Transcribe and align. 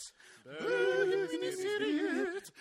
Bögministeriet, 0.63 2.51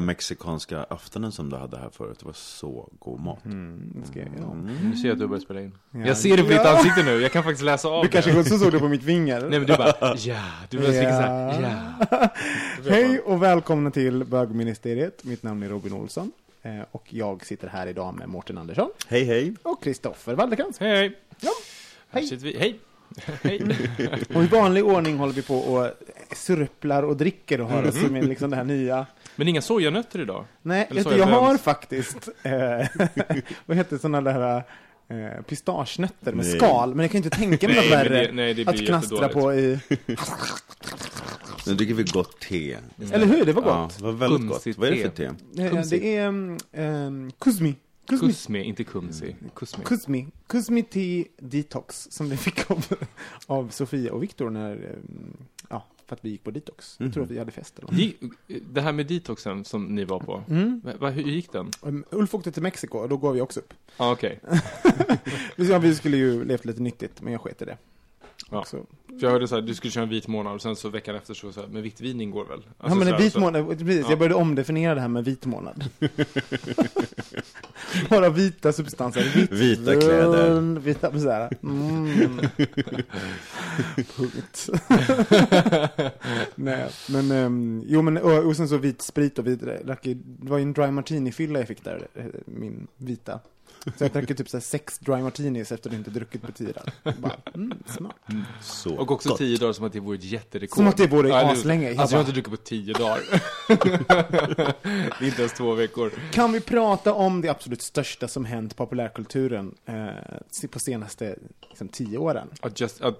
Mexikanska 0.00 0.82
aftonen 0.90 1.32
som 1.32 1.50
du 1.50 1.56
hade 1.56 1.76
här 1.78 1.90
förut, 1.90 2.16
det 2.20 2.26
var 2.26 2.32
så 2.32 2.88
god 2.98 3.20
mat. 3.20 3.44
Mm, 3.44 4.02
ska 4.10 4.18
jag, 4.18 4.28
ja. 4.38 4.54
Nu 4.54 4.96
ser 4.96 5.08
jag 5.08 5.12
att 5.14 5.18
du 5.20 5.26
börjar 5.26 5.40
spela 5.40 5.60
in. 5.60 5.72
Ja. 5.90 6.00
Jag 6.06 6.16
ser 6.16 6.36
det 6.36 6.42
på 6.42 6.48
ditt 6.48 6.60
Ja. 6.64 6.76
ansikte 6.76 7.02
nu, 7.02 7.20
jag 7.20 7.32
kan 7.32 7.42
faktiskt 7.42 7.64
läsa 7.64 7.88
av 7.88 8.02
Du 8.02 8.08
det. 8.08 8.12
kanske 8.12 8.40
också 8.40 8.58
såg 8.58 8.72
det 8.72 8.78
på 8.78 8.88
mitt 8.88 9.02
finger? 9.04 9.40
Nej 9.40 9.58
men 9.58 9.66
du 9.66 9.76
bara, 9.76 9.94
ja, 10.16 10.38
du 10.70 10.78
börjar 10.78 10.92
skrika 10.92 11.10
ja. 12.10 12.28
Hej 12.90 13.20
och 13.20 13.42
välkomna 13.42 13.90
till 13.90 14.24
bögministeriet. 14.24 15.24
Mitt 15.24 15.42
namn 15.42 15.62
är 15.62 15.68
Robin 15.68 15.92
Olsson. 15.92 16.32
Eh, 16.62 16.80
Och 16.90 17.14
jag 17.14 17.46
sitter 17.46 17.68
här 17.68 17.86
idag 17.86 18.14
med 18.14 18.28
Mårten 18.28 18.58
Andersson 18.58 18.90
Hej 19.08 19.24
hej! 19.24 19.54
och 19.62 19.82
Kristoffer 19.82 20.34
Waldekrans. 20.34 20.80
Hej 20.80 20.96
hej. 20.96 21.18
Ja, 21.40 21.50
Här 22.10 22.20
hej. 22.20 22.28
sitter 22.28 22.44
vi, 22.44 22.58
hej. 22.58 22.78
Hej. 23.42 23.62
Och 24.34 24.42
i 24.42 24.46
vanlig 24.46 24.84
ordning 24.84 25.16
håller 25.18 25.32
vi 25.32 25.42
på 25.42 25.56
och 25.56 25.90
surplar 26.36 27.02
och 27.02 27.16
dricker 27.16 27.60
och 27.60 27.68
har 27.68 27.88
oss 27.88 28.02
med 28.10 28.24
liksom 28.24 28.50
det 28.50 28.56
här 28.56 28.64
nya. 28.64 29.06
Men 29.36 29.48
inga 29.48 29.62
sojanötter 29.62 30.20
idag? 30.20 30.44
Nej, 30.62 30.88
jag 30.90 31.26
har 31.26 31.56
faktiskt, 31.56 32.28
eh, 32.42 32.86
vad 33.66 33.76
heter 33.76 33.98
sådana 33.98 34.20
där 34.20 34.62
eh, 35.20 35.42
pistagenötter 35.42 36.32
med 36.32 36.46
Nej. 36.46 36.56
skal, 36.56 36.94
men 36.94 37.04
jag 37.04 37.10
kan 37.10 37.16
inte 37.24 37.30
tänka 37.30 37.68
mig 37.68 37.76
Nej, 37.76 37.84
något 37.88 37.92
värre 37.98 38.26
det- 38.26 38.32
nej, 38.32 38.54
det 38.54 38.68
att 38.68 38.78
knastra 38.86 39.28
på 39.28 39.54
i, 39.54 39.78
Nu 41.66 41.74
dricker 41.74 41.94
vi 41.94 42.02
gott 42.02 42.40
te. 42.40 42.76
eller 43.12 43.26
hur? 43.26 43.44
Det 43.44 43.52
var 43.52 43.62
Ja, 43.62 43.82
gott. 43.82 43.98
det 43.98 44.04
var 44.04 44.12
väldigt 44.12 44.40
gott. 44.48 44.50
Kumsigt 44.50 44.78
Vad 44.78 44.88
är 44.88 44.92
det 44.92 45.02
för 45.02 45.08
te. 45.08 45.30
te? 45.56 45.62
Eh, 45.62 45.70
Kumsi. 45.70 45.98
det 45.98 46.16
är 46.16 46.28
um, 46.28 47.30
Kuzmi. 47.38 47.74
Kuzmi. 48.08 48.28
Kusmi, 48.28 48.64
inte 48.64 48.84
kumsi. 48.84 49.36
Kusmi. 49.54 49.84
Kuzmi. 49.84 50.26
Kuzmi 50.46 50.82
Tea 50.82 51.24
Detox 51.38 52.08
som 52.10 52.28
vi 52.28 52.36
fick 52.36 52.70
av, 52.70 52.86
av 53.46 53.68
Sofia 53.68 54.12
och 54.12 54.22
Viktor 54.22 54.50
när, 54.50 54.72
um, 54.74 55.36
ja, 55.68 55.86
för 56.12 56.16
att 56.16 56.24
vi 56.24 56.30
gick 56.30 56.44
på 56.44 56.50
detox. 56.50 56.96
Jag 56.98 57.12
tror 57.14 57.24
att 57.24 57.30
vi 57.30 57.38
hade 57.38 57.50
fest 57.52 57.78
eller 57.78 57.92
något. 57.92 58.30
Det 58.74 58.80
här 58.80 58.92
med 58.92 59.06
detoxen 59.06 59.64
som 59.64 59.94
ni 59.94 60.04
var 60.04 60.20
på, 60.20 60.42
Mm. 60.48 60.80
va, 61.00 61.10
hur 61.10 61.22
gick 61.22 61.52
den? 61.52 61.70
Um, 61.82 62.04
Ulf 62.10 62.34
åkte 62.34 62.52
till 62.52 62.62
Mexiko 62.62 62.98
och 62.98 63.08
då 63.08 63.16
gav 63.16 63.34
vi 63.34 63.40
också 63.40 63.60
upp. 63.60 63.74
Ah, 63.96 64.12
okej. 64.12 64.40
Vi 65.80 65.94
skulle 65.94 66.16
ju 66.16 66.44
levt 66.44 66.64
lite 66.64 66.82
nyttigt, 66.82 67.22
men 67.22 67.32
jag 67.32 67.40
sket 67.42 67.62
i 67.62 67.64
det. 67.64 67.78
Ja. 68.52 68.64
Så, 68.64 68.76
För 69.06 69.26
jag 69.26 69.30
hörde 69.30 69.48
såhär, 69.48 69.62
du 69.62 69.74
skulle 69.74 69.90
köra 69.90 70.04
en 70.04 70.10
vit 70.10 70.28
månad 70.28 70.54
och 70.54 70.62
sen 70.62 70.76
så 70.76 70.88
veckan 70.88 71.14
efter 71.16 71.34
så 71.34 71.52
såhär, 71.52 71.68
men 71.68 71.82
vitt 71.82 72.00
vin 72.00 72.20
ingår 72.20 72.44
väl? 72.44 72.60
ja, 72.66 72.72
Alltså 72.78 72.98
men 72.98 73.08
en 73.08 73.16
vit 73.20 73.32
så- 73.32 73.40
månad, 73.40 73.68
precis, 73.68 74.00
Ja. 74.02 74.10
jag 74.10 74.18
började 74.18 74.34
omdefiniera 74.34 74.94
det 74.94 75.00
här 75.00 75.08
med 75.08 75.24
vit 75.24 75.46
månad. 75.46 75.84
Bara 78.10 78.28
vita 78.28 78.72
substanser. 78.72 79.22
Vitt, 79.34 79.52
Vita 79.52 80.00
kläder. 80.00 80.60
Vita, 80.80 81.18
så 81.20 81.30
här. 81.30 81.50
Mm. 81.62 82.40
Punkt. 84.16 84.68
Nej, 86.54 86.90
men, 87.08 87.30
um, 87.32 87.84
jo 87.86 88.02
men, 88.02 88.16
och, 88.18 88.46
och 88.46 88.56
sen 88.56 88.68
så 88.68 88.76
vit 88.76 89.02
sprit 89.02 89.38
och 89.38 89.46
vit, 89.46 89.62
ju- 90.02 90.14
det 90.14 90.50
var 90.50 90.58
ju 90.58 90.62
en 90.62 90.72
dry 90.72 90.90
martini-fylla 90.90 91.58
jag 91.58 91.68
fick 91.68 91.84
där, 91.84 92.06
eh, 92.14 92.24
min 92.44 92.86
vita. 92.96 93.40
Så 93.96 94.04
jag 94.04 94.10
drack 94.12 94.26
typ 94.26 94.48
så 94.48 94.56
här 94.56 94.62
sex 94.62 94.98
dry 94.98 95.22
martinis 95.22 95.72
efter 95.72 95.90
att 95.90 95.96
inte 95.96 96.10
druckit 96.10 96.42
på 96.42 96.52
tio 96.52 96.72
dagar. 96.72 96.94
Bara, 97.18 97.36
mm, 97.54 97.72
smart. 97.86 98.16
Så 98.60 98.94
Och 98.94 99.10
också 99.10 99.28
gott. 99.28 99.38
tio 99.38 99.56
dagar 99.58 99.72
som 99.72 99.84
att 99.84 99.92
det 99.92 100.00
vore 100.00 100.16
ett 100.18 100.24
jätterekord. 100.24 100.76
Som 100.76 100.86
att 100.86 100.96
det 100.96 101.06
vore 101.06 101.28
Ja, 101.28 101.52
aslänge. 101.52 101.90
Jag 101.90 101.98
Alltså 101.98 102.14
jag 102.16 102.18
har 102.18 102.24
bara- 102.24 102.28
inte 102.28 102.40
druckit 102.50 102.60
på 102.60 102.66
tio 102.68 102.92
dagar. 102.94 103.22
det 105.18 105.24
är 105.24 105.28
inte 105.28 105.40
ens 105.42 105.52
två 105.52 105.74
veckor. 105.74 106.10
Kan 106.32 106.52
vi 106.52 106.60
prata 106.60 107.14
om 107.14 107.40
det 107.40 107.48
absolut 107.48 107.82
största 107.82 108.28
som 108.28 108.44
hänt 108.44 108.76
populärkulturen 108.76 109.74
eh, 109.86 110.68
på 110.70 110.78
senaste 110.78 111.36
liksom, 111.68 111.88
tio 111.88 112.18
åren? 112.18 112.48
Att 112.60 112.80
just, 112.80 113.00
att, 113.00 113.14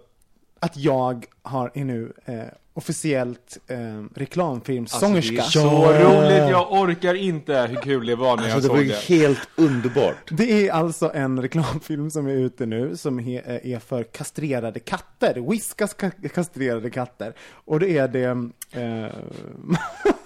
Att 0.60 0.76
jag 0.76 1.26
har, 1.42 1.70
är 1.74 1.84
nu 1.84 2.12
eh, 2.24 2.42
officiellt 2.74 3.58
eh, 3.68 3.76
alltså, 3.96 4.14
det 4.14 4.20
reklamfilmssångerska. 4.20 5.36
är 5.36 5.42
så 5.42 5.92
roligt, 5.92 6.50
jag 6.50 6.72
orkar 6.72 7.14
inte 7.14 7.54
hur 7.70 7.76
kul 7.76 8.06
det 8.06 8.16
var 8.16 8.36
när 8.36 8.42
jag 8.48 8.52
Alltså 8.54 8.68
det 8.68 8.74
var 8.74 8.76
såg 8.76 8.84
ju 8.84 8.90
det. 8.90 9.24
helt 9.24 9.48
underbart. 9.56 10.16
Det 10.30 10.68
är 10.68 10.72
alltså 10.72 11.10
en 11.14 11.42
reklamfilm 11.42 12.10
som 12.10 12.26
är 12.26 12.32
ute 12.32 12.66
nu 12.66 12.96
som 12.96 13.18
är 13.18 13.78
för 13.78 14.02
kastrerade 14.04 14.80
katter. 14.80 15.50
Whiskas 15.50 15.96
ka- 15.96 16.28
kastrerade 16.28 16.90
katter. 16.90 17.34
Och 17.64 17.80
då 17.80 17.86
är 17.86 18.08
det 18.08 18.24
eh, 18.80 19.06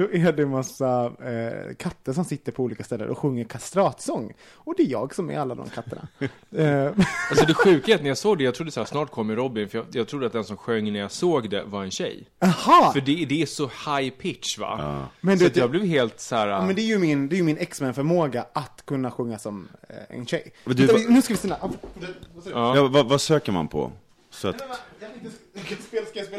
Då 0.00 0.12
är 0.12 0.32
det 0.32 0.46
massa 0.46 1.06
eh, 1.06 1.74
katter 1.76 2.12
som 2.12 2.24
sitter 2.24 2.52
på 2.52 2.62
olika 2.62 2.84
ställen 2.84 3.08
och 3.10 3.18
sjunger 3.18 3.44
kastratsång. 3.44 4.32
Och 4.54 4.74
det 4.76 4.82
är 4.82 4.86
jag 4.86 5.14
som 5.14 5.30
är 5.30 5.38
alla 5.38 5.54
de 5.54 5.68
katterna. 5.68 6.08
eh, 6.56 6.92
Alltså 7.30 7.46
det 7.46 7.54
sjuka 7.64 7.92
är 7.92 7.94
att 7.96 8.02
när 8.02 8.08
jag 8.08 8.18
såg 8.18 8.38
det, 8.38 8.44
jag 8.44 8.54
trodde 8.54 8.70
såhär, 8.70 8.84
snart 8.86 9.10
kommer 9.10 9.36
Robin, 9.36 9.68
för 9.68 9.78
jag, 9.78 9.86
jag 9.92 10.08
trodde 10.08 10.26
att 10.26 10.32
den 10.32 10.44
som 10.44 10.56
sjöng 10.56 10.92
när 10.92 11.00
jag 11.00 11.10
såg 11.10 11.50
det 11.50 11.62
var 11.64 11.84
en 11.84 11.90
tjej. 11.90 12.24
aha! 12.42 12.92
För 12.92 13.00
det, 13.00 13.24
det 13.24 13.42
är 13.42 13.46
så 13.46 13.64
high 13.86 14.10
pitch 14.10 14.58
va? 14.58 15.06
Men 15.20 15.38
så 15.38 15.44
du- 15.44 15.50
att 15.50 15.56
jag 15.56 15.70
blev 15.70 15.84
helt 15.84 16.20
såhär... 16.20 16.48
Ja, 16.48 16.66
men 16.66 16.74
det 16.76 16.82
är 16.82 16.86
ju 16.86 16.98
min, 16.98 17.28
det 17.28 17.34
är 17.34 17.38
ju 17.38 17.42
min 17.44 17.58
X-Men-förmåga 17.58 18.46
att 18.52 18.82
kunna 18.86 19.10
sjunga 19.10 19.38
som 19.38 19.68
eh, 19.88 20.16
en 20.18 20.26
tjej. 20.26 20.52
Du, 20.64 20.74
Vänta, 20.74 20.92
vad- 20.92 21.10
nu 21.12 21.22
ska 21.22 21.34
vi 21.34 21.38
stanna. 21.38 21.56
Ja. 22.54 22.76
Ja, 22.76 22.88
vad, 22.88 23.08
vad 23.08 23.20
söker 23.20 23.52
man 23.52 23.68
på? 23.68 23.92
Så 24.40 24.48
att? 24.48 24.62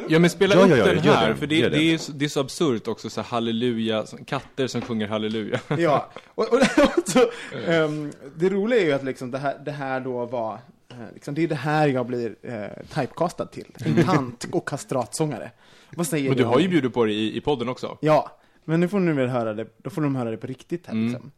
Ja 0.08 0.20
men 0.20 0.30
spela 0.30 0.56
Ja, 0.56 0.62
upp 0.62 0.70
ja, 0.70 0.78
ja, 0.78 0.86
den 0.86 0.98
här, 1.00 1.30
det, 1.30 1.36
för 1.36 1.48
det, 1.48 1.62
det. 1.62 1.70
det. 1.70 1.94
är, 1.94 1.98
så- 1.98 2.12
det 2.12 2.26
är 2.26 2.30
så 2.30 2.40
absurt 2.40 2.88
också, 2.88 3.10
så 3.10 3.22
halleluja, 3.22 4.06
katter 4.26 4.68
som 4.68 4.82
sjunger 4.82 5.08
halleluja. 5.08 5.60
Ja, 5.78 6.12
och, 6.36 6.54
och, 6.54 6.60
och 6.98 7.10
så, 7.10 7.20
ehm, 7.68 8.12
det 8.36 8.50
roliga 8.50 8.80
är 8.82 8.86
ju 8.86 8.92
att 8.92 9.04
liksom 9.04 9.32
det, 9.32 9.38
här, 9.38 9.60
det 9.66 9.72
här 9.72 10.00
då 10.00 10.26
var, 10.26 10.54
eh, 10.90 10.98
liksom, 11.14 11.34
det 11.34 11.42
är 11.44 11.48
det 11.48 11.56
här 11.56 11.88
jag 11.88 12.06
blir 12.06 12.36
eh, 12.42 12.66
typecastad 12.96 13.46
till. 13.46 13.68
En 13.86 14.04
tant 14.06 14.48
och 14.52 14.68
kastratsångare. 14.68 15.52
Vad 15.96 16.08
säger 16.08 16.30
Men 16.30 16.38
du 16.38 16.44
har 16.44 16.60
ju 16.60 16.68
bjudit 16.68 16.94
på 16.94 17.06
det 17.06 17.14
i, 17.14 17.38
i 17.38 17.42
podden 17.42 17.70
också. 17.70 17.98
Ja, 18.02 18.38
men 18.66 18.80
nu 18.80 18.88
får 18.88 19.00
ni 19.00 19.12
väl 19.14 19.28
höra 19.30 19.54
det, 19.54 19.68
då 19.78 19.90
får 19.90 20.02
de 20.02 20.16
höra 20.16 20.32
det 20.32 20.38
på 20.38 20.48
riktigt 20.48 20.88
här 20.88 20.94
Mm. 20.94 21.32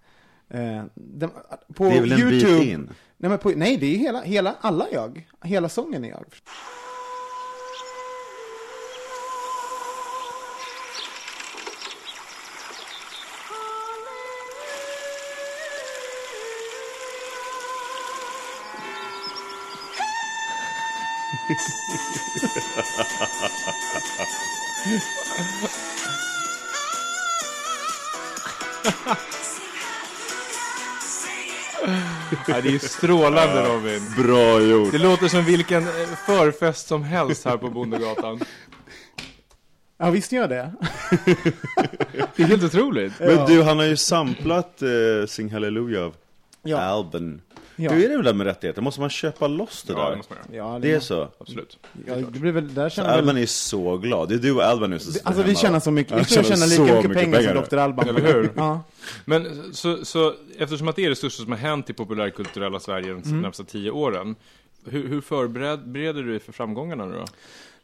Eh, 0.53 0.83
den, 0.93 1.29
på 1.73 1.83
det 1.83 1.97
är 1.97 2.01
väl 2.01 2.11
en 2.11 2.19
YouTube, 2.19 2.59
bit 2.59 2.67
in? 2.67 2.89
Nej, 3.17 3.37
på, 3.37 3.49
nej, 3.49 3.77
det 3.77 3.95
är 3.95 3.97
hela, 3.97 4.21
hela, 4.21 4.55
alla 4.61 4.87
jag. 4.91 5.27
Hela 5.41 5.69
sången 5.69 6.05
är 6.05 6.09
jag. 6.09 6.25
Ja, 32.47 32.61
det 32.61 32.75
är 32.75 32.79
strålande 32.79 33.63
Robin. 33.63 34.01
Bra 34.17 34.61
gjort. 34.61 34.91
Det 34.91 34.97
låter 34.97 35.27
som 35.27 35.45
vilken 35.45 35.83
eh, 35.83 36.07
förfest 36.25 36.87
som 36.87 37.03
helst 37.03 37.45
här 37.45 37.57
på 37.57 37.69
Bondegatan. 37.69 38.39
Ja, 39.97 40.09
visst 40.09 40.31
gör 40.31 40.47
det. 40.47 40.71
det 42.35 42.43
är 42.43 42.47
helt 42.47 42.63
otroligt. 42.63 43.19
Men 43.19 43.45
du, 43.45 43.63
han 43.63 43.77
har 43.77 43.85
ju 43.85 43.97
samplat 43.97 44.81
eh, 44.81 45.27
Sing 45.27 45.51
Hallelujah 45.51 46.05
av 46.05 46.15
ja. 46.63 46.77
Alban. 46.77 47.41
Ja. 47.75 47.91
Hur 47.91 48.11
är 48.11 48.17
det 48.17 48.23
där 48.23 48.33
med 48.33 48.47
rättigheter? 48.47 48.81
Måste 48.81 49.01
man 49.01 49.09
köpa 49.09 49.47
loss 49.47 49.83
det 49.83 49.93
Ja, 49.93 49.99
det 50.03 50.09
där? 50.09 50.17
måste 50.17 50.33
man 50.33 50.55
göra. 50.55 50.73
Ja, 50.73 50.79
det 50.79 50.91
är 50.91 50.99
så? 50.99 51.27
Absolut. 51.37 51.77
Ja, 52.07 52.15
det 52.15 52.39
blir 52.39 52.51
väl, 52.51 52.73
där 52.73 52.89
Så 52.89 52.95
känner 52.95 53.09
väl, 53.09 53.19
Alban 53.19 53.37
är 53.37 53.45
så 53.45 53.97
glad. 53.97 54.29
Det 54.29 54.35
är 54.35 54.39
du 54.39 54.51
och 54.51 54.63
Alban 54.63 54.89
nu 54.89 54.99
som 54.99 55.13
sitter 55.13 55.27
Alltså 55.27 55.43
vi 55.43 55.55
tjänar 55.55 55.79
så 55.79 55.91
mycket, 55.91 56.19
vi 56.19 56.25
tjänar 56.25 56.67
lika 56.67 56.75
så 56.75 56.83
mycket, 57.07 57.13
pengar, 57.13 57.41
som 57.41 57.53
nu. 57.53 57.61
Dr. 57.61 57.77
Alban. 57.77 58.09
Eller 58.09 58.33
hur? 58.33 58.51
Ja. 58.55 58.81
Men 59.25 59.73
så, 59.73 60.05
så 60.05 60.33
eftersom 60.57 60.87
att 60.87 60.95
det 60.95 61.05
är 61.05 61.09
det 61.09 61.15
största 61.15 61.43
som 61.43 61.51
har 61.51 61.59
hänt 61.59 61.89
i 61.89 61.93
populärkulturella 61.93 62.79
Sverige 62.79 63.13
de 63.23 63.41
närmsta 63.41 63.63
tio 63.63 63.91
åren. 63.91 64.35
Hur, 64.85 65.07
hur 65.07 65.21
förbereder 65.21 66.23
du 66.23 66.31
dig 66.31 66.39
för 66.39 66.51
framgångarna 66.51 67.05
nu 67.05 67.15
då? 67.15 67.25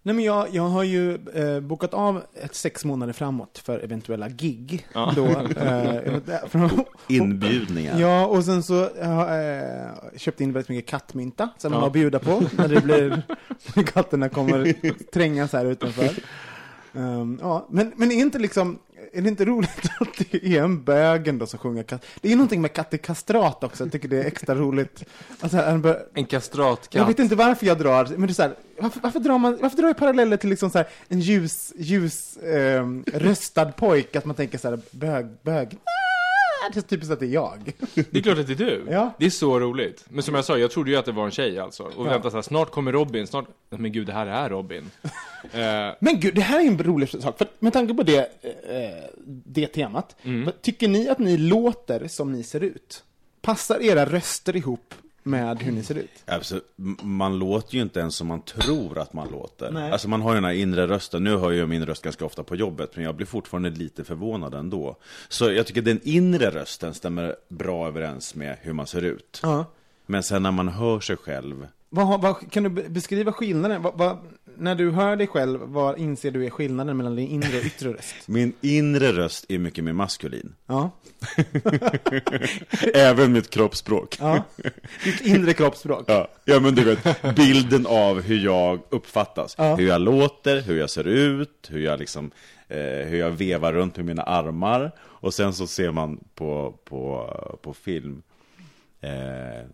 Nej 0.04 0.16
men 0.16 0.26
jag, 0.26 0.48
jag 0.52 0.64
har 0.64 0.84
ju 0.84 1.14
eh, 1.34 1.60
bokat 1.60 1.94
av 1.94 2.24
ett 2.44 2.56
sex 2.56 2.86
månader 2.86 3.14
framåt 3.14 3.62
för 3.66 3.80
eventuella 3.80 4.30
gig. 4.30 4.88
Ja. 4.94 5.14
Då, 5.16 5.26
eh, 5.26 6.48
från, 6.48 6.70
Inbjudningar. 7.08 8.00
ja, 8.00 8.26
och 8.26 8.44
sen 8.46 8.64
så 8.64 8.90
har 9.04 9.36
jag 9.36 9.58
eh, 9.58 9.90
köpt 10.18 10.42
in 10.42 10.54
väldigt 10.54 10.70
mycket 10.70 10.90
kattmynta 10.92 11.50
som 11.58 11.72
man 11.72 11.78
Ja. 11.78 11.82
har 11.82 11.88
att 11.88 11.94
bjuda 11.94 12.20
på 12.20 12.44
när 12.58 12.68
det 12.68 12.82
blir, 12.82 13.22
katterna 13.84 14.30
kommer 14.30 14.74
trängas 15.12 15.54
här 15.54 15.66
utanför. 15.66 16.10
Um, 16.94 17.40
ja, 17.42 17.68
men, 17.70 17.94
men 17.96 18.12
är 18.12 18.16
inte 18.16 18.40
liksom, 18.40 18.80
är 19.14 19.22
det 19.22 19.30
inte 19.30 19.46
roligt 19.46 19.70
att 20.00 20.08
det 20.32 20.44
är 20.58 20.64
en 20.64 20.84
bög 20.84 21.28
ändå 21.28 21.46
som 21.48 21.60
sjunger 21.60 21.84
katt? 21.84 22.06
Det 22.22 22.32
är 22.32 22.36
någonting 22.36 22.62
med 22.62 22.74
katt 22.74 22.94
i 22.94 22.98
kastrat 22.98 23.64
också, 23.64 23.84
jag 23.84 23.92
tycker 23.92 24.08
det 24.08 24.18
är 24.18 24.26
extra 24.26 24.56
roligt. 24.56 25.04
Alltså, 25.40 25.58
en 25.58 25.84
bö- 25.84 26.00
En 26.14 26.26
kastratkatt. 26.26 26.94
jag 26.96 27.06
vet 27.06 27.20
inte 27.20 27.36
varför 27.36 27.66
jag 27.66 27.78
drar, 27.80 28.06
men 28.06 28.22
det 28.22 28.32
är 28.32 28.34
så 28.34 28.42
här, 28.42 28.56
varför, 28.80 29.00
varför 29.00 29.20
drar 29.20 29.38
man, 29.38 29.58
varför 29.62 29.78
drar 29.78 29.88
jag 29.88 29.98
paralleller 29.98 30.38
till 30.38 30.50
liksom 30.50 30.70
så 30.70 30.78
här, 30.78 30.88
en 31.08 31.20
ljus, 31.20 31.74
ljus 31.78 32.38
ehm, 32.38 33.04
röstad 33.14 33.72
pojk, 33.72 34.16
att 34.16 34.26
man 34.26 34.36
tänker 34.36 34.58
så 34.58 34.70
här, 34.70 34.80
bög, 34.92 35.28
bög, 35.44 35.78
det 36.74 36.80
är 36.80 36.82
typiskt 36.82 37.12
att 37.14 37.20
det 37.20 37.26
är 37.26 37.30
jag. 37.30 37.74
Det 38.12 38.18
är 38.18 38.22
klart 38.22 38.38
att 38.38 38.48
det 38.48 38.54
är 38.54 38.66
du. 38.66 38.86
Ja. 38.90 39.14
Det 39.20 39.26
är 39.26 39.30
så 39.30 39.60
roligt. 39.60 40.06
Men 40.10 40.24
som 40.24 40.36
jag 40.36 40.46
sa, 40.46 40.58
jag 40.58 40.72
trodde 40.72 40.92
ju 40.92 40.98
att 40.98 41.06
det 41.06 41.12
var 41.12 41.26
en 41.26 41.32
tjej 41.32 41.60
alltså. 41.60 41.84
Och 41.84 42.06
Ja. 42.06 42.10
vänta 42.10 42.30
så 42.30 42.38
här, 42.38 42.42
snart 42.42 42.72
kommer 42.72 42.92
Robin, 42.92 43.28
snart... 43.28 43.46
Men 43.70 43.92
gud, 43.92 44.08
det 44.08 44.14
här 44.14 44.28
är 44.28 44.50
Robin. 44.50 44.90
eh, 45.52 45.60
Men 46.00 46.20
gud, 46.20 46.36
det 46.36 46.42
här 46.42 46.60
är 46.60 46.68
en 46.68 46.84
rolig 46.84 47.10
sak, 47.10 47.38
för 47.38 47.48
med 47.60 47.74
tanke 47.74 47.94
på 47.94 48.04
det, 48.04 48.20
eh, 48.20 49.10
det 49.26 49.68
temat, 49.68 50.16
Mm. 50.24 50.52
tycker 50.62 50.88
ni 50.88 51.10
att 51.10 51.20
ni 51.20 51.38
låter 51.38 52.08
som 52.08 52.32
ni 52.32 52.44
ser 52.44 52.64
ut? 52.64 53.04
Passar 53.42 53.80
era 53.84 54.06
röster 54.06 54.56
ihop 54.56 54.94
med 55.24 55.62
hur 55.62 55.72
ni 55.72 55.84
ser 55.84 55.96
ut? 55.96 56.10
Alltså, 56.26 56.62
m- 56.80 56.98
man 57.04 57.40
låter 57.40 57.76
ju 57.76 57.82
inte 57.82 58.00
ens 58.00 58.16
som 58.16 58.28
man 58.28 58.42
tror 58.42 58.98
att 59.00 59.14
man 59.14 59.28
låter. 59.32 59.72
Nej. 59.72 59.92
Alltså 59.92 60.10
man 60.10 60.22
har 60.22 60.30
ju 60.32 60.36
den 60.36 60.46
här 60.46 60.54
inre 60.54 60.88
rösten. 60.88 61.24
Nu 61.24 61.38
hör 61.38 61.52
jag 61.52 61.70
min 61.70 61.86
röst 61.86 62.02
ganska 62.04 62.26
ofta 62.26 62.44
på 62.44 62.56
jobbet, 62.56 62.92
men 62.96 63.06
jag 63.06 63.16
blir 63.16 63.28
fortfarande 63.28 63.70
lite 63.70 64.04
förvånad 64.04 64.54
ändå. 64.54 64.96
Så 65.30 65.52
jag 65.52 65.68
tycker 65.68 65.82
den 65.82 66.00
inre 66.04 66.50
rösten 66.50 66.94
stämmer 66.94 67.36
bra 67.50 67.88
överens 67.88 68.36
med 68.36 68.58
hur 68.62 68.74
man 68.74 68.88
ser 68.88 69.02
ut. 69.02 69.40
Ja. 69.44 69.66
Men 70.06 70.24
sen 70.24 70.44
när 70.44 70.52
man 70.52 70.68
hör 70.68 71.00
sig 71.00 71.18
själv, 71.18 71.68
Vad, 71.90 72.22
vad, 72.22 72.52
kan 72.52 72.64
du 72.64 72.70
be- 72.70 72.90
beskriva 72.90 73.32
skillnaden? 73.32 73.82
Vad, 73.94 74.18
när 74.60 74.76
du 74.76 74.92
hör 74.92 75.16
dig 75.16 75.28
själv, 75.28 75.60
vad 75.60 75.98
inser 75.98 76.32
du 76.32 76.46
är 76.46 76.50
skillnaden 76.50 76.98
mellan 76.98 77.16
din 77.16 77.28
inre 77.28 77.58
och 77.58 77.66
yttre 77.66 77.94
röst? 77.94 78.16
min 78.26 78.54
inre 78.62 79.12
röst 79.12 79.46
är 79.50 79.60
mycket 79.60 79.84
mer 79.84 79.94
maskulin. 79.94 80.56
Ja. 80.66 80.92
Även 82.94 83.32
mitt 83.32 83.50
kroppsspråk. 83.50 84.18
Ja. 84.20 84.44
Ditt 85.04 85.22
inre 85.22 85.54
kroppsspråk. 85.54 86.04
Ja. 86.08 86.28
ja, 86.46 86.60
men 86.60 86.76
du 86.76 86.84
vet, 86.84 87.36
bilden 87.36 87.86
av 87.86 88.22
hur 88.22 88.40
jag 88.46 88.80
uppfattas. 88.90 89.56
Ja. 89.58 89.76
Hur 89.76 89.88
jag 89.88 90.02
låter, 90.02 90.62
hur 90.62 90.80
jag 90.80 90.90
ser 90.90 91.08
ut, 91.08 91.68
hur 91.70 91.80
jag 91.80 92.00
liksom, 92.00 92.32
eh, 92.68 92.78
hur 92.80 93.18
jag 93.18 93.32
vevar 93.32 93.74
runt 93.74 93.96
med 93.96 94.06
mina 94.06 94.24
armar. 94.24 94.92
Och 95.00 95.34
sen 95.34 95.54
så 95.54 95.68
ser 95.68 95.92
man 95.92 96.20
på, 96.36 96.76
på, 96.84 97.34
på 97.62 97.74
film, 97.74 98.22
eh, 99.02 99.66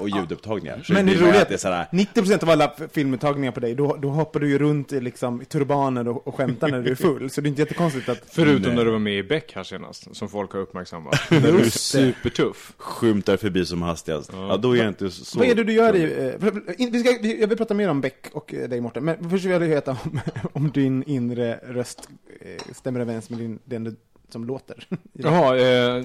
och 0.00 0.08
ljudupptagningar. 0.08 0.82
Så 0.84 0.92
Men 0.92 1.06
det 1.06 1.14
roliga 1.14 1.34
är 1.34 1.42
att 1.42 1.48
det 1.48 1.54
är 1.54 1.58
sådär, 1.58 1.80
att 1.82 1.90
90% 1.92 2.42
av 2.42 2.50
alla 2.50 2.72
f- 2.78 2.88
filmuttagningar 2.92 3.52
på 3.52 3.60
dig, 3.60 3.74
då, 3.74 3.96
då 4.02 4.08
hoppar 4.08 4.40
du 4.40 4.48
ju 4.48 4.58
runt 4.58 4.92
i, 4.92 5.00
liksom, 5.00 5.42
i 5.42 5.44
turbaner 5.44 6.08
och, 6.08 6.26
och 6.28 6.34
skämtar 6.34 6.68
när 6.68 6.82
du 6.82 6.90
är 6.90 6.94
full. 6.94 7.30
Så 7.30 7.40
det 7.40 7.46
är 7.46 7.48
inte 7.48 7.62
jättekonstigt 7.62 8.08
att... 8.08 8.22
förutom 8.30 8.62
Nej. 8.62 8.76
när 8.76 8.84
du 8.84 8.90
var 8.90 8.98
med 8.98 9.14
i 9.18 9.22
Beck 9.22 9.52
här 9.54 9.62
senast, 9.62 10.16
som 10.16 10.28
folk 10.28 10.52
har 10.52 10.60
uppmärksammat. 10.60 11.14
När 11.30 11.40
du 11.52 11.58
är 11.60 11.70
supertuff. 11.70 12.72
skymtar 12.76 13.36
förbi 13.36 13.66
som 13.66 13.82
hastigast. 13.82 14.30
Ja, 14.32 14.56
då 14.56 14.72
är 14.72 14.76
jag 14.78 14.88
inte 14.88 15.10
så... 15.10 15.38
Vad 15.38 15.48
är 15.48 15.54
det 15.54 15.64
du 15.64 15.72
gör 15.72 15.96
i... 15.96 16.02
eh, 16.02 16.52
Vi 16.90 17.00
ska, 17.00 17.18
vi- 17.22 17.40
jag 17.40 17.48
vill 17.48 17.58
prata 17.58 17.74
mer 17.74 17.88
om 17.90 18.00
Beck 18.00 18.26
och 18.32 18.54
eh, 18.54 18.68
dig 18.68 18.80
Mårten, 18.80 19.04
men 19.04 19.30
först 19.30 19.44
vill 19.44 19.52
jag 19.52 19.60
veta 19.60 19.90
om, 20.04 20.20
om 20.52 20.70
din 20.70 21.02
inre 21.02 21.60
röst 21.68 22.08
eh, 22.40 22.72
stämmer 22.74 23.00
överens 23.00 23.30
med 23.30 23.38
din, 23.38 23.58
den 23.64 23.84
du, 23.84 23.96
som 24.28 24.44
låter. 24.44 24.86
Jaha, 25.12 25.56
eh, 25.58 26.04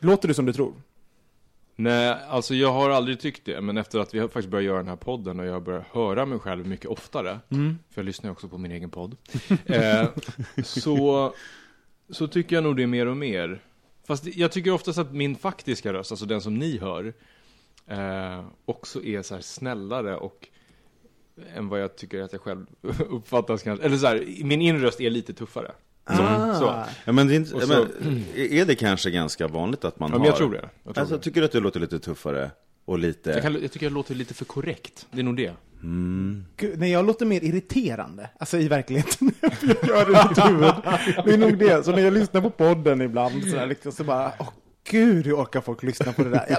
Låter 0.00 0.28
du 0.28 0.34
som 0.34 0.46
du 0.46 0.52
tror? 0.52 0.72
Nej, 1.80 2.16
alltså 2.28 2.54
jag 2.54 2.72
har 2.72 2.90
aldrig 2.90 3.20
tyckt 3.20 3.44
det, 3.44 3.60
men 3.60 3.76
efter 3.76 3.98
att 3.98 4.14
vi 4.14 4.18
har 4.18 4.28
faktiskt 4.28 4.48
börjat 4.48 4.64
göra 4.64 4.76
den 4.76 4.88
här 4.88 4.96
podden 4.96 5.40
och 5.40 5.46
jag 5.46 5.62
börjar 5.62 5.84
höra 5.92 6.26
mig 6.26 6.38
själv 6.38 6.66
mycket 6.66 6.86
oftare, 6.86 7.38
för 7.90 8.00
jag 8.00 8.04
lyssnar 8.04 8.30
också 8.30 8.48
på 8.48 8.58
min 8.58 8.72
egen 8.72 8.90
podd, 8.90 9.16
eh, 9.66 10.08
så, 10.64 11.34
så 12.10 12.26
tycker 12.26 12.56
jag 12.56 12.62
nog 12.62 12.76
det 12.76 12.86
mer 12.86 13.06
och 13.06 13.16
mer. 13.16 13.62
Fast 14.06 14.26
jag 14.26 14.52
tycker 14.52 14.70
oftast 14.70 14.98
att 14.98 15.12
min 15.12 15.36
faktiska 15.36 15.92
röst, 15.92 16.12
alltså 16.12 16.26
den 16.26 16.40
som 16.40 16.54
ni 16.54 16.78
hör, 16.78 17.14
eh, 17.86 18.44
också 18.64 19.04
är 19.04 19.22
så 19.22 19.34
här 19.34 19.42
snällare 19.42 20.16
och 20.16 20.48
än 21.54 21.68
vad 21.68 21.80
jag 21.80 21.96
tycker 21.96 22.22
att 22.22 22.32
jag 22.32 22.42
själv 22.42 22.66
uppfattas 23.08 23.62
kanske. 23.62 23.86
Eller 23.86 23.96
så 23.96 24.06
här, 24.06 24.44
min 24.44 24.62
inre 24.62 24.82
röst 24.82 25.00
är 25.00 25.10
lite 25.10 25.34
tuffare. 25.34 25.72
Så, 26.16 26.22
Ah. 26.22 26.54
så. 26.58 26.84
Ja, 27.04 27.12
men, 27.12 27.28
det 27.28 27.34
är, 27.34 27.36
inte, 27.36 27.50
så- 27.50 27.56
men 27.56 28.24
är 28.36 28.64
det 28.64 28.74
kanske 28.74 29.10
ganska 29.10 29.48
vanligt 29.48 29.84
att 29.84 29.98
man 30.00 30.10
Ja, 30.12 30.18
har... 30.18 30.26
jag 30.26 30.36
tror 30.36 30.52
det. 30.52 30.56
Jag, 30.84 30.94
tror 30.94 31.00
Alltså, 31.02 31.16
det. 31.16 31.22
tycker 31.22 31.40
du 31.40 31.44
att 31.46 31.52
du 31.52 31.60
låter 31.60 31.80
lite 31.80 31.98
tuffare 31.98 32.50
och 32.84 32.98
lite... 32.98 33.30
Jag, 33.30 33.42
kan, 33.42 33.62
jag 33.62 33.72
tycker 33.72 33.86
jag 33.86 33.92
låter 33.92 34.14
lite 34.14 34.34
för 34.34 34.44
korrekt. 34.44 35.06
Det 35.10 35.20
är 35.20 35.24
nog 35.24 35.36
det. 35.36 35.52
Gud, 36.56 36.78
nej, 36.78 36.90
jag 36.92 37.06
låter 37.06 37.26
mer 37.26 37.44
irriterande, 37.44 38.30
alltså 38.38 38.58
i 38.58 38.68
verkligheten. 38.68 39.30
jag 39.40 39.88
gör 39.88 40.06
det 40.06 40.12
i 40.12 40.28
mitt 40.28 40.44
huvud. 40.46 40.74
Det 41.24 41.34
är 41.34 41.38
nog 41.38 41.58
det. 41.58 41.84
Så 41.84 41.90
när 41.92 42.02
jag 42.02 42.12
lyssnar 42.12 42.40
på 42.40 42.50
podden 42.50 43.00
ibland 43.02 43.42
så, 43.44 43.56
där, 43.56 43.66
liksom, 43.66 43.92
så 43.92 44.04
bara, 44.04 44.32
åh 44.38 44.48
gud, 44.90 45.26
hur 45.26 45.34
orkar 45.34 45.60
folk 45.60 45.82
lyssna 45.82 46.12
på 46.12 46.22
det 46.24 46.30
där? 46.30 46.58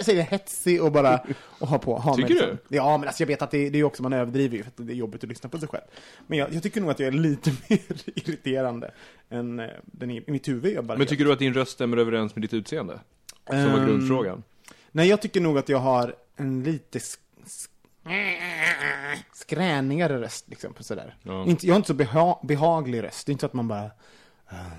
Så 0.00 0.10
är 0.10 0.14
jag 0.16 0.24
hetsig 0.24 0.82
och 0.82 0.92
bara 0.92 1.20
och 1.58 1.68
ha 1.68 1.78
på. 1.78 1.98
Ha 1.98 2.14
Tycker 2.16 2.28
liksom. 2.28 2.58
Ja, 2.68 2.98
men 2.98 3.08
alltså 3.08 3.22
jag 3.22 3.26
vet 3.28 3.42
att 3.42 3.50
det, 3.50 3.70
det 3.70 3.78
är 3.78 3.84
också, 3.84 4.02
man 4.02 4.12
överdriver 4.12 4.56
ju 4.56 4.62
för 4.62 4.70
att 4.70 4.86
det 4.86 4.92
är 4.92 4.96
jobbigt 4.96 5.22
att 5.24 5.28
lyssna 5.28 5.48
på 5.48 5.58
sig 5.58 5.68
själv. 5.68 5.84
Men 6.26 6.38
jag, 6.38 6.52
jag 6.52 6.62
tycker 6.62 6.80
nog 6.80 6.90
att 6.90 6.98
jag 6.98 7.06
är 7.06 7.12
lite 7.12 7.50
mer 7.68 7.80
irriterande 8.14 8.90
än 9.30 9.60
eh, 9.60 9.66
den 9.84 10.10
i, 10.10 10.24
i 10.26 10.30
mitt 10.30 10.48
huvud. 10.48 10.74
Jag 10.74 10.84
bara 10.84 10.98
Men 10.98 11.06
tycker 11.06 11.24
du 11.24 11.32
att 11.32 11.38
din 11.38 11.54
röst 11.54 11.72
stämmer 11.72 11.96
överens 11.96 12.34
med 12.34 12.42
ditt 12.42 12.54
utseende? 12.54 13.00
Som 13.50 13.72
var 13.72 13.78
Ehm, 13.78 13.86
grundfrågan. 13.86 14.42
Nej, 14.92 15.08
jag 15.08 15.22
tycker 15.22 15.40
nog 15.40 15.58
att 15.58 15.68
jag 15.68 15.78
har 15.78 16.14
en 16.36 16.62
lite 16.62 17.00
sk 17.00 17.20
sk 17.46 17.70
skränigare 19.32 20.20
röst, 20.20 20.48
liksom, 20.48 20.72
på 20.74 20.84
sådär. 20.84 21.16
Ja. 21.22 21.44
Inte, 21.44 21.66
jag 21.66 21.74
har 21.74 21.76
inte 21.76 21.86
så 21.86 21.94
beha 21.94 22.38
behaglig 22.42 23.02
röst. 23.02 23.26
Det 23.26 23.30
är 23.30 23.32
inte 23.32 23.40
så 23.40 23.46
att 23.46 23.52
man 23.52 23.68
bara 23.68 23.90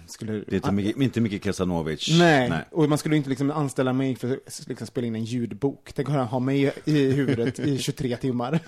skulle... 0.07 0.31
Det 0.33 0.51
är 0.51 0.55
inte 0.55 0.71
mycket, 0.71 1.01
inte 1.01 1.21
mycket 1.21 1.41
Kasanovic. 1.43 2.09
Nej. 2.19 2.51
och 2.71 2.89
man 2.89 2.97
skulle 2.97 3.15
inte 3.15 3.29
liksom 3.29 3.51
anställa 3.51 3.93
mig 3.93 4.15
för 4.15 4.31
att 4.47 4.67
liksom 4.67 4.87
spela 4.87 5.07
in 5.07 5.15
en 5.15 5.23
ljudbok. 5.23 5.91
Tänk 5.95 6.09
att 6.09 6.29
ha 6.29 6.39
mig 6.39 6.73
i 6.85 7.11
huvudet 7.11 7.59
i 7.59 7.77
23 7.81 8.17
timmar. 8.17 8.59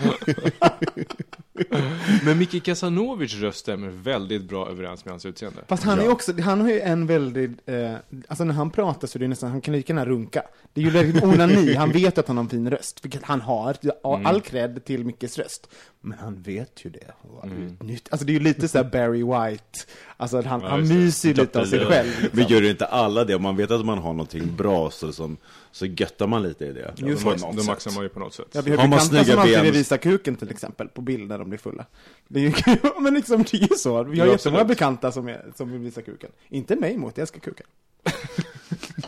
Men 2.25 2.37
Micke 2.37 2.63
Casanovics 2.63 3.33
röst 3.33 3.59
stämmer 3.59 3.87
väldigt 3.89 4.43
bra 4.43 4.69
överens 4.69 5.05
med 5.05 5.11
hans 5.11 5.25
utseende. 5.25 5.61
Fast 5.67 5.83
han 5.83 5.97
Ja. 5.97 6.03
är 6.03 6.09
också, 6.09 6.41
han 6.41 6.61
har 6.61 6.69
ju 6.69 6.79
en 6.79 7.07
väldigt, 7.07 7.51
eh, 7.69 7.93
alltså 8.27 8.43
när 8.43 8.53
han 8.53 8.69
pratar 8.71 9.07
så 9.07 9.17
är 9.17 9.19
det 9.19 9.27
nästan, 9.27 9.51
han 9.51 9.61
kan 9.61 9.73
lika 9.73 9.93
gärna 9.93 10.05
runka. 10.05 10.43
Det 10.73 10.81
är 10.81 10.85
ju 10.85 10.91
väldigt 10.91 11.23
onani, 11.23 11.73
han 11.73 11.91
vet 11.91 12.17
att 12.17 12.27
han 12.27 12.37
har 12.37 12.43
en 12.43 12.49
fin 12.49 12.69
röst, 12.69 13.05
vilket 13.05 13.23
han 13.23 13.41
har. 13.41 13.75
All 14.03 14.19
Mm. 14.25 14.41
cred 14.41 14.85
till 14.85 15.05
Mickes 15.05 15.37
röst. 15.37 15.69
Men 16.03 16.17
han 16.19 16.41
vet 16.41 16.85
ju 16.85 16.89
det. 16.89 17.11
och 17.21 17.45
Mm. 17.45 17.67
utnytt- 17.67 18.07
Alltså 18.11 18.25
det 18.25 18.31
är 18.31 18.33
ju 18.33 18.39
lite 18.39 18.67
såhär 18.67 18.85
Barry 18.85 19.23
White, 19.23 19.79
alltså 20.17 20.37
att 20.37 20.45
han, 20.45 20.61
Ja, 20.61 20.67
han 20.69 20.79
just 20.79 20.91
myser 20.93 21.29
ju 21.29 21.35
lite 21.35 21.59
av 21.61 21.65
sig 21.65 21.85
själv. 21.85 22.09
Men 22.21 22.29
Liksom. 22.39 22.55
gör 22.55 22.69
inte 22.69 22.85
alla 22.85 23.25
det? 23.25 23.35
Om 23.35 23.41
man 23.43 23.55
vet 23.55 23.71
att 23.71 23.85
man 23.85 23.97
har 23.97 24.13
någonting 24.13 24.55
bra 24.55 24.91
så, 24.91 25.13
som, 25.13 25.37
så 25.71 25.85
göttar 25.85 26.27
man 26.27 26.43
lite 26.43 26.65
i 26.65 26.73
det. 26.73 26.93
Just 26.97 27.23
Då, 27.23 27.31
det. 27.31 27.41
max, 27.41 27.57
då 27.57 27.63
maxar 27.63 27.91
man 27.91 28.03
ju 28.03 28.09
på 28.09 28.19
något 28.19 28.33
sätt. 28.33 28.45
Jag 28.51 28.63
har 28.63 28.77
Har 28.77 28.87
man 28.87 28.99
snygga 29.01 29.23
som 29.25 29.39
alltid 29.39 29.61
vill 29.61 29.71
visa 29.73 29.97
kuken 29.97 30.35
till 30.35 30.49
exempel, 30.51 30.87
på 30.87 31.01
bild 31.01 31.27
när 31.29 31.37
de 31.39 31.49
blir 31.49 31.59
fulla. 31.59 31.85
Det 32.27 32.39
är 32.39 32.43
ju, 32.43 32.53
ja, 32.83 32.99
men 32.99 33.13
liksom 33.13 33.43
det 33.51 33.53
är 33.57 33.61
ju 33.71 33.75
så. 33.77 34.03
Vi 34.03 34.19
har 34.19 34.27
Ja, 34.27 34.31
jättemånga 34.33 34.63
bekanta 34.65 35.11
som, 35.11 35.27
är, 35.27 35.45
som 35.55 35.71
vill 35.71 35.81
visa 35.81 36.01
kuken. 36.01 36.31
Inte 36.49 36.75
mig 36.75 36.97
mot, 36.97 37.17
jag 37.17 37.21
älskar 37.21 37.39
kuken. 37.39 37.67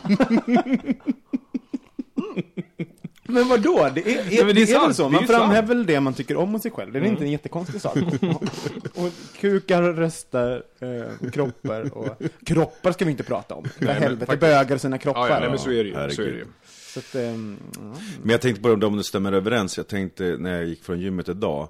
Men 3.28 3.48
vadå? 3.48 3.90
Det 3.94 4.00
är, 4.00 4.18
är, 4.18 4.24
Nej, 4.24 4.44
men 4.44 4.46
det 4.46 4.50
är 4.50 4.54
det 4.54 4.62
är 4.62 4.66
sant. 4.66 4.86
väl 4.88 4.94
så? 4.94 5.04
Det 5.04 5.10
Man 5.10 5.26
framhäver 5.26 5.68
väl 5.68 5.86
det 5.86 6.00
man 6.00 6.14
tycker 6.14 6.36
om 6.36 6.52
hos 6.52 6.62
sig 6.62 6.70
själv. 6.70 6.92
Det 6.92 6.98
är 6.98 7.00
Mm. 7.00 7.12
inte 7.12 7.24
en 7.24 7.30
jättekonstig 7.30 7.80
sak. 7.80 7.96
och 8.94 9.10
kukar, 9.40 9.82
röster, 9.82 10.62
eh, 10.80 11.30
kroppar 11.30 11.96
och... 11.96 12.22
Kroppar 12.46 12.92
ska 12.92 13.04
vi 13.04 13.10
inte 13.10 13.22
prata 13.24 13.54
om. 13.54 13.64
För 13.64 13.84
men 13.84 13.96
helvete, 14.02 14.26
faktiskt. 14.26 14.40
bögar 14.40 14.78
sina 14.78 14.98
kroppar. 14.98 15.20
Ja, 15.28 15.34
ja, 15.34 15.40
nej, 15.40 15.48
men 15.48 15.58
så 15.58 15.70
är 15.70 15.84
det 15.84 15.88
ju. 15.88 15.92
Så 15.92 15.98
är 15.98 16.02
herregud. 16.02 16.32
det 16.32 16.38
ju. 16.38 16.46
Så 16.86 16.98
att, 17.00 17.14
ehm, 17.14 17.56
ja. 17.74 17.80
Men 18.22 18.30
jag 18.30 18.40
tänkte 18.40 18.62
på 18.62 18.68
om 18.72 18.80
de 18.80 19.02
stämmer 19.04 19.32
överens. 19.32 19.76
Jag 19.76 19.88
tänkte 19.88 20.36
när 20.38 20.52
jag 20.56 20.64
gick 20.64 20.84
från 20.84 21.00
gymmet 21.00 21.28
idag 21.28 21.68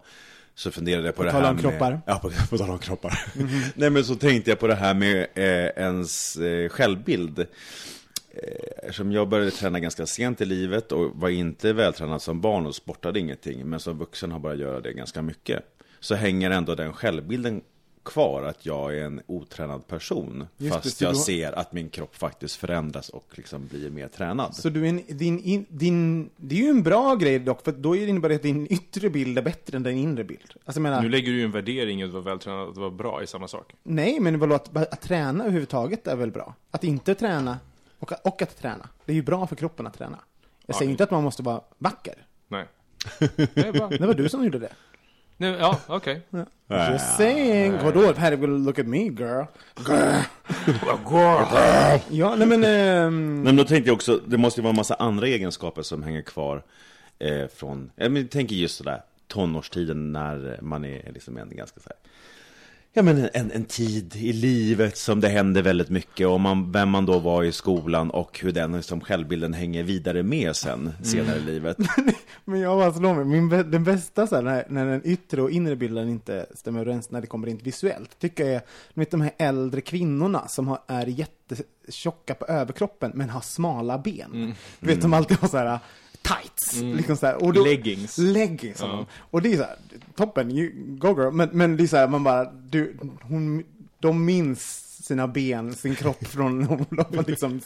så 0.54 0.70
funderade 0.70 1.06
jag 1.06 1.14
på, 1.14 1.18
På 1.22 1.24
det 1.24 1.32
här 1.32 1.48
om 1.48 1.54
med... 1.54 1.62
kroppar. 1.64 2.00
Ja, 2.06 2.18
på, 2.18 2.30
på 2.50 2.58
tal 2.58 2.70
om 2.70 2.78
kroppar. 2.78 3.18
Nej, 3.74 3.90
men 3.90 4.04
så 4.04 4.14
tänkte 4.14 4.50
jag 4.50 4.58
på 4.58 4.66
det 4.66 4.74
här 4.74 4.94
med 4.94 5.26
eh, 5.34 5.84
ens 5.84 6.36
eh, 6.36 6.68
självbild. 6.68 7.46
Eh, 8.42 8.48
Eftersom 8.82 9.12
jag 9.12 9.28
började 9.28 9.50
träna 9.50 9.80
ganska 9.80 10.06
sent 10.06 10.40
i 10.40 10.44
livet 10.44 10.92
och 10.92 11.10
var 11.14 11.28
inte 11.28 11.72
vältränad 11.72 12.22
som 12.22 12.40
barn 12.40 12.66
och 12.66 12.74
sportade 12.74 13.20
ingenting, 13.20 13.66
men 13.66 13.80
som 13.80 13.98
vuxen 13.98 14.32
har 14.32 14.38
börjat 14.38 14.58
göra 14.60 14.80
det 14.80 14.92
ganska 14.92 15.22
mycket. 15.22 15.62
Så 16.00 16.14
hänger 16.14 16.50
ändå 16.50 16.74
den 16.74 16.92
självbilden 16.92 17.62
kvar, 18.04 18.42
att 18.42 18.66
jag 18.66 18.98
är 18.98 19.04
en 19.04 19.20
otränad 19.26 19.86
person. 19.86 20.46
Just 20.56 20.74
det, 20.74 20.82
fast 20.82 20.96
så 20.96 21.04
jag 21.04 21.12
då- 21.12 21.18
ser 21.18 21.52
att 21.52 21.72
min 21.72 21.88
kropp 21.88 22.16
faktiskt 22.16 22.56
förändras 22.56 23.08
och 23.08 23.26
liksom 23.34 23.66
blir 23.66 23.90
mer 23.90 24.08
tränad. 24.08 24.54
Så 24.54 24.68
du 24.68 24.84
är 24.84 24.88
en, 24.88 25.02
din, 25.08 25.38
in, 25.40 25.66
din, 25.68 26.30
det 26.36 26.54
är 26.54 26.60
ju 26.62 26.68
en 26.68 26.82
bra 26.82 27.14
grej 27.14 27.38
dock, 27.38 27.64
för 27.64 27.72
då 27.72 27.96
innebär 27.96 28.28
det 28.28 28.34
att 28.34 28.42
din 28.42 28.66
yttre 28.72 29.10
bild 29.10 29.38
är 29.38 29.42
bättre 29.42 29.76
än 29.76 29.82
din 29.82 29.96
inre 29.96 30.24
bild. 30.24 30.54
Alltså 30.64 30.80
menar, 30.80 31.02
Nu 31.02 31.08
lägger 31.08 31.32
du 31.32 31.38
ju 31.38 31.44
en 31.44 31.50
värdering 31.52 32.00
i 32.00 32.04
att 32.04 32.10
vara 32.10 32.22
vältränad, 32.22 32.68
att 32.68 32.76
vara 32.76 32.90
bra 32.90 33.22
i 33.22 33.26
samma 33.26 33.48
sak. 33.48 33.72
nej 33.82 34.20
men 34.20 34.38
vadå, 34.38 34.54
att, 34.54 34.76
att 34.76 35.00
träna 35.00 35.44
överhuvudtaget 35.44 36.06
är 36.06 36.16
väl 36.16 36.30
bra? 36.30 36.54
Att 36.70 36.84
inte 36.84 37.14
träna, 37.14 37.58
och, 38.12 38.26
och 38.26 38.42
att 38.42 38.58
träna. 38.58 38.88
Det 39.04 39.12
är 39.12 39.16
ju 39.16 39.22
bra 39.22 39.46
för 39.46 39.56
kroppen 39.56 39.86
att 39.86 39.98
träna. 39.98 40.18
Jag 40.66 40.74
Ja, 40.74 40.78
säger 40.78 40.90
inte 40.90 41.04
att 41.04 41.10
man 41.10 41.24
måste 41.24 41.42
vara 41.42 41.60
vacker. 41.78 42.14
Nej. 42.48 42.66
Det 43.18 43.56
är 43.66 43.72
bra. 43.72 43.88
Det 43.88 44.06
var 44.06 44.14
du 44.14 44.28
som 44.28 44.44
gjorde 44.44 44.58
det. 44.58 44.72
Nej, 45.36 45.50
ja, 45.60 45.78
okej. 45.86 46.20
Just 46.92 47.16
saying. 47.16 47.78
Vadå, 47.82 48.12
herregud, 48.16 48.50
look 48.50 48.78
at 48.78 48.86
me 48.86 48.98
girl. 48.98 49.44
Ja, 52.10 52.34
nej 52.36 52.46
men... 52.48 52.64
ehm, 52.64 53.34
Nej, 53.34 53.44
men 53.44 53.56
då 53.56 53.64
tänkte 53.64 53.88
jag 53.88 53.94
också, 53.94 54.20
det 54.26 54.36
måste 54.38 54.60
ju 54.60 54.62
vara 54.62 54.70
en 54.70 54.76
massa 54.76 54.94
andra 54.94 55.26
egenskaper 55.26 55.82
som 55.82 56.02
hänger 56.02 56.22
kvar 56.22 56.62
eh, 57.18 57.46
från, 57.54 57.90
jag 57.96 58.12
men, 58.12 58.28
tänker 58.28 58.54
just 58.54 58.76
sådär 58.76 59.02
tonårstiden 59.28 60.12
när 60.12 60.58
man 60.62 60.84
är 60.84 61.12
liksom 61.12 61.36
en 61.36 61.56
ganska 61.56 61.80
så 61.80 61.88
här, 61.88 61.98
ja 62.96 63.02
men 63.02 63.28
en, 63.32 63.50
en 63.50 63.64
tid 63.64 64.16
i 64.16 64.32
livet 64.32 64.96
som 64.96 65.20
det 65.20 65.28
händer 65.28 65.62
väldigt 65.62 65.90
mycket 65.90 66.26
och 66.26 66.40
man, 66.40 66.72
vem 66.72 66.88
man 66.88 67.06
då 67.06 67.18
var 67.18 67.44
i 67.44 67.52
skolan 67.52 68.10
och 68.10 68.40
hur 68.42 68.52
den 68.52 68.72
liksom, 68.72 69.00
självbilden 69.00 69.52
hänger 69.52 69.82
vidare 69.82 70.22
med 70.22 70.56
sen, 70.56 70.92
senare 71.02 71.36
i 71.36 71.40
livet. 71.40 71.76
Men 72.44 72.60
jag 72.60 72.78
bara 72.78 72.92
slår 72.92 73.14
mig, 73.14 73.24
Min, 73.24 73.52
bä- 73.52 73.70
den 73.70 73.84
bästa 73.84 74.26
så 74.26 74.34
här, 74.34 74.42
när, 74.42 74.64
när 74.68 74.86
den 74.86 75.00
yttre 75.04 75.42
och 75.42 75.50
inre 75.50 75.76
bilden 75.76 76.08
inte 76.08 76.46
stämmer 76.54 76.80
överens 76.80 77.10
när 77.10 77.20
det 77.20 77.26
kommer 77.26 77.48
in 77.48 77.60
visuellt, 77.62 78.18
tycker 78.18 78.44
jag 78.44 78.54
är, 78.54 78.62
vet 78.94 79.10
de 79.10 79.20
här 79.20 79.32
äldre 79.38 79.80
kvinnorna 79.80 80.48
som 80.48 80.68
har, 80.68 80.78
är 80.86 81.06
jättetjocka 81.06 82.34
på 82.34 82.46
överkroppen 82.46 83.12
men 83.14 83.30
har 83.30 83.40
smala 83.40 83.98
ben. 83.98 84.54
Du 84.80 84.86
vet, 84.86 85.02
som 85.02 85.14
alltid 85.14 85.36
har 85.36 85.48
så 85.48 85.56
här 85.56 85.78
tights, 86.24 86.80
liksom 86.80 87.16
så 87.16 87.26
här, 87.26 87.42
och 87.44 87.52
då, 87.52 87.64
Leggings. 87.64 88.18
Leggings, 88.18 88.80
Ja. 88.80 88.86
de. 88.86 89.06
Och 89.30 89.42
det 89.42 89.52
är 89.52 89.56
så 89.56 89.62
här, 89.62 89.76
toppen, 90.16 90.50
you, 90.50 90.70
go 90.76 91.08
girl, 91.20 91.30
men, 91.32 91.48
men 91.52 91.76
det 91.76 91.82
är 91.82 91.86
så 91.86 91.96
här, 91.96 92.08
man 92.08 92.24
bara, 92.24 92.44
du, 92.52 92.96
hon, 93.22 93.64
de 94.00 94.24
minns 94.24 94.80
sina 95.04 95.28
ben, 95.28 95.74
sin 95.74 95.94
kropp 95.94 96.26
från 96.26 96.58
när 96.58 96.66
hon 96.66 96.86
var 96.90 97.24
liksom 97.30 97.60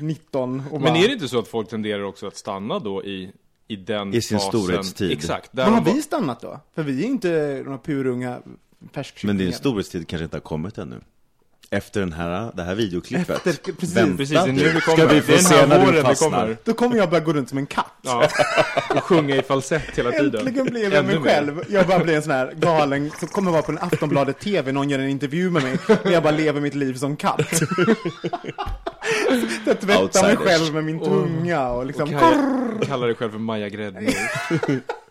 19 0.00 0.62
och 0.70 0.80
bara, 0.80 0.92
Men 0.92 1.02
är 1.02 1.06
det 1.08 1.12
inte 1.14 1.28
så 1.28 1.38
att 1.38 1.48
folk 1.48 1.68
tenderar 1.68 2.02
också 2.02 2.26
att 2.26 2.36
stanna 2.36 2.78
då 2.78 3.04
i, 3.04 3.32
i 3.68 3.76
den 3.76 4.14
I 4.14 4.22
sin 4.22 4.38
fasen? 4.38 4.60
storhetstid. 4.60 5.12
Exakt. 5.12 5.50
Där 5.52 5.64
Men 5.64 5.74
har 5.74 5.80
bara- 5.80 5.94
vi 5.94 6.02
stannat 6.02 6.40
då? 6.40 6.60
För 6.74 6.82
vi 6.82 7.02
är 7.02 7.06
inte 7.06 7.62
några 7.64 7.78
purunga 7.78 8.38
färskkycklingar. 8.92 9.34
Men 9.34 9.44
din 9.44 9.52
storhetstid 9.52 10.08
kanske 10.08 10.24
inte 10.24 10.36
har 10.36 10.40
kommit 10.42 10.78
ännu. 10.78 11.00
Efter 11.70 12.00
den 12.00 12.12
här, 12.12 12.50
det 12.54 12.62
här 12.62 12.74
videoklippet. 12.74 13.46
Efter- 13.46 13.72
precis, 13.72 13.96
Vänta 13.96 14.16
Precis, 14.16 14.34
det 14.44 14.48
är 14.48 14.52
nu 14.52 14.68
vi 14.68 14.80
kommer. 14.80 14.96
Ska 14.98 15.06
vi 15.06 15.14
Det 15.14 15.22
få 15.22 15.38
se 15.38 15.54
här 15.54 15.66
när 15.66 15.92
du 15.92 16.02
fastnar? 16.02 16.30
kommer. 16.30 16.56
Då 16.64 16.72
kommer 16.74 16.96
jag 16.96 17.10
bara 17.10 17.20
gå 17.20 17.32
runt 17.32 17.48
som 17.48 17.58
en 17.58 17.66
katt. 17.66 17.92
Ja, 18.02 18.28
och 18.94 19.04
sjunga 19.04 19.36
i 19.36 19.42
falsett 19.42 19.98
hela 19.98 20.10
tiden. 20.12 20.34
Äntligen 20.46 20.66
blev 20.66 20.92
jag 20.94 21.04
mig 21.04 21.14
mer. 21.18 21.24
själv. 21.24 21.60
Jag 21.68 21.86
bara 21.86 21.98
blir 21.98 22.16
en 22.16 22.22
sån 22.22 22.32
här 22.32 22.52
galen 22.56 23.10
som 23.18 23.28
kommer 23.28 23.50
vara 23.50 23.62
på 23.62 23.72
en 23.72 23.78
Aftonbladet 23.78 24.40
TV, 24.40 24.72
någon 24.72 24.90
gör 24.90 24.98
en 24.98 25.08
intervju 25.08 25.50
med 25.50 25.62
mig, 25.62 25.78
och 26.04 26.10
jag 26.10 26.22
bara 26.22 26.30
lever 26.32 26.60
mitt 26.60 26.74
liv 26.74 26.94
som 26.94 27.16
katt. 27.16 27.40
jag 29.66 29.80
tvättar 29.80 29.86
mig 29.86 29.96
Outsiders. 30.02 30.38
själv 30.38 30.74
med 30.74 30.84
min 30.84 31.00
tunga 31.00 31.68
och 31.68 31.86
liksom... 31.86 32.14
Och 32.14 32.86
kallar 32.86 33.06
dig 33.06 33.16
själv 33.16 33.30
för 33.30 33.38
Maja 33.38 33.68
Gräddmjölk. 33.68 34.16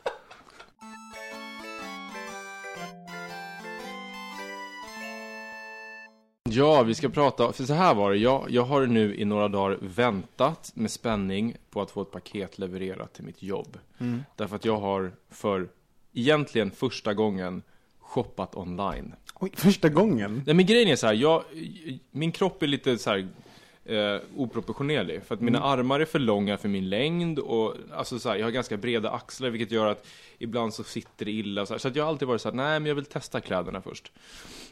Ja, 6.51 6.83
vi 6.83 6.95
ska 6.95 7.09
prata, 7.09 7.53
för 7.53 7.63
så 7.63 7.73
här 7.73 7.93
var 7.93 8.11
det, 8.11 8.17
jag, 8.17 8.45
jag 8.49 8.63
har 8.63 8.85
nu 8.85 9.15
i 9.15 9.25
några 9.25 9.47
dagar 9.47 9.77
väntat 9.81 10.71
med 10.73 10.91
spänning 10.91 11.55
på 11.69 11.81
att 11.81 11.91
få 11.91 12.01
ett 12.01 12.11
paket 12.11 12.59
levererat 12.59 13.13
till 13.13 13.23
mitt 13.23 13.43
jobb. 13.43 13.77
Därför 14.35 14.55
att 14.55 14.65
jag 14.65 14.77
har 14.77 15.11
för, 15.29 15.67
egentligen 16.13 16.71
första 16.71 17.13
gången, 17.13 17.61
shoppat 17.99 18.55
online. 18.55 19.13
Oj, 19.39 19.51
första 19.55 19.89
gången. 19.89 20.43
Nej 20.45 20.55
men 20.55 20.65
grejen 20.65 20.89
är 20.89 20.95
så 20.95 21.07
här, 21.07 21.13
jag, 21.13 21.43
min 22.11 22.31
kropp 22.31 22.63
är 22.63 22.67
lite 22.67 22.97
så 22.97 23.09
här 23.09 23.27
eh, 23.87 24.21
oproportionerlig. 24.35 25.23
För 25.23 25.35
att 25.35 25.41
mina 25.41 25.59
armar 25.63 25.99
är 25.99 26.05
för 26.05 26.19
långa 26.19 26.57
för 26.57 26.69
min 26.69 26.89
längd 26.89 27.39
och 27.39 27.75
alltså 27.93 28.19
så 28.19 28.29
här, 28.29 28.35
jag 28.35 28.45
har 28.45 28.51
ganska 28.51 28.77
breda 28.77 29.11
axlar 29.11 29.49
vilket 29.49 29.71
gör 29.71 29.87
att 29.87 30.05
ibland 30.37 30.73
så 30.73 30.83
sitter 30.83 31.25
det 31.25 31.31
illa. 31.31 31.65
Så, 31.65 31.79
så 31.79 31.87
att 31.87 31.95
jag 31.95 32.03
har 32.03 32.09
alltid 32.09 32.27
varit 32.27 32.41
så 32.41 32.49
här, 32.49 32.55
nej 32.55 32.79
men 32.79 32.85
jag 32.85 32.95
vill 32.95 33.05
testa 33.05 33.41
kläderna 33.41 33.81
först. 33.81 34.11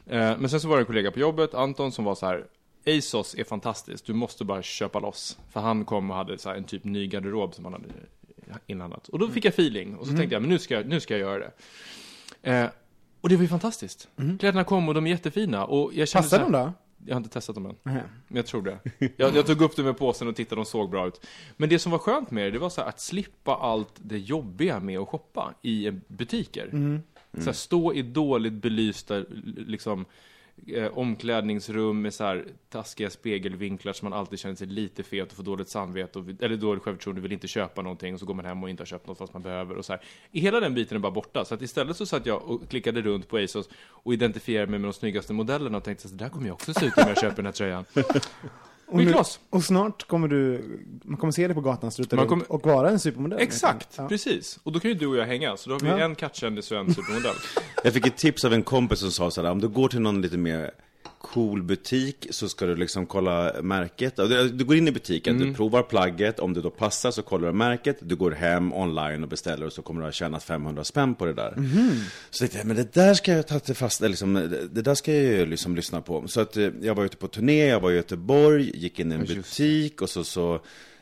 Eh, 0.07 0.37
men 0.37 0.49
sen 0.49 0.59
så 0.59 0.67
var 0.67 0.75
det 0.77 0.81
en 0.81 0.85
kollega 0.85 1.11
på 1.11 1.19
jobbet, 1.19 1.53
Anton, 1.53 1.91
som 1.91 2.05
var 2.05 2.15
så 2.15 2.25
här, 2.25 2.45
ASOS 2.87 3.35
är 3.35 3.43
fantastiskt, 3.43 4.05
du 4.05 4.13
måste 4.13 4.43
bara 4.45 4.61
köpa 4.61 4.99
loss. 4.99 5.37
För 5.51 5.59
han 5.59 5.85
kom 5.85 6.11
och 6.11 6.17
hade 6.17 6.37
så 6.37 6.49
här, 6.49 6.55
en 6.55 6.63
typ 6.63 6.83
ny 6.83 7.07
garderob 7.07 7.55
som 7.55 7.65
han 7.65 7.73
hade 7.73 7.85
inhandlat. 8.67 9.07
Och 9.07 9.19
då 9.19 9.27
fick 9.27 9.45
jag 9.45 9.49
feeling 9.53 9.95
och 9.95 10.07
så 10.07 10.13
tänkte 10.17 10.35
jag, 10.35 10.41
men 10.41 10.49
nu 10.49 10.59
ska, 10.59 10.73
jag- 10.73 10.85
nu 10.87 10.99
ska 10.99 11.13
jag 11.13 11.19
göra 11.21 11.39
det. 11.39 11.51
Eh, 12.51 12.67
och 13.21 13.29
det 13.29 13.35
var 13.35 13.43
ju 13.43 13.47
fantastiskt. 13.49 14.07
Kläderna 14.39 14.63
kom 14.63 14.87
och 14.87 14.93
de 14.93 15.05
är 15.07 15.11
jättefina. 15.11 15.65
Och 15.65 15.93
jag 15.93 16.07
kände 16.07 16.27
här- 16.37 16.43
de 16.43 16.51
då? 16.51 16.73
Jag 17.05 17.15
har 17.15 17.17
inte 17.17 17.29
testat 17.29 17.55
dem 17.55 17.65
än. 17.65 17.75
Nej. 17.83 18.03
Men 18.27 18.37
jag 18.37 18.45
tror 18.45 18.61
det. 18.61 18.79
Jag, 19.17 19.35
jag 19.35 19.45
tog 19.45 19.61
upp 19.61 19.75
det 19.75 19.83
med 19.83 19.97
påsen 19.97 20.27
och 20.27 20.35
tittade, 20.35 20.61
de 20.61 20.65
såg 20.65 20.89
bra 20.89 21.07
ut. 21.07 21.25
Men 21.57 21.69
det 21.69 21.79
som 21.79 21.91
var 21.91 21.99
skönt 21.99 22.31
med 22.31 22.45
det, 22.45 22.51
det 22.51 22.59
var 22.59 22.69
så 22.69 22.81
här 22.81 22.89
att 22.89 22.99
slippa 22.99 23.55
allt 23.55 23.93
det 23.95 24.17
jobbiga 24.17 24.79
med 24.79 24.99
att 24.99 25.07
shoppa 25.07 25.53
i 25.61 25.91
butiker. 26.07 26.69
Så 27.37 27.45
här, 27.45 27.51
stå 27.53 27.93
i 27.93 28.01
dåligt 28.01 28.53
belysta 28.53 29.23
liksom, 29.43 30.05
eh, 30.67 30.97
omklädningsrum 30.97 32.01
med 32.01 32.13
så 32.13 32.23
här 32.23 32.45
taskiga 32.69 33.09
spegelvinklar 33.09 33.93
så 33.93 34.05
man 34.05 34.13
alltid 34.13 34.39
känner 34.39 34.55
sig 34.55 34.67
lite 34.67 35.03
fet 35.03 35.29
och 35.29 35.37
får 35.37 35.43
dåligt 35.43 35.69
samvete, 35.69 36.19
och, 36.19 36.25
eller 36.41 36.57
dåligt 36.57 36.83
självförtroende, 36.83 37.21
vill 37.21 37.31
inte 37.31 37.47
köpa 37.47 37.81
någonting 37.81 38.13
och 38.13 38.19
så 38.19 38.25
går 38.25 38.33
man 38.33 38.45
hem 38.45 38.63
och 38.63 38.69
inte 38.69 38.81
har 38.81 38.85
köpt 38.85 39.07
något 39.07 39.17
fast 39.17 39.33
man 39.33 39.41
behöver 39.41 39.75
och 39.75 39.85
så 39.85 39.93
här. 39.93 40.01
Hela 40.31 40.59
den 40.59 40.73
biten 40.73 40.97
är 40.97 40.99
bara 40.99 41.11
borta, 41.11 41.45
så 41.45 41.55
att 41.55 41.61
istället 41.61 41.97
så 41.97 42.05
satt 42.05 42.25
jag 42.25 42.43
och 42.43 42.69
klickade 42.69 43.01
runt 43.01 43.27
på 43.27 43.37
ASOS 43.37 43.69
och 43.77 44.13
identifierade 44.13 44.71
mig 44.71 44.79
med 44.79 44.87
de 44.87 44.93
snyggaste 44.93 45.33
modellerna 45.33 45.77
och 45.77 45.83
tänkte 45.83 46.07
så 46.07 46.15
där 46.15 46.29
kommer 46.29 46.47
jag 46.47 46.53
också 46.53 46.73
se 46.73 46.85
ut 46.85 46.97
om 46.97 47.07
jag 47.07 47.19
köper 47.19 47.35
den 47.35 47.45
här 47.45 47.53
tröjan. 47.53 47.85
Och, 48.87 48.97
nu, 48.97 49.13
och 49.49 49.63
snart 49.63 50.07
kommer 50.07 50.27
du, 50.27 50.63
man 51.03 51.17
kommer 51.17 51.31
se 51.31 51.47
dig 51.47 51.55
på 51.55 51.61
gatan 51.61 51.91
struta 51.91 52.15
runt 52.15 52.29
kommer- 52.29 52.51
och 52.51 52.65
vara 52.65 52.89
en 52.89 52.99
supermodell. 52.99 53.39
Exakt, 53.39 53.87
Ja. 53.97 54.07
precis. 54.07 54.59
Och 54.63 54.71
då 54.71 54.79
kan 54.79 54.91
ju 54.91 54.95
du 54.97 55.07
och 55.07 55.17
jag 55.17 55.25
hänga, 55.25 55.57
så 55.57 55.69
då 55.69 55.75
har 55.75 55.79
vi 55.79 55.87
Ja. 55.87 55.97
en 55.99 56.15
kattkändis 56.15 56.71
och 56.71 56.77
en 56.77 56.93
supermodell. 56.93 57.35
Jag 57.83 57.93
fick 57.93 58.07
ett 58.07 58.17
tips 58.17 58.45
av 58.45 58.53
en 58.53 58.63
kompis 58.63 58.99
som 58.99 59.11
sa 59.11 59.31
sådär, 59.31 59.51
om 59.51 59.61
du 59.61 59.67
går 59.67 59.87
till 59.87 59.99
någon 59.99 60.21
lite 60.21 60.37
mer 60.37 60.71
cool 61.25 61.63
butik 61.63 62.27
så 62.29 62.49
ska 62.49 62.65
du 62.65 62.75
liksom 62.75 63.05
kolla 63.05 63.53
märket. 63.61 64.15
Du 64.15 64.49
du 64.49 64.65
går 64.65 64.75
in 64.75 64.87
i 64.87 64.91
butiken, 64.91 65.35
Mm. 65.35 65.47
du 65.47 65.53
provar 65.53 65.83
plagget, 65.83 66.39
om 66.39 66.53
det 66.53 66.61
då 66.61 66.69
passar 66.69 67.11
så 67.11 67.21
kollar 67.21 67.47
du 67.47 67.53
märket, 67.53 67.97
du 68.01 68.15
går 68.15 68.31
hem 68.31 68.73
online 68.73 69.23
och 69.23 69.29
beställer 69.29 69.65
och 69.65 69.73
så 69.73 69.81
kommer 69.81 70.01
du 70.01 70.07
ha 70.07 70.11
tjänat 70.11 70.43
500 70.43 70.83
spänn 70.83 71.15
på 71.15 71.25
det 71.25 71.33
där. 71.33 71.53
Så 72.29 72.39
tänkte 72.39 72.57
jag, 72.57 72.67
men 72.67 72.75
det 72.75 72.93
där 72.93 73.13
ska 73.13 73.31
jag 73.31 73.47
ta 73.47 73.59
till 73.59 73.75
fast, 73.75 74.01
eller 74.01 74.09
liksom, 74.09 74.33
det 74.71 74.81
där 74.81 74.95
ska 74.95 75.13
jag 75.13 75.23
ju 75.23 75.45
liksom 75.45 75.75
lyssna 75.75 76.01
på. 76.01 76.27
Så 76.27 76.41
att 76.41 76.57
eh, 76.57 76.69
jag 76.81 76.95
var 76.95 77.05
ute 77.05 77.17
på 77.17 77.27
turné, 77.27 77.65
jag 77.67 77.79
var 77.79 77.91
i 77.91 77.95
Göteborg, 77.95 78.71
gick 78.77 78.99
in 78.99 79.11
i 79.11 79.15
en 79.15 79.21
butik 79.25 80.01
och 80.01 80.09
så, 80.09 80.23
så, 80.23 80.53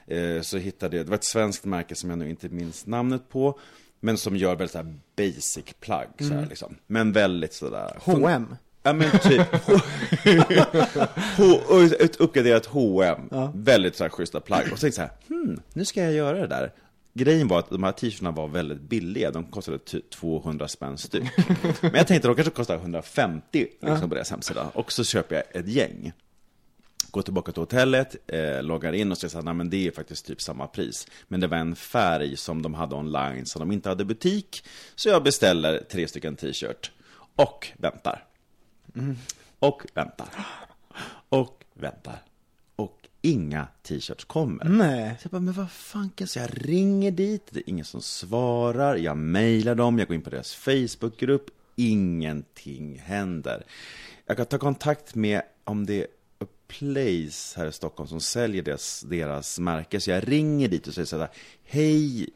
eh, 0.07 0.41
så 0.41 0.57
hittade 0.57 0.97
jag, 0.97 1.05
det 1.05 1.09
var 1.09 1.17
ett 1.17 1.25
svenskt 1.25 1.65
märke 1.65 1.95
som 1.95 2.09
jag 2.09 2.19
nu 2.19 2.29
inte 2.29 2.49
minns 2.49 2.85
namnet 2.85 3.29
på. 3.29 3.59
Men 3.99 4.17
som 4.17 4.35
gör 4.37 4.55
väldigt 4.55 4.71
så 4.71 4.77
här 4.77 4.95
basic 5.17 5.65
plagg, 5.79 6.07
så 6.19 6.33
här, 6.33 6.45
liksom. 6.49 6.75
Men 6.87 7.11
väldigt 7.11 7.53
sådär... 7.53 7.97
H&M. 8.01 8.55
Ja 8.83 8.93
men 8.93 9.11
typ. 9.11 9.53
Ett 12.01 12.15
uppgraderat 12.15 12.65
H&M 12.65 13.51
Väldigt 13.55 13.95
så 13.95 14.03
här 14.03 14.09
schyssta 14.09 14.39
plagg. 14.39 14.63
Och 14.71 14.79
så 14.79 14.81
tänkte 14.81 15.01
jag 15.01 15.09
så 15.09 15.33
här, 15.33 15.43
hmm, 15.43 15.61
nu 15.73 15.85
ska 15.85 16.01
jag 16.03 16.13
göra 16.13 16.37
det 16.37 16.47
där. 16.47 16.71
Grejen 17.13 17.47
var 17.47 17.59
att 17.59 17.69
de 17.69 17.83
här 17.83 17.91
t-shirtarna 17.91 18.31
var 18.31 18.47
väldigt 18.47 18.81
billiga. 18.81 19.31
De 19.31 19.45
kostade 19.45 19.79
typ 19.79 20.09
200 20.09 20.67
spänn 20.67 20.97
styck. 20.97 21.23
Men 21.81 21.93
jag 21.93 22.07
tänkte 22.07 22.27
de 22.27 22.35
kanske 22.35 22.53
kostar 22.53 22.75
150 22.75 23.67
liksom, 23.81 24.09
på 24.09 24.15
deras 24.15 24.31
hemsida. 24.31 24.71
Och 24.73 24.91
så 24.91 25.03
köper 25.03 25.35
jag 25.35 25.43
ett 25.61 25.67
gäng. 25.67 26.11
Går 27.11 27.21
tillbaka 27.21 27.51
till 27.51 27.61
hotellet, 27.61 28.15
eh, 28.27 28.63
loggar 28.63 28.93
in 28.93 29.11
och 29.11 29.17
säger 29.17 29.49
att 29.49 29.55
men 29.55 29.69
det 29.69 29.87
är 29.87 29.91
faktiskt 29.91 30.25
typ 30.25 30.41
samma 30.41 30.67
pris. 30.67 31.07
Men 31.27 31.39
det 31.39 31.47
var 31.47 31.57
en 31.57 31.75
färg 31.75 32.37
som 32.37 32.61
de 32.61 32.73
hade 32.73 32.95
online 32.95 33.45
som 33.45 33.59
de 33.59 33.71
inte 33.71 33.89
hade 33.89 34.05
butik. 34.05 34.65
Så 34.95 35.09
jag 35.09 35.23
beställer 35.23 35.83
tre 35.91 36.07
stycken 36.07 36.35
t-shirt. 36.35 36.91
Och 37.35 37.67
väntar. 37.77 38.25
Och 39.59 39.81
väntar. 39.93 40.29
Och 41.29 41.63
väntar. 41.73 42.23
Och 42.75 43.07
inga 43.21 43.67
t-shirts 43.83 44.25
kommer. 44.25 44.65
Nej. 44.65 45.17
Så 45.21 45.25
jag 45.25 45.31
bara, 45.31 45.41
men 45.41 45.53
vad 45.53 45.71
fan 45.71 46.09
kan 46.09 46.13
jag 46.25 46.29
säga? 46.29 46.45
Jag 46.45 46.69
ringer 46.69 47.11
dit, 47.11 47.47
det 47.49 47.59
är 47.59 47.69
ingen 47.69 47.85
som 47.85 48.01
svarar, 48.01 48.95
jag 48.95 49.17
mejlar 49.17 49.75
dem, 49.75 49.99
jag 49.99 50.07
går 50.07 50.15
in 50.15 50.21
på 50.21 50.29
deras 50.29 50.55
Facebookgrupp, 50.55 51.49
ingenting 51.75 52.99
händer. 52.99 53.63
Jag 54.25 54.37
kan 54.37 54.45
ta 54.45 54.57
kontakt 54.57 55.15
med, 55.15 55.41
om 55.63 55.85
det 55.85 56.01
är 56.01 56.07
A 56.39 56.45
Place 56.67 57.59
här 57.59 57.67
i 57.67 57.71
Stockholm 57.71 58.09
som 58.09 58.21
säljer 58.21 58.63
deras, 58.63 59.01
deras 59.01 59.59
märke, 59.59 59.99
så 59.99 60.09
jag 60.09 60.31
ringer 60.31 60.67
dit 60.67 60.87
och 60.87 60.93
säger 60.93 61.05
så 61.05 61.17
här, 61.17 61.29
hej, 61.63 62.29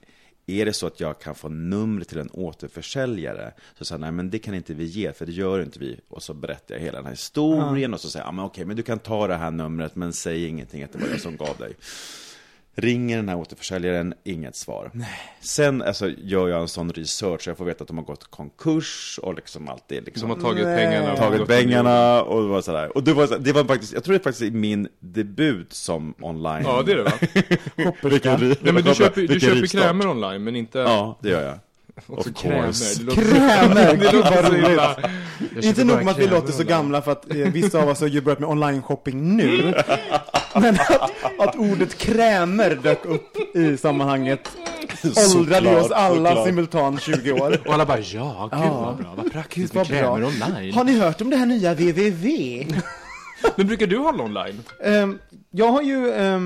är 0.48 0.66
det 0.66 0.74
så 0.74 0.88
att 0.88 1.00
jag 1.00 1.20
kan 1.20 1.36
få 1.36 1.50
numret 1.50 2.08
till 2.08 2.20
en 2.20 2.30
återförsäljare? 2.34 3.54
Så 3.82 3.94
han, 3.94 4.02
nej 4.02 4.12
men 4.12 4.30
det 4.30 4.40
kan 4.40 4.54
inte 4.54 4.74
vi 4.74 4.84
ge, 4.84 5.14
för 5.14 5.26
det 5.26 5.32
gör 5.32 5.62
inte 5.62 5.80
vi. 5.80 6.00
Och 6.08 6.24
så 6.24 6.34
berättar 6.34 6.76
jag 6.76 6.82
hela 6.82 6.98
den 6.98 7.06
här 7.06 7.14
historien 7.14 7.94
och 7.94 8.02
så 8.02 8.10
säger 8.10 8.26
jag, 8.26 8.30
ja 8.30 8.32
men 8.32 8.46
okej, 8.46 8.66
men 8.66 8.76
du 8.76 8.84
kan 8.84 9.00
ta 9.00 9.28
det 9.28 9.36
här 9.36 9.52
numret, 9.52 9.96
men 9.96 10.14
säg 10.14 10.48
ingenting 10.48 10.84
att 10.84 10.92
det 10.92 11.00
var 11.00 11.08
jag 11.08 11.22
som 11.22 11.38
gav 11.38 11.58
dig. 11.58 11.74
Ringer 12.80 13.16
den 13.16 13.30
här 13.30 13.38
återförsäljaren, 13.38 14.14
inget 14.24 14.56
svar. 14.56 14.92
Sen 15.42 15.82
alltså, 15.82 16.10
gör 16.10 16.48
jag 16.48 16.62
en 16.62 16.68
sån 16.68 16.92
research, 16.92 17.42
så 17.42 17.50
jag 17.50 17.58
får 17.58 17.66
veta 17.66 17.84
att 17.84 17.88
de 17.88 17.98
har 17.98 18.06
gått 18.06 18.32
konkurs 18.32 19.20
och 19.24 19.36
liksom 19.36 19.70
allt 19.70 19.84
det 19.88 20.02
liksom 20.02 20.22
Som 20.22 20.30
har 20.30 20.38
tagit 20.38 20.66
Nej. 20.66 20.78
pengarna 20.78 21.12
och 21.12 21.18
tagit 21.18 21.48
pengarna 21.48 22.22
och 22.24 22.42
det 22.42 22.48
var 22.48 22.62
sådär. 22.62 22.98
Och 22.98 23.04
det 23.04 23.14
var, 23.14 23.38
det 23.40 23.54
var 23.54 23.64
faktiskt, 23.64 23.94
jag 23.94 24.04
tror 24.04 24.14
det 24.14 24.20
är 24.20 24.24
faktiskt 24.24 24.54
min 24.54 24.88
debut 25.00 25.74
som 25.74 26.14
online. 26.22 26.64
Ja, 26.66 26.84
det 26.86 26.92
är 26.92 26.96
det 26.96 27.04
va? 27.04 27.12
Shopperska. 27.84 28.38
Nej 28.38 28.74
men 28.74 28.84
du 28.84 28.96
köper, 28.96 29.22
du 29.22 29.28
Vilken 29.28 29.56
köper 29.56 29.68
krämer 29.68 30.08
online, 30.08 30.44
men 30.44 30.56
inte... 30.56 30.80
Ja, 30.80 31.20
det 31.22 31.30
gör 31.30 31.44
jag. 31.44 31.60
Också 32.08 32.30
of 32.30 32.36
krämer. 32.36 32.98
Det 32.98 33.04
låter- 33.04 33.22
Krämer! 33.22 33.76
Det 33.76 34.12
Gud 34.12 34.14
vad 34.14 34.14
låter 34.14 34.44
så 34.44 34.52
roligt. 34.54 35.66
Inte 35.66 35.84
nog 35.84 35.98
med 36.04 36.08
att 36.12 36.18
vi 36.20 36.24
krämer 36.24 36.40
låter 36.42 36.54
så 36.54 36.64
gamla 36.64 37.02
för 37.02 37.12
att 37.12 37.30
eh, 37.32 37.38
vissa 37.38 37.82
av 37.82 37.90
oss 37.90 38.00
har 38.00 38.08
ju 38.08 38.22
börjat 38.22 38.40
med 38.40 38.50
online-shopping 38.50 39.36
nu. 39.38 39.74
Men 40.56 40.76
att, 40.76 41.12
att 41.40 41.56
ordet 41.56 41.98
krämer 41.98 42.80
dök 42.84 43.06
upp 43.06 43.56
i 43.56 43.78
sammanhanget 43.78 44.50
åldrade 45.36 45.76
oss 45.80 45.92
alla 45.92 46.30
såklart. 46.30 46.48
simultant 46.48 47.02
20 47.02 47.32
år. 47.32 47.62
Och 47.68 47.74
alla 47.74 47.86
bara 47.86 48.00
ja, 48.00 48.50
gud 48.52 48.62
Ja. 48.62 48.82
vad 48.86 48.98
bra, 48.98 49.14
vad 49.24 49.32
praktiskt 49.32 49.74
med 49.74 49.80
vad 49.88 49.88
bra. 49.88 50.16
krämer 50.18 50.28
online. 50.28 50.74
Har 50.74 50.84
ni 50.84 51.00
hört 51.00 51.22
om 51.22 51.30
det 51.30 51.38
här 51.38 51.46
nya 51.46 51.74
www? 51.74 52.66
Men 53.56 53.68
brukar 53.68 53.88
du 53.88 54.00
handla 54.00 54.24
online? 54.24 54.64
Ehm, 54.84 55.20
jag 55.52 55.68
har 55.72 55.82
ju, 55.82 56.10
eh, 56.10 56.40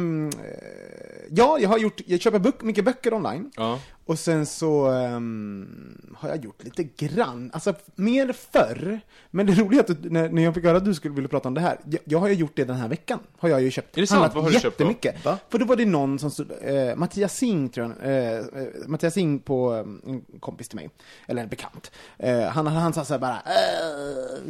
ja, 1.30 1.58
jag 1.60 1.70
har 1.70 1.78
gjort, 1.78 2.02
jag 2.06 2.22
köper 2.22 2.40
bok, 2.40 2.62
mycket 2.62 2.86
böcker 2.86 3.14
online. 3.14 3.52
Ja. 3.56 3.80
Och 4.12 4.20
sen 4.20 4.46
så 4.46 4.86
ehm, 4.88 5.98
har 6.18 6.30
jag 6.30 6.44
gjort 6.44 6.64
lite 6.64 6.84
grann, 6.84 7.50
alltså 7.54 7.74
mer 7.96 8.34
förr. 8.52 9.00
Men 9.32 9.46
det 9.46 9.54
roliga 9.60 9.80
är 9.84 9.92
att 9.92 10.02
du- 10.04 10.10
när, 10.10 10.30
när 10.30 10.42
jag 10.44 10.54
fick 10.54 10.64
höra 10.64 10.78
att 10.78 10.86
du 10.86 10.94
skulle 10.94 11.14
vilja 11.16 11.28
prata 11.28 11.48
om 11.48 11.54
det 11.54 11.62
här, 11.62 11.80
jag, 11.90 12.00
jag 12.06 12.20
har 12.20 12.28
ju 12.28 12.34
gjort 12.34 12.52
det 12.56 12.64
den 12.64 12.76
här 12.76 12.88
veckan. 12.88 13.20
Har 13.40 13.50
jag 13.50 13.62
ju 13.62 13.72
köpt. 13.72 13.98
Är 13.98 14.02
det 14.02 14.08
sant? 14.08 14.20
Handlat 14.20 14.36
Vad 14.36 14.44
har 14.44 14.52
du 14.52 14.60
köpt 14.60 14.78
då? 14.78 14.84
jättemycket. 14.84 15.16
För 15.50 15.58
då 15.60 15.66
var 15.66 15.76
det 15.76 15.86
någon 15.86 16.20
som 16.20 16.32
stod, 16.32 16.52
eh, 16.62 16.96
Mattias 16.96 17.38
Sing 17.38 17.70
tror 17.70 17.96
jag, 18.04 18.12
eh, 18.12 18.38
eh, 18.38 18.44
Mattias 18.88 19.14
Sing 19.14 19.40
på, 19.40 19.74
eh, 19.74 20.12
en 20.12 20.22
kompis 20.40 20.68
till 20.70 20.76
mig, 20.76 20.90
eller 21.28 21.42
en 21.44 21.50
bekant. 21.50 21.92
Eh, 22.18 22.42
han, 22.44 22.68
han 22.68 22.94
sa 22.94 23.06
så 23.06 23.14
här 23.14 23.20
bara, 23.20 23.36
eh, 23.36 24.42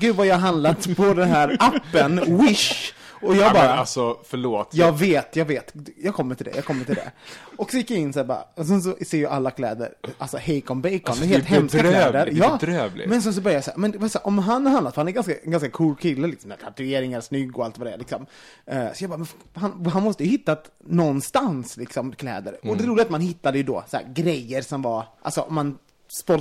gud 0.00 0.16
vad 0.16 0.26
jag 0.26 0.34
har 0.34 0.40
handlat 0.40 0.96
på 0.96 1.14
den 1.14 1.28
här 1.28 1.56
appen, 1.60 2.38
Wish. 2.38 2.94
Och 3.22 3.36
jag 3.36 3.42
Ja, 3.46 3.52
bara, 3.52 3.62
men 3.68 3.78
alltså, 3.78 4.18
förlåt. 4.24 4.68
jag 4.74 4.92
vet, 4.98 5.36
jag 5.36 5.44
vet. 5.44 5.74
Jag 6.02 6.14
kommer 6.14 6.34
till 6.34 6.44
det, 6.46 6.52
jag 6.54 6.64
kommer 6.64 6.84
till 6.84 6.94
det. 6.94 7.12
Och 7.56 7.70
så 7.70 7.76
gick 7.76 7.90
jag 7.90 7.98
in 7.98 8.12
så 8.12 8.18
här 8.18 8.26
bara, 8.26 8.44
och 8.56 8.66
sen 8.66 8.82
så 8.82 8.96
ser 9.06 9.22
jag 9.22 9.32
alla 9.32 9.50
kläder, 9.50 9.94
alltså 10.18 10.36
hejkon 10.36 10.82
bacon, 10.82 11.00
Alltså, 11.04 11.22
det 11.24 11.28
är 11.28 11.32
helt 11.32 11.44
hemska 11.48 11.78
kläder. 11.78 12.12
det 12.26 12.32
är 12.32 12.34
Ja, 12.34 12.58
bedrövligt. 12.60 13.08
men 13.08 13.22
sen 13.22 13.34
så 13.34 13.40
börjar 13.40 13.56
jag 13.56 13.64
säga, 13.64 13.76
men 13.76 14.10
så 14.10 14.18
här, 14.18 14.26
om 14.26 14.38
han 14.38 14.66
har 14.66 14.72
handlat, 14.72 14.94
för 14.94 15.00
han 15.00 15.08
är 15.08 15.12
ganska, 15.12 15.32
en 15.44 15.50
ganska 15.50 15.70
cool 15.70 15.96
kille 15.96 16.26
liksom, 16.28 16.52
tatueringar, 16.64 17.20
snygg 17.20 17.58
och 17.58 17.64
allt 17.64 17.78
vad 17.78 17.86
det 17.86 17.92
är 17.92 17.98
liksom. 17.98 18.26
Eh, 18.66 18.92
så 18.94 19.04
jag 19.04 19.10
bara, 19.10 19.16
men 19.18 19.26
han, 19.54 19.86
han 19.86 20.02
måste 20.02 20.24
ju 20.24 20.30
hittat 20.30 20.70
någonstans 20.84 21.76
liksom 21.76 22.12
kläder. 22.12 22.52
Och 22.58 22.64
Mm. 22.64 22.78
det 22.78 22.84
roliga 22.84 23.02
är 23.02 23.06
att 23.06 23.10
man 23.10 23.20
hittade 23.20 23.58
ju 23.58 23.64
då 23.64 23.84
så 23.88 23.96
här, 23.96 24.06
grejer 24.14 24.62
som 24.62 24.82
var, 24.82 25.04
alltså 25.22 25.40
om 25.40 25.54
man 25.54 25.78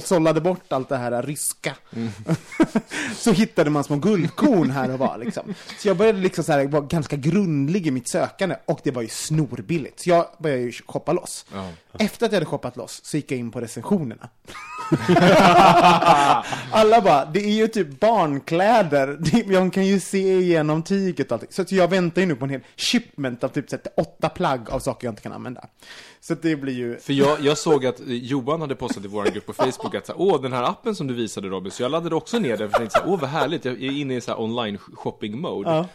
sållade 0.01 0.41
bort 0.41 0.71
allt 0.71 0.89
det 0.89 0.97
här 0.97 1.23
ryska. 1.23 1.75
Mm. 1.95 2.09
så 3.15 3.31
hittade 3.31 3.69
man 3.69 3.83
små 3.83 3.95
guldkorn 3.95 4.69
här 4.69 4.91
och 4.91 4.99
var 4.99 5.17
liksom. 5.17 5.53
Så 5.79 5.87
jag 5.87 5.97
började 5.97 6.19
liksom 6.19 6.43
så 6.43 6.51
här, 6.51 6.67
vara 6.67 6.83
ganska 6.83 7.15
grundlig 7.15 7.87
i 7.87 7.91
mitt 7.91 8.09
sökande 8.09 8.55
och 8.65 8.79
det 8.83 8.91
var 8.91 9.01
ju 9.01 9.07
snorbilligt. 9.07 9.99
Så 9.99 10.09
jag 10.09 10.27
började 10.37 10.61
ju 10.61 10.71
shoppa 10.71 11.13
loss. 11.13 11.45
Ja. 11.53 11.69
Efter 11.99 12.25
att 12.25 12.31
jag 12.31 12.37
hade 12.37 12.45
shoppat 12.45 12.77
loss 12.77 13.01
så 13.03 13.17
gick 13.17 13.31
jag 13.31 13.39
in 13.39 13.51
på 13.51 13.61
recensionerna. 13.61 14.29
Alla 16.71 17.01
bara, 17.01 17.25
det 17.25 17.39
är 17.39 17.53
ju 17.53 17.67
typ 17.67 17.99
barnkläder. 17.99 19.19
Jag 19.53 19.73
kan 19.73 19.85
ju 19.85 19.99
se 19.99 20.39
igenom 20.39 20.83
tyget 20.83 21.27
och 21.27 21.31
allting. 21.31 21.49
Så 21.51 21.61
att 21.61 21.71
jag 21.71 21.87
väntar 21.87 22.21
ju 22.21 22.27
nu 22.27 22.35
på 22.35 22.45
en 22.45 22.51
hel 22.51 22.61
shipment 22.77 23.43
av 23.43 23.49
typ 23.49 23.69
så 23.69 23.75
här, 23.75 24.03
åtta 24.03 24.29
plagg 24.29 24.69
av 24.69 24.79
saker 24.79 25.07
jag 25.07 25.11
inte 25.11 25.21
kan 25.21 25.33
använda. 25.33 25.65
Så 26.21 26.35
det 26.41 26.55
blir 26.55 26.73
ju... 26.73 26.97
För 26.97 27.13
jag, 27.13 27.39
jag 27.41 27.57
såg 27.57 27.85
att 27.85 28.01
Johan 28.05 28.61
hade 28.61 28.75
postat 28.75 29.05
i 29.05 29.07
vår 29.07 29.25
grupp 29.25 29.45
på 29.45 29.53
Facebook 29.53 29.95
att 29.95 30.05
så 30.05 30.11
här, 30.11 30.21
åh 30.21 30.41
den 30.41 30.53
här 30.53 30.63
appen 30.63 30.95
som 30.95 31.07
du 31.07 31.13
visade 31.13 31.47
Robin, 31.47 31.71
så 31.71 31.83
jag 31.83 31.91
laddade 31.91 32.15
också 32.15 32.39
ner 32.39 32.57
den 32.57 32.57
för 32.57 32.63
jag 32.63 32.73
tänkte 32.73 32.99
så 32.99 33.05
här, 33.05 33.11
åh 33.11 33.19
vad 33.19 33.29
härligt, 33.29 33.65
jag 33.65 33.73
är 33.73 33.91
inne 33.91 34.15
i 34.15 34.21
så 34.21 34.31
här 34.31 34.41
online 34.41 34.77
shopping 34.77 35.41
mode. 35.41 35.69
Ja. 35.69 35.85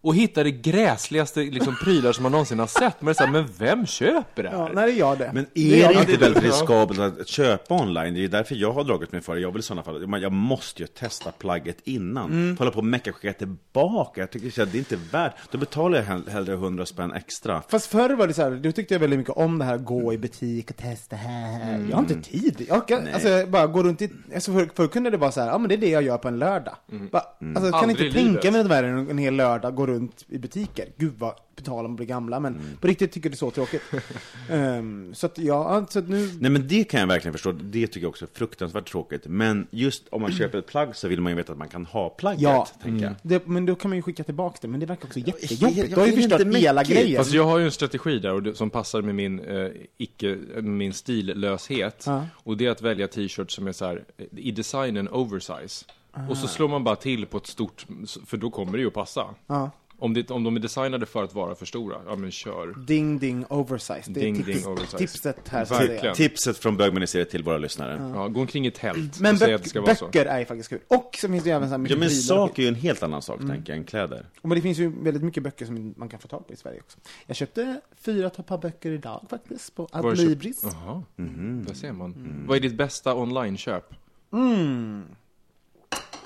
Och 0.00 0.14
hittade 0.14 0.50
gräsligaste 0.50 1.40
liksom, 1.40 1.76
prylar 1.84 2.12
som 2.12 2.22
man 2.22 2.32
någonsin 2.32 2.58
har 2.58 2.66
sett. 2.66 2.96
Men 3.00 3.06
det 3.06 3.12
är 3.12 3.14
så 3.14 3.24
här, 3.24 3.32
men 3.32 3.46
vem 3.58 3.86
köper 3.86 4.42
det 4.42 4.48
här? 4.48 4.56
Ja, 4.58 4.68
när 4.74 4.82
är 4.82 4.92
jag 4.92 5.18
det? 5.18 5.30
Men 5.34 5.46
Det 5.54 5.82
är 5.82 5.88
det 5.88 5.94
inte 5.94 6.12
det 6.12 6.18
väldigt 6.18 6.42
det. 6.42 6.48
riskabelt 6.48 7.00
att 7.20 7.28
köpa 7.28 7.74
online? 7.74 8.14
Det 8.14 8.24
är 8.24 8.28
därför 8.28 8.54
jag 8.54 8.72
har 8.72 8.84
dragit 8.84 9.12
mig 9.12 9.20
för 9.20 9.34
det. 9.34 9.40
Jag 9.40 9.50
vill 9.50 9.60
i 9.60 9.62
sådana 9.62 9.82
fall, 9.82 10.22
jag 10.22 10.32
måste 10.32 10.82
ju 10.82 10.86
testa 10.86 11.32
plagget 11.32 11.76
innan. 11.84 12.30
Mm. 12.30 12.56
Hålla 12.56 12.70
på 12.70 12.78
och 12.78 12.84
mecka 12.84 13.10
och 13.10 13.16
skicka 13.16 13.32
tillbaka. 13.32 14.20
Jag 14.20 14.30
tycker 14.30 14.62
att 14.62 14.72
det 14.72 14.76
är 14.76 14.80
inte 14.80 14.98
värt. 15.12 15.32
Då 15.50 15.58
betalar 15.58 15.98
jag 15.98 16.04
hell- 16.04 16.28
hellre 16.28 16.52
100 16.52 16.86
spänn 16.86 17.12
extra. 17.12 17.62
Fast 17.68 17.86
förr 17.86 18.10
var 18.10 18.26
det 18.26 18.34
så 18.34 18.42
här, 18.42 18.50
då 18.50 18.72
tyckte 18.72 18.94
jag 18.94 18.98
väldigt 19.00 19.18
mycket 19.18 19.36
om 19.36 19.58
det 19.58 19.64
här, 19.64 19.76
gå 19.78 20.12
i 20.12 20.18
butik 20.18 20.70
och 20.70 20.76
testa 20.76 21.16
här. 21.16 21.86
Jag 21.90 21.96
har 21.96 22.02
inte 22.02 22.30
tid. 22.30 22.66
Jag 22.68 22.88
kan, 22.88 23.08
alltså, 23.14 23.28
jag 23.28 23.50
bara 23.50 23.66
gå 23.66 23.82
runt 23.82 24.02
i, 24.02 24.10
alltså 24.34 24.52
förr, 24.52 24.68
förr 24.74 24.86
kunde 24.86 25.10
det 25.10 25.16
vara 25.16 25.32
så 25.32 25.40
här, 25.40 25.48
ja 25.48 25.58
men 25.58 25.68
det 25.68 25.74
är 25.74 25.78
det 25.78 25.90
jag 25.90 26.02
gör 26.02 26.18
på 26.18 26.28
en 26.28 26.38
lördag. 26.38 26.74
Bara, 27.12 27.22
Alltså, 27.40 27.64
jag 27.64 27.72
kan 27.80 27.90
Aldrig 27.90 28.06
inte 28.06 28.18
tänka 28.20 28.50
mig 28.50 28.60
att 28.60 28.66
vara 28.66 28.78
en, 28.86 29.10
en 29.10 29.18
hel 29.18 29.34
lördag, 29.34 29.74
gå 29.74 29.86
runt 29.88 30.24
i 30.28 30.38
butiker. 30.38 30.88
Gud 30.96 31.12
vad, 31.18 31.34
på 31.56 31.62
tal 31.62 31.84
om 31.84 31.90
att 31.92 31.96
bli 31.96 32.06
gamla, 32.06 32.40
men 32.40 32.60
på 32.80 32.86
riktigt 32.86 33.12
tycker 33.12 33.28
jag 33.28 33.32
det 33.32 33.34
är 33.34 33.38
så 33.38 33.50
tråkigt. 33.50 33.82
Ehm, 34.50 35.14
så 35.14 35.26
att 35.26 35.38
ja, 35.38 35.86
så 35.90 35.98
att 35.98 36.08
nu, 36.08 36.30
Nej 36.40 36.50
men 36.50 36.68
det 36.68 36.84
kan 36.84 37.00
jag 37.00 37.06
verkligen 37.06 37.32
förstå. 37.32 37.52
Det 37.52 37.86
tycker 37.86 38.00
jag 38.00 38.08
också 38.08 38.24
är 38.24 38.28
fruktansvärt 38.34 38.90
tråkigt. 38.90 39.26
Men 39.26 39.66
just 39.70 40.08
om 40.08 40.22
man 40.22 40.32
köper 40.32 40.58
ett 40.58 40.66
plagg 40.66 40.96
så 40.96 41.08
vill 41.08 41.20
man 41.20 41.32
ju 41.32 41.36
veta 41.36 41.52
att 41.52 41.58
man 41.58 41.68
kan 41.68 41.86
ha 41.86 42.08
plagget, 42.08 42.42
ja. 42.42 42.68
tänker 42.82 43.04
jag. 43.04 43.14
Det, 43.22 43.46
men 43.46 43.66
då 43.66 43.74
kan 43.74 43.88
man 43.88 43.96
ju 43.96 44.02
skicka 44.02 44.24
tillbaka 44.24 44.58
det, 44.60 44.68
men 44.68 44.80
det 44.80 44.86
verkar 44.86 45.06
också 45.06 45.18
jag- 45.18 45.28
jättejobbigt. 45.28 45.78
jag 45.78 45.88
Du 45.88 45.94
har 45.94 46.06
ju 46.06 46.12
förstört 46.12 46.40
inte 46.40 46.58
hela 46.58 46.82
grejen. 46.84 47.16
Fast 47.16 47.32
jag 47.32 47.44
har 47.44 47.58
ju 47.58 47.64
en 47.64 47.70
strategi 47.70 48.18
där 48.18 48.34
och 48.34 48.42
det, 48.42 48.54
som 48.54 48.70
passar 48.70 49.02
med 49.02 49.14
min, 49.14 49.40
eh, 49.40 49.70
icke, 49.96 50.38
min 50.62 50.92
stillöshet. 50.92 52.02
Ja. 52.06 52.26
Och 52.32 52.56
det 52.56 52.66
är 52.66 52.70
att 52.70 52.82
välja 52.82 53.08
t-shirts 53.08 53.54
som 53.54 53.66
är 53.66 53.72
så 53.72 53.84
här, 53.84 54.04
i 54.36 54.50
designen 54.50 55.08
oversize. 55.08 55.84
Och 56.28 56.36
så 56.36 56.48
slår 56.48 56.68
man 56.68 56.84
bara 56.84 56.96
till 56.96 57.26
på 57.26 57.36
ett 57.38 57.46
stort, 57.46 57.86
för 58.26 58.36
då 58.36 58.50
kommer 58.50 58.72
det 58.72 58.78
ju 58.78 58.86
att 58.86 58.94
passa. 58.94 59.26
Ja. 59.46 59.70
Om, 60.00 60.14
det, 60.14 60.30
om 60.30 60.44
de 60.44 60.56
är 60.56 60.60
designade 60.60 61.06
för 61.06 61.24
att 61.24 61.34
vara 61.34 61.54
för 61.54 61.66
stora, 61.66 61.96
ja 62.06 62.16
men 62.16 62.30
kör. 62.30 62.74
Ding 62.86 63.18
ding 63.18 63.44
oversize. 63.48 64.02
Det 64.06 64.20
är 64.20 64.24
Ding, 64.24 64.36
tips, 64.44 64.46
ding, 64.62 64.66
oversize. 64.72 64.98
tipset 64.98 65.48
här. 65.48 65.64
Verkligen. 65.64 66.14
Tipset 66.14 66.58
från 66.58 66.76
bögministeriet 66.76 67.30
till 67.30 67.42
våra 67.42 67.58
lyssnare. 67.58 68.12
Ja, 68.14 68.28
gå 68.28 68.40
omkring 68.40 68.66
i 68.66 68.70
tält 68.70 69.20
Men 69.20 69.32
och 69.34 69.38
säg 69.38 69.54
att 69.54 69.62
det 69.62 69.68
ska 69.68 69.80
vara 69.80 69.94
så. 69.94 70.04
böcker 70.04 70.26
är 70.26 70.38
ju 70.38 70.44
faktiskt 70.44 70.68
kul. 70.68 70.80
Och 70.88 71.16
så 71.20 71.28
finns 71.28 71.44
det 71.44 71.50
ju 71.50 71.56
även 71.56 71.68
så 71.68 71.70
här 71.70 71.74
Ja 71.74 71.78
mycket 71.78 71.98
men 71.98 72.08
prylar 72.08 72.34
och 72.42 72.48
sak 72.48 72.58
är 72.58 72.62
ju 72.62 72.68
en 72.68 72.74
helt 72.74 73.02
annan 73.02 73.22
sak, 73.22 73.40
Mm. 73.40 73.50
tänker 73.56 73.72
jag, 73.72 73.78
än 73.78 73.84
kläder. 73.84 74.26
Men 74.42 74.50
det 74.50 74.60
finns 74.60 74.78
ju 74.78 74.92
väldigt 75.02 75.22
mycket 75.22 75.42
böcker 75.42 75.66
som 75.66 75.94
man 75.96 76.08
kan 76.08 76.20
få 76.20 76.28
tag 76.28 76.46
på 76.46 76.52
i 76.52 76.56
Sverige 76.56 76.80
också. 76.80 76.98
Jag 77.26 77.36
köpte 77.36 77.80
fyra 78.00 78.30
par 78.30 78.58
böcker 78.58 78.90
idag 78.92 79.26
faktiskt 79.30 79.74
på 79.74 79.88
Adlibris. 79.92 80.60
Jaha, 80.62 81.02
Mhm. 81.16 81.64
där 81.68 81.74
ser 81.74 81.92
man. 81.92 82.44
Vad 82.48 82.56
är 82.56 82.60
ditt 82.60 82.74
bästa 82.76 83.14
online-köp? 83.14 83.94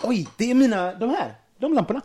Oj, 0.02 0.28
det 0.36 0.50
är 0.50 0.54
mina, 0.54 0.94
de 0.94 1.10
här, 1.10 1.34
de 1.58 1.74
lamporna. 1.74 2.00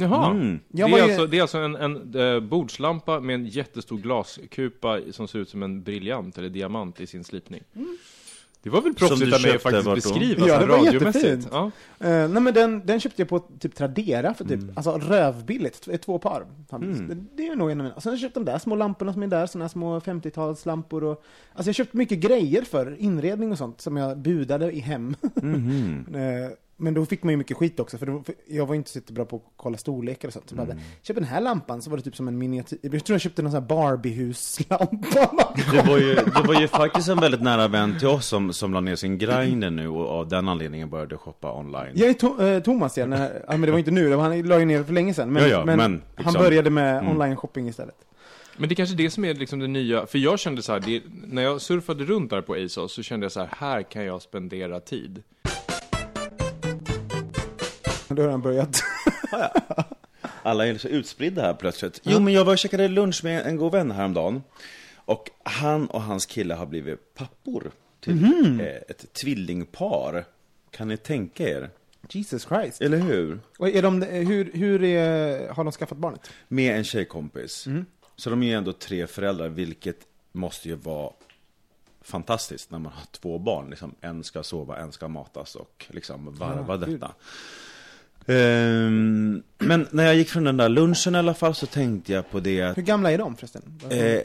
Jaha, 0.00 0.30
Mm. 0.30 0.60
det, 0.68 0.82
är 0.82 0.88
ju- 0.88 1.00
alltså, 1.00 1.26
det 1.26 1.38
är 1.38 1.42
alltså 1.42 1.58
en, 1.58 1.76
en 1.76 2.14
eh, 2.34 2.40
bordslampa 2.40 3.20
med 3.20 3.34
en 3.34 3.46
jättestor 3.46 3.98
glaskupa 3.98 4.98
som 5.12 5.28
ser 5.28 5.38
ut 5.38 5.48
som 5.48 5.62
en 5.62 5.82
briljant 5.82 6.38
eller 6.38 6.48
diamant 6.48 7.00
i 7.00 7.06
sin 7.06 7.24
slipning. 7.24 7.62
Det 8.62 8.70
var 8.70 8.82
väl 8.82 8.96
Som 8.96 9.08
proffsigt 9.08 9.34
av 9.34 9.42
mig 9.42 9.54
att 9.56 9.62
faktiskt 9.62 9.94
beskriva 9.94 10.46
Ja, 10.48 10.58
det 10.60 10.66
var 10.66 10.76
radiomässigt. 10.78 11.48
Ja. 11.52 11.70
Eh, 12.00 12.08
nej 12.28 12.42
men 12.42 12.54
den, 12.54 12.86
den 12.86 13.00
köpte 13.00 13.22
jag 13.22 13.28
på 13.28 13.38
typ 13.38 13.74
Tradera 13.74 14.34
för 14.34 14.44
typ, 14.44 14.52
Mm. 14.62 14.72
alltså 14.76 14.90
rövbilligt, 14.98 15.88
två 16.04 16.18
par. 16.18 16.46
Det, 16.70 17.16
det 17.34 17.46
är 17.46 17.56
nog 17.56 17.70
en 17.70 17.80
av 17.80 17.84
mina. 17.84 17.94
Och 17.96 18.02
sen 18.02 18.10
har 18.10 18.14
jag 18.14 18.20
köpt 18.20 18.34
de 18.34 18.44
där 18.44 18.58
små 18.58 18.74
lamporna 18.76 19.12
som 19.12 19.22
är 19.22 19.26
där, 19.26 19.58
här 19.60 19.68
små 19.68 20.00
50-talslampor 20.00 21.02
och... 21.04 21.10
Alltså 21.10 21.22
jag 21.54 21.64
har 21.66 21.72
köpt 21.72 21.92
mycket 21.94 22.18
grejer 22.18 22.62
för 22.62 22.96
inredning 23.00 23.52
och 23.52 23.58
sånt 23.58 23.80
som 23.80 23.96
jag 23.96 24.18
budade 24.18 24.72
i 24.72 24.80
hem. 24.80 25.16
Mhm. 25.34 26.06
Eh, 26.14 26.50
men 26.80 26.94
då 26.94 27.06
fick 27.06 27.22
man 27.22 27.30
ju 27.32 27.36
mycket 27.36 27.56
skit 27.56 27.80
också, 27.80 27.98
för, 27.98 28.06
då, 28.06 28.22
för 28.22 28.34
jag 28.46 28.66
var 28.66 28.74
inte 28.74 28.90
så 28.90 29.00
bra 29.12 29.24
på 29.24 29.36
att 29.36 29.42
kolla 29.56 29.78
storlekar 29.78 30.28
och 30.28 30.32
sånt. 30.34 30.48
Så 30.50 30.54
bara, 30.54 30.64
Mm. 30.64 30.78
köp 31.02 31.16
den 31.16 31.24
här 31.24 31.40
lampan, 31.40 31.82
så 31.82 31.90
var 31.90 31.96
det 31.96 32.02
typ 32.02 32.16
som 32.16 32.28
en 32.28 32.38
miniatyr. 32.38 32.78
Jag 32.82 33.04
tror 33.04 33.14
jag 33.14 33.20
köpte 33.20 33.42
någon 33.42 33.52
sån 33.52 33.60
här 33.62 33.68
Barbie-huslampa. 33.68 35.54
Det 35.72 35.82
var, 35.88 35.98
ju, 35.98 36.14
det 36.14 36.42
var 36.46 36.60
ju 36.60 36.68
faktiskt 36.68 37.08
en 37.08 37.20
väldigt 37.20 37.42
nära 37.42 37.68
vän 37.68 37.98
till 37.98 38.08
oss 38.08 38.26
som, 38.26 38.52
som 38.52 38.72
la 38.72 38.80
ner 38.80 38.96
sin 38.96 39.18
grinder 39.18 39.70
nu 39.70 39.88
och 39.88 40.08
av 40.08 40.28
den 40.28 40.48
anledningen 40.48 40.90
började 40.90 41.16
shoppa 41.16 41.52
online. 41.52 41.92
Jag 41.94 42.08
är 42.08 42.14
to 42.14 42.42
eh, 42.42 42.62
Thomas, 42.62 42.98
ja, 42.98 43.06
när, 43.06 43.42
ja, 43.46 43.52
men 43.52 43.60
det 43.60 43.70
var 43.70 43.78
inte 43.78 43.90
nu, 43.90 44.08
det 44.10 44.16
var, 44.16 44.22
han 44.24 44.42
la 44.42 44.58
ju 44.58 44.64
ner 44.64 44.82
för 44.84 44.92
länge 44.92 45.14
sedan. 45.14 45.32
Men, 45.32 45.42
Ja, 45.42 45.48
ja, 45.48 45.64
men, 45.64 45.76
men 45.76 45.90
han 45.90 46.24
liksom- 46.24 46.42
började 46.42 46.70
med 46.70 46.98
Mm. 46.98 47.08
online-shopping 47.18 47.68
istället. 47.68 47.94
Men 48.56 48.68
det 48.68 48.72
är 48.72 48.76
kanske 48.76 48.96
det 48.96 49.10
som 49.10 49.24
är 49.24 49.34
liksom 49.34 49.58
det 49.58 49.66
nya, 49.66 50.06
för 50.06 50.18
jag 50.18 50.38
kände 50.38 50.62
så 50.62 50.72
här, 50.72 50.80
det, 50.80 51.02
när 51.26 51.42
jag 51.42 51.60
surfade 51.60 52.04
runt 52.04 52.30
där 52.30 52.40
på 52.40 52.54
ASOS 52.54 52.92
så 52.92 53.02
kände 53.02 53.24
jag 53.24 53.32
så 53.32 53.40
här, 53.40 53.48
här 53.56 53.82
kan 53.82 54.04
jag 54.04 54.22
spendera 54.22 54.80
tid. 54.80 55.22
Då 58.16 58.22
har 58.22 58.30
han 58.30 58.42
börjat. 58.42 58.82
Alla 60.42 60.66
är 60.66 60.78
så 60.78 60.88
utspridda 60.88 61.42
här 61.42 61.54
plötsligt. 61.54 62.00
Jo, 62.02 62.20
men 62.20 62.34
jag 62.34 62.44
var 62.44 62.52
och 62.52 62.58
käkade 62.58 62.88
lunch 62.88 63.24
med 63.24 63.46
en 63.46 63.56
god 63.56 63.72
vän 63.72 63.90
häromdagen. 63.90 64.42
Och 64.96 65.30
han 65.42 65.86
och 65.86 66.02
hans 66.02 66.26
kille 66.26 66.54
har 66.54 66.66
blivit 66.66 67.14
pappor 67.14 67.70
till 68.00 68.24
eh, 68.60 68.66
ett 68.66 69.12
tvillingpar. 69.12 70.24
Kan 70.70 70.88
ni 70.88 70.96
tänka 70.96 71.48
er? 71.48 71.70
Jesus 72.10 72.44
Christ. 72.44 72.80
Eller 72.80 72.98
hur? 72.98 73.40
Och 73.58 73.68
är 73.68 73.82
de, 73.82 74.02
hur 74.02 74.50
hur 74.54 74.84
är, 74.84 75.48
har 75.48 75.64
de 75.64 75.72
skaffat 75.72 75.98
barnet? 75.98 76.30
Med 76.48 76.76
en 76.76 76.84
tjejkompis. 76.84 77.66
Så 78.16 78.30
de 78.30 78.42
är 78.42 78.56
ändå 78.56 78.72
tre 78.72 79.06
föräldrar, 79.06 79.48
vilket 79.48 79.98
måste 80.32 80.68
ju 80.68 80.74
vara 80.74 81.12
fantastiskt 82.00 82.70
när 82.70 82.78
man 82.78 82.92
har 82.92 83.04
två 83.10 83.38
barn. 83.38 83.70
Liksom, 83.70 83.94
en 84.00 84.24
ska 84.24 84.42
sova, 84.42 84.78
en 84.78 84.92
ska 84.92 85.08
matas 85.08 85.54
och 85.54 85.86
liksom 85.88 86.34
varva 86.34 86.74
Ja, 86.74 86.86
gud. 86.86 87.04
Ehm, 88.28 89.42
men 89.58 89.86
när 89.90 90.04
jag 90.04 90.16
gick 90.16 90.28
från 90.28 90.44
den 90.44 90.56
där 90.56 90.68
lunchen 90.68 91.14
i 91.14 91.18
alla 91.18 91.34
fall 91.34 91.54
så 91.54 91.66
tänkte 91.66 92.12
jag 92.12 92.30
på 92.30 92.40
det 92.40 92.62
att 92.62 92.78
Hur 92.78 92.82
gamla 92.82 93.12
är 93.12 93.18
de 93.18 93.36
förresten? 93.36 93.80
Eh, 93.90 94.20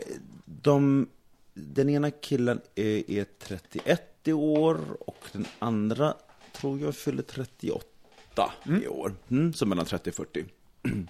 de, 0.46 1.08
den 1.54 1.89
ena 1.89 2.12
killen 2.12 2.62
är, 2.76 3.12
är 3.12 3.26
31 3.39 4.02
i 4.24 4.34
år 4.34 4.78
och 5.00 5.26
den 5.32 5.46
andra 5.60 6.13
tror 6.52 6.80
jag 6.80 6.96
fyller 6.96 7.24
38 7.24 8.54
i 8.84 8.88
år. 8.88 9.13
Mm, 9.32 9.54
så 9.54 9.66
mellan 9.66 9.86
30 9.86 10.10
och 10.10 10.16
40. 10.16 10.46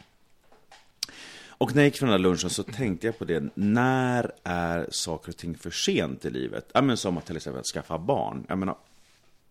Och 1.58 1.76
när 1.76 1.82
jag 1.82 1.88
gick 1.88 1.98
från 1.98 2.10
den 2.10 2.20
här 2.20 2.30
lunchen 2.30 2.50
så 2.50 2.64
tänkte 2.64 3.08
jag 3.08 3.20
på 3.20 3.26
det, 3.26 3.44
när 3.56 4.32
är 4.44 4.88
saker 4.92 5.30
och 5.30 5.38
ting 5.38 5.58
för 5.58 5.72
sent 5.72 6.26
i 6.26 6.30
livet? 6.30 6.70
Ja, 6.74 6.82
men 6.82 6.98
som 6.98 7.18
att 7.18 7.26
till 7.26 7.38
exempel 7.38 7.64
skaffa 7.64 7.98
barn. 7.98 8.46
Jag 8.50 8.58
menar, 8.58 8.76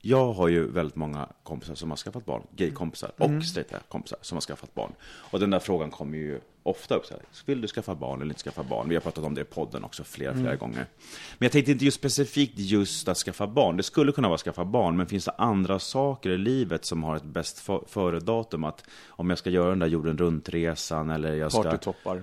jag 0.05 0.33
har 0.33 0.49
ju 0.49 0.71
väldigt 0.71 0.97
många 0.97 1.29
kompisar 1.43 1.75
som 1.75 1.91
har 1.91 1.97
skaffat 1.97 2.27
barn, 2.27 2.43
gaykompisar 2.57 3.13
och 3.19 3.45
straighta 3.45 3.79
kompisar 3.89 4.19
som 4.23 4.37
har 4.37 4.41
skaffat 4.41 4.75
barn. 4.75 4.93
Och 5.05 5.41
den 5.41 5.51
där 5.51 5.59
frågan 5.59 5.91
kommer 5.91 6.19
ju 6.19 6.41
ofta 6.63 6.95
upp, 6.95 7.07
så 7.07 7.15
här, 7.15 7.23
vill 7.47 7.61
du 7.61 7.69
skaffa 7.69 7.95
barn 7.95 8.21
eller 8.23 8.31
inte 8.31 8.43
skaffa 8.43 8.63
barn? 8.63 8.89
Vi 8.89 8.95
har 8.95 9.01
pratat 9.01 9.25
om 9.25 9.35
det 9.35 9.41
i 9.41 9.45
podden 9.45 9.85
också 9.85 10.05
flera, 10.05 10.35
flera 10.35 10.57
gånger. 10.57 10.87
Men 11.39 11.47
jag 11.47 11.53
tänkte 11.53 11.73
inte 11.73 11.85
just 11.85 11.97
specifikt 11.97 12.59
just 12.59 13.09
att 13.09 13.17
skaffa 13.17 13.47
barn, 13.47 13.77
det 13.77 13.83
skulle 13.83 14.13
kunna 14.13 14.29
vara 14.29 14.35
att 14.35 14.41
skaffa 14.41 14.65
barn, 14.65 14.97
men 14.97 15.07
finns 15.07 15.25
det 15.25 15.35
andra 15.39 15.79
saker 15.79 16.31
i 16.31 16.39
livet 16.39 16.85
som 16.85 17.03
har 17.03 17.17
ett 17.17 17.25
bäst 17.25 17.59
för- 17.59 17.85
före-datum? 17.89 18.65
Att 18.65 18.85
om 19.09 19.31
jag 19.31 19.39
ska 19.39 19.51
göra 19.51 19.69
den 19.69 19.79
där 19.79 19.87
jorden 19.87 20.19
runt-resan 20.19 21.11
eller 21.11 21.35
jag 21.35 21.53
ska... 21.53 21.63
Partytoppar. 21.63 22.23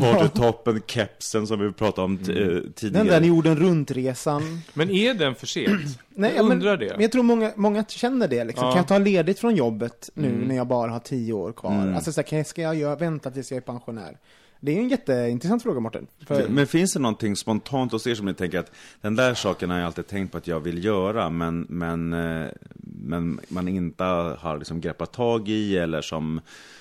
Partytoppen, 0.00 0.82
kepsen 0.86 1.46
som 1.46 1.60
vi 1.60 1.72
pratade 1.72 2.04
om 2.04 2.18
t- 2.18 2.32
eh, 2.32 2.60
tidigare. 2.74 3.04
Den 3.04 3.06
där 3.06 3.20
jorden 3.28 3.56
runt-resan. 3.56 4.60
Men 4.74 4.90
är 4.90 5.14
den 5.14 5.34
för 5.34 5.46
sent? 5.46 5.80
Nej, 6.14 6.32
jag 6.36 6.44
men- 6.44 6.52
undrar 6.52 6.76
det. 6.76 6.90
Men 6.92 7.00
jag 7.00 7.12
tror 7.12 7.22
många, 7.22 7.52
många 7.56 7.84
känner 7.84 8.28
det 8.28 8.44
liksom. 8.44 8.64
Ja. 8.66 8.70
Kan 8.72 8.78
jag 8.78 8.88
ta 8.88 8.98
ledigt 8.98 9.38
från 9.38 9.56
jobbet 9.56 10.10
nu 10.14 10.28
Mm. 10.28 10.40
när 10.40 10.56
jag 10.56 10.66
bara 10.66 10.90
har 10.90 10.98
tio 11.00 11.32
år 11.32 11.52
kvar? 11.52 11.72
Mm. 11.74 11.94
Alltså 11.94 12.12
så 12.12 12.20
här, 12.20 12.26
kan 12.28 12.38
jag, 12.38 12.46
ska 12.46 12.62
jag 12.62 12.74
göra, 12.74 12.96
vänta 12.96 13.30
tills 13.30 13.50
jag 13.50 13.56
är 13.56 13.60
pensionär? 13.60 14.16
Det 14.60 14.72
är 14.72 14.76
en 14.76 14.88
jätteintressant 14.88 15.62
fråga 15.62 15.80
Mårten. 15.80 16.06
För, 16.26 16.48
Men 16.48 16.66
finns 16.66 16.92
det 16.92 16.98
någonting 16.98 17.36
spontant 17.36 17.92
hos 17.92 18.06
er 18.06 18.14
som 18.14 18.26
ni 18.26 18.34
tänker 18.34 18.58
att 18.58 18.72
den 19.00 19.16
där 19.16 19.34
saken 19.34 19.70
har 19.70 19.78
jag 19.78 19.86
alltid 19.86 20.06
tänkt 20.06 20.32
på 20.32 20.38
att 20.38 20.46
jag 20.46 20.60
vill 20.60 20.84
göra 20.84 21.30
men, 21.30 21.66
men, 21.68 22.12
eh, 22.12 22.48
men 22.82 23.40
man 23.48 23.68
inte 23.68 24.04
har 24.04 24.58
liksom 24.58 24.80
greppat 24.80 25.12
tag 25.12 25.48
i 25.48 25.76
eller 25.78 26.00
som, 26.02 26.40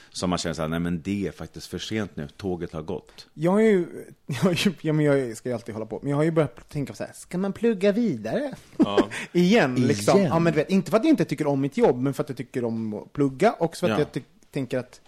som 0.09 0.29
man 0.29 0.39
känner 0.39 0.53
så 0.53 0.61
här, 0.61 0.69
nej 0.69 0.79
men 0.79 1.01
det 1.01 1.27
är 1.27 1.31
faktiskt 1.31 1.67
för 1.67 1.77
sent 1.79 2.15
nu, 2.15 2.27
tåget 2.37 2.73
har 2.73 2.81
gått. 2.81 3.27
Jag 3.33 3.51
har 3.51 3.59
ju, 3.59 3.85
jag, 4.27 4.35
har 4.35 4.51
ju 4.51 4.73
ja, 4.81 4.93
men 4.93 5.05
jag 5.05 5.37
ska 5.37 5.49
ju 5.49 5.55
alltid 5.55 5.75
hålla 5.75 5.85
på, 5.85 5.99
men 6.01 6.09
jag 6.09 6.17
har 6.17 6.23
ju 6.23 6.31
börjat 6.31 6.69
tänka 6.69 6.93
så 6.93 7.03
här, 7.03 7.13
ska 7.15 7.37
man 7.37 7.53
plugga 7.53 7.91
vidare? 7.91 8.53
Ja. 8.77 9.07
Igen, 9.31 9.75
liksom. 9.75 10.17
Igen? 10.17 10.29
Ja, 10.29 10.39
men 10.39 10.53
du 10.53 10.57
vet, 10.59 10.69
inte 10.69 10.91
för 10.91 10.97
att 10.97 11.03
jag 11.03 11.09
inte 11.11 11.25
tycker 11.25 11.47
om 11.47 11.61
mitt 11.61 11.77
jobb, 11.77 12.01
men 12.01 12.13
för 12.13 12.23
att 12.23 12.29
jag 12.29 12.37
tycker 12.37 12.63
om 12.63 12.93
att 12.93 13.13
plugga, 13.13 13.51
och 13.51 13.77
för 13.77 13.89
att 13.89 13.99
Ja. 13.99 14.05
jag 14.13 14.23
tänker 14.51 14.77
att 14.77 15.01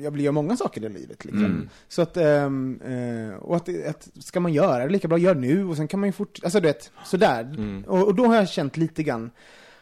jag 0.00 0.12
blir 0.12 0.24
göra 0.24 0.32
många 0.32 0.56
saker 0.56 0.84
i 0.84 0.88
livet. 0.88 1.24
Liksom. 1.24 1.44
Mm. 1.44 1.68
Så 1.88 2.02
att, 2.02 2.16
ehm, 2.16 2.80
eh, 2.84 3.34
och 3.36 3.56
att, 3.56 3.68
att, 3.86 4.08
ska 4.20 4.40
man 4.40 4.52
göra 4.52 4.84
det 4.86 4.92
lika 4.92 5.08
bra, 5.08 5.18
gör 5.18 5.34
nu, 5.34 5.64
och 5.64 5.76
sen 5.76 5.88
kan 5.88 6.00
man 6.00 6.08
ju 6.08 6.12
fort, 6.12 6.38
alltså 6.44 6.60
du 6.60 6.66
vet, 6.68 6.90
sådär. 7.04 7.40
Mm. 7.42 7.84
Och, 7.84 8.06
och 8.06 8.14
då 8.14 8.26
har 8.26 8.34
jag 8.34 8.48
känt 8.48 8.76
lite 8.76 9.02
grann, 9.02 9.30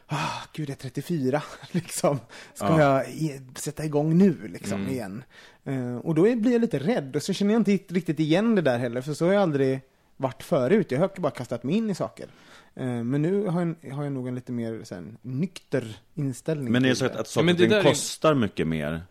ah, 0.06 0.42
gud 0.52 0.70
jag 0.70 0.74
är 0.74 0.74
34, 0.74 1.42
liksom. 1.70 2.18
Ska 2.54 2.66
Ja. 2.66 2.80
jag 2.80 3.08
i, 3.10 3.40
sätta 3.56 3.84
igång 3.84 4.18
nu, 4.18 4.48
liksom, 4.48 4.80
Mm. 4.80 4.92
igen? 4.92 5.22
Eh, 5.64 5.96
och 5.96 6.14
då 6.14 6.22
blir 6.22 6.52
jag 6.52 6.60
lite 6.60 6.78
rädd, 6.78 7.16
och 7.16 7.22
så 7.22 7.32
känner 7.32 7.52
jag 7.54 7.68
inte 7.68 7.94
riktigt 7.94 8.20
igen 8.20 8.54
det 8.54 8.62
där 8.62 8.78
heller, 8.78 9.00
för 9.00 9.14
så 9.14 9.26
har 9.26 9.32
jag 9.32 9.42
aldrig 9.42 9.80
varit 10.20 10.42
förut. 10.42 10.90
Jag 10.90 11.00
har 11.00 11.10
bara 11.16 11.30
kastat 11.32 11.62
mig 11.62 11.74
in 11.76 11.90
i 11.90 11.94
saker. 11.94 12.26
Eh, 12.74 12.86
men 12.86 13.22
nu 13.22 13.46
har 13.46 13.74
jag, 13.80 13.94
har 13.94 14.04
jag 14.04 14.12
nog 14.12 14.28
en 14.28 14.34
lite 14.34 14.52
mer 14.52 14.84
så 14.84 14.94
här, 14.94 15.04
nykter 15.22 16.00
inställning 16.14 16.72
Men 16.72 16.84
är 16.84 16.88
det 16.88 16.96
så 16.96 17.06
att, 17.06 17.12
att 17.12 17.18
Ja, 17.18 17.24
saker 17.24 17.68
där 17.68 17.78
är- 17.78 17.82
kostar 17.82 18.34
mycket 18.34 18.66
mer? 18.66 19.02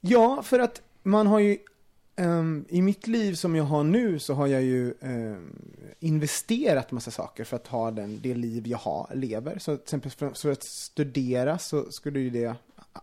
Ja, 0.00 0.42
för 0.42 0.58
att 0.58 0.82
man 1.02 1.26
har 1.26 1.38
ju 1.38 1.58
ehm, 2.16 2.64
I 2.68 2.82
mitt 2.82 3.06
liv 3.06 3.34
som 3.34 3.56
jag 3.56 3.64
har 3.64 3.84
nu 3.84 4.18
så 4.18 4.34
har 4.34 4.46
jag 4.46 4.62
ju 4.62 4.94
ehm, 5.00 5.62
investerat 6.00 6.92
massa 6.92 7.10
saker 7.10 7.44
för 7.44 7.56
att 7.56 7.66
ha 7.66 7.90
den, 7.90 8.20
det 8.22 8.34
liv 8.34 8.66
jag 8.66 8.78
har, 8.78 9.10
lever. 9.14 9.58
Så 9.58 9.76
till 9.76 9.82
exempel 9.82 10.10
för, 10.10 10.30
för 10.30 10.52
att 10.52 10.64
studera 10.64 11.58
så 11.58 11.92
skulle 11.92 12.20
ju 12.20 12.30
det 12.30 12.54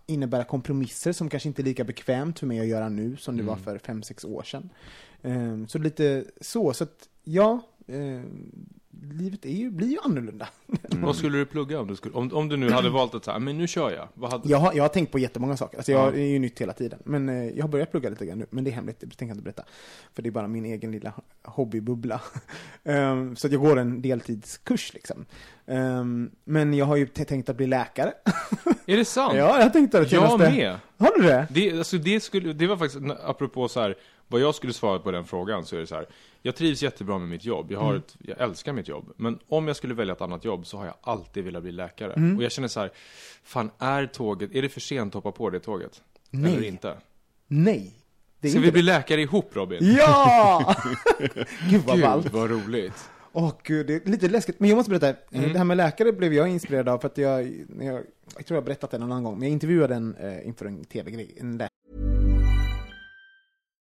innebära 0.05 0.43
kompromisser 0.43 1.11
som 1.11 1.29
kanske 1.29 1.49
inte 1.49 1.61
är 1.61 1.63
lika 1.63 1.83
bekvämt 1.83 2.39
för 2.39 2.47
mig 2.47 2.59
att 2.59 2.67
göra 2.67 2.89
nu 2.89 3.17
som 3.17 3.37
det 3.37 3.43
var 3.43 3.55
för 3.55 3.77
fem 3.77 4.03
sex 4.03 4.25
år 4.25 4.43
sedan. 4.43 4.69
Ehm, 5.21 5.67
så 5.67 5.77
lite 5.77 6.25
så, 6.41 6.73
så 6.73 6.83
att 6.83 7.09
ja, 7.23 7.61
ehm, 7.87 8.49
livet 9.11 9.45
är 9.45 9.49
ju, 9.49 9.71
blir 9.71 9.87
ju 9.87 9.97
annorlunda. 10.03 10.47
Vad 10.89 11.15
skulle 11.15 11.37
du 11.37 11.45
plugga 11.45 11.79
om 11.79 11.87
du, 11.87 11.95
skulle, 11.95 12.15
om, 12.15 12.33
om 12.33 12.49
du 12.49 12.57
nu 12.57 12.71
hade 12.71 12.89
valt 12.89 13.15
att 13.15 13.25
säga, 13.25 13.39
men 13.39 13.57
nu 13.57 13.67
kör 13.67 13.91
jag. 13.91 14.07
Vad 14.13 14.31
hade, 14.31 14.49
Jag 14.49 14.57
har, 14.57 14.73
jag 14.73 14.83
har 14.83 14.89
tänkt 14.89 15.11
på 15.11 15.19
jättemånga 15.19 15.57
saker. 15.57 15.77
Alltså 15.77 15.91
jag 15.91 16.07
Ja. 16.07 16.11
det 16.11 16.21
är 16.21 16.27
ju 16.27 16.39
nytt 16.39 16.61
hela 16.61 16.73
tiden. 16.73 16.99
Men 17.05 17.29
eh, 17.29 17.35
jag 17.49 17.63
har 17.63 17.69
börjat 17.69 17.91
plugga 17.91 18.09
lite 18.09 18.25
grann 18.25 18.39
nu. 18.39 18.45
Men 18.49 18.63
det 18.63 18.69
är 18.69 18.73
hemligt, 18.73 18.99
det 18.99 19.07
tänker 19.07 19.25
jag 19.25 19.31
inte 19.33 19.43
berätta. 19.43 19.63
För 20.13 20.21
det 20.21 20.29
är 20.29 20.31
bara 20.31 20.47
min 20.47 20.65
egen 20.65 20.91
lilla 20.91 21.13
hobbybubbla. 21.43 22.21
Ehm, 22.83 23.35
så 23.35 23.47
att 23.47 23.53
jag 23.53 23.61
går 23.61 23.79
en 23.79 24.01
deltidskurs 24.01 24.93
liksom. 24.93 25.25
Ehm, 25.67 26.31
men 26.43 26.73
jag 26.73 26.85
har 26.85 26.95
ju 26.95 27.07
tänkt 27.07 27.49
att 27.49 27.57
bli 27.57 27.67
läkare. 27.67 28.13
Är 28.85 28.97
det 28.97 29.05
sant? 29.05 29.33
ja, 29.35 29.59
jag 29.59 29.73
tänkte 29.73 29.97
det 29.99 30.11
jag 30.11 30.29
senaste. 30.29 30.51
med. 30.57 30.77
Har 30.97 31.17
du 31.21 31.27
det? 31.27 31.47
Det, 31.51 31.77
alltså 31.77 31.97
det, 31.97 32.19
skulle, 32.19 32.53
det 32.53 32.67
var 32.67 32.77
faktiskt, 32.77 33.03
apropå 33.23 33.67
så 33.67 33.79
här, 33.79 33.95
vad 34.27 34.41
jag 34.41 34.55
skulle 34.55 34.73
svara 34.73 34.99
på 34.99 35.11
den 35.11 35.25
frågan 35.25 35.65
så 35.65 35.75
är 35.75 35.79
det 35.79 35.87
så 35.87 35.95
här. 35.95 36.07
Jag 36.41 36.55
trivs 36.55 36.83
jättebra 36.83 37.19
med 37.19 37.27
mitt 37.29 37.45
jobb, 37.45 37.71
jag, 37.71 37.79
har 37.79 37.95
ett, 37.95 38.15
jag 38.19 38.41
älskar 38.41 38.73
mitt 38.73 38.87
jobb. 38.87 39.13
Men 39.17 39.39
om 39.47 39.67
jag 39.67 39.75
skulle 39.75 39.93
välja 39.93 40.13
ett 40.13 40.21
annat 40.21 40.45
jobb 40.45 40.65
så 40.67 40.77
har 40.77 40.85
jag 40.85 40.95
alltid 41.01 41.43
velat 41.43 41.63
bli 41.63 41.71
läkare. 41.71 42.35
Och 42.37 42.43
jag 42.43 42.51
känner 42.51 42.67
så 42.67 42.79
här, 42.79 42.91
fan 43.43 43.71
är 43.79 44.05
tåget, 44.05 44.55
är 44.55 44.61
det 44.61 44.69
för 44.69 44.79
sent 44.79 45.15
att 45.15 45.23
hoppa 45.23 45.37
på 45.37 45.49
det 45.49 45.59
tåget? 45.59 46.01
Nej. 46.29 46.53
Eller 46.55 46.67
inte? 46.67 46.97
Nej. 47.47 47.93
Det 48.39 48.49
Ska 48.49 48.59
vi 48.59 48.71
bli 48.71 48.81
läkare 48.81 49.21
ihop 49.21 49.49
Robin? 49.55 49.95
Ja! 49.97 50.75
Gud 51.69 51.81
vad 51.85 51.95
Gud 51.95 52.05
ballt. 52.05 52.33
vad 52.33 52.49
roligt. 52.49 53.09
Åh 53.35 53.53
gud, 53.63 53.87
det 53.87 54.05
är 54.05 54.09
lite 54.09 54.27
läskigt. 54.27 54.59
Men 54.59 54.69
jag 54.69 54.75
måste 54.75 54.89
berätta, 54.89 55.09
eh, 55.09 55.15
Mm. 55.31 55.51
det 55.53 55.57
här 55.57 55.65
med 55.65 55.77
läkare 55.77 56.11
blev 56.11 56.33
jag 56.33 56.47
inspirerad 56.49 56.89
av 56.89 56.97
för 56.99 57.07
att 57.07 57.17
jag, 57.17 57.43
jag, 57.79 58.03
jag 58.35 58.45
tror 58.45 58.45
jag 58.47 58.55
har 58.55 58.61
berättat 58.61 58.91
det 58.91 58.97
någon 58.97 59.11
annan 59.11 59.23
gång, 59.23 59.33
men 59.39 59.43
jag 59.47 59.53
intervjuade 59.53 59.95
en 59.95 60.15
eh, 60.15 60.47
inför 60.47 60.65
en 60.65 60.83
tv-grej, 60.85 61.35
en 61.39 61.57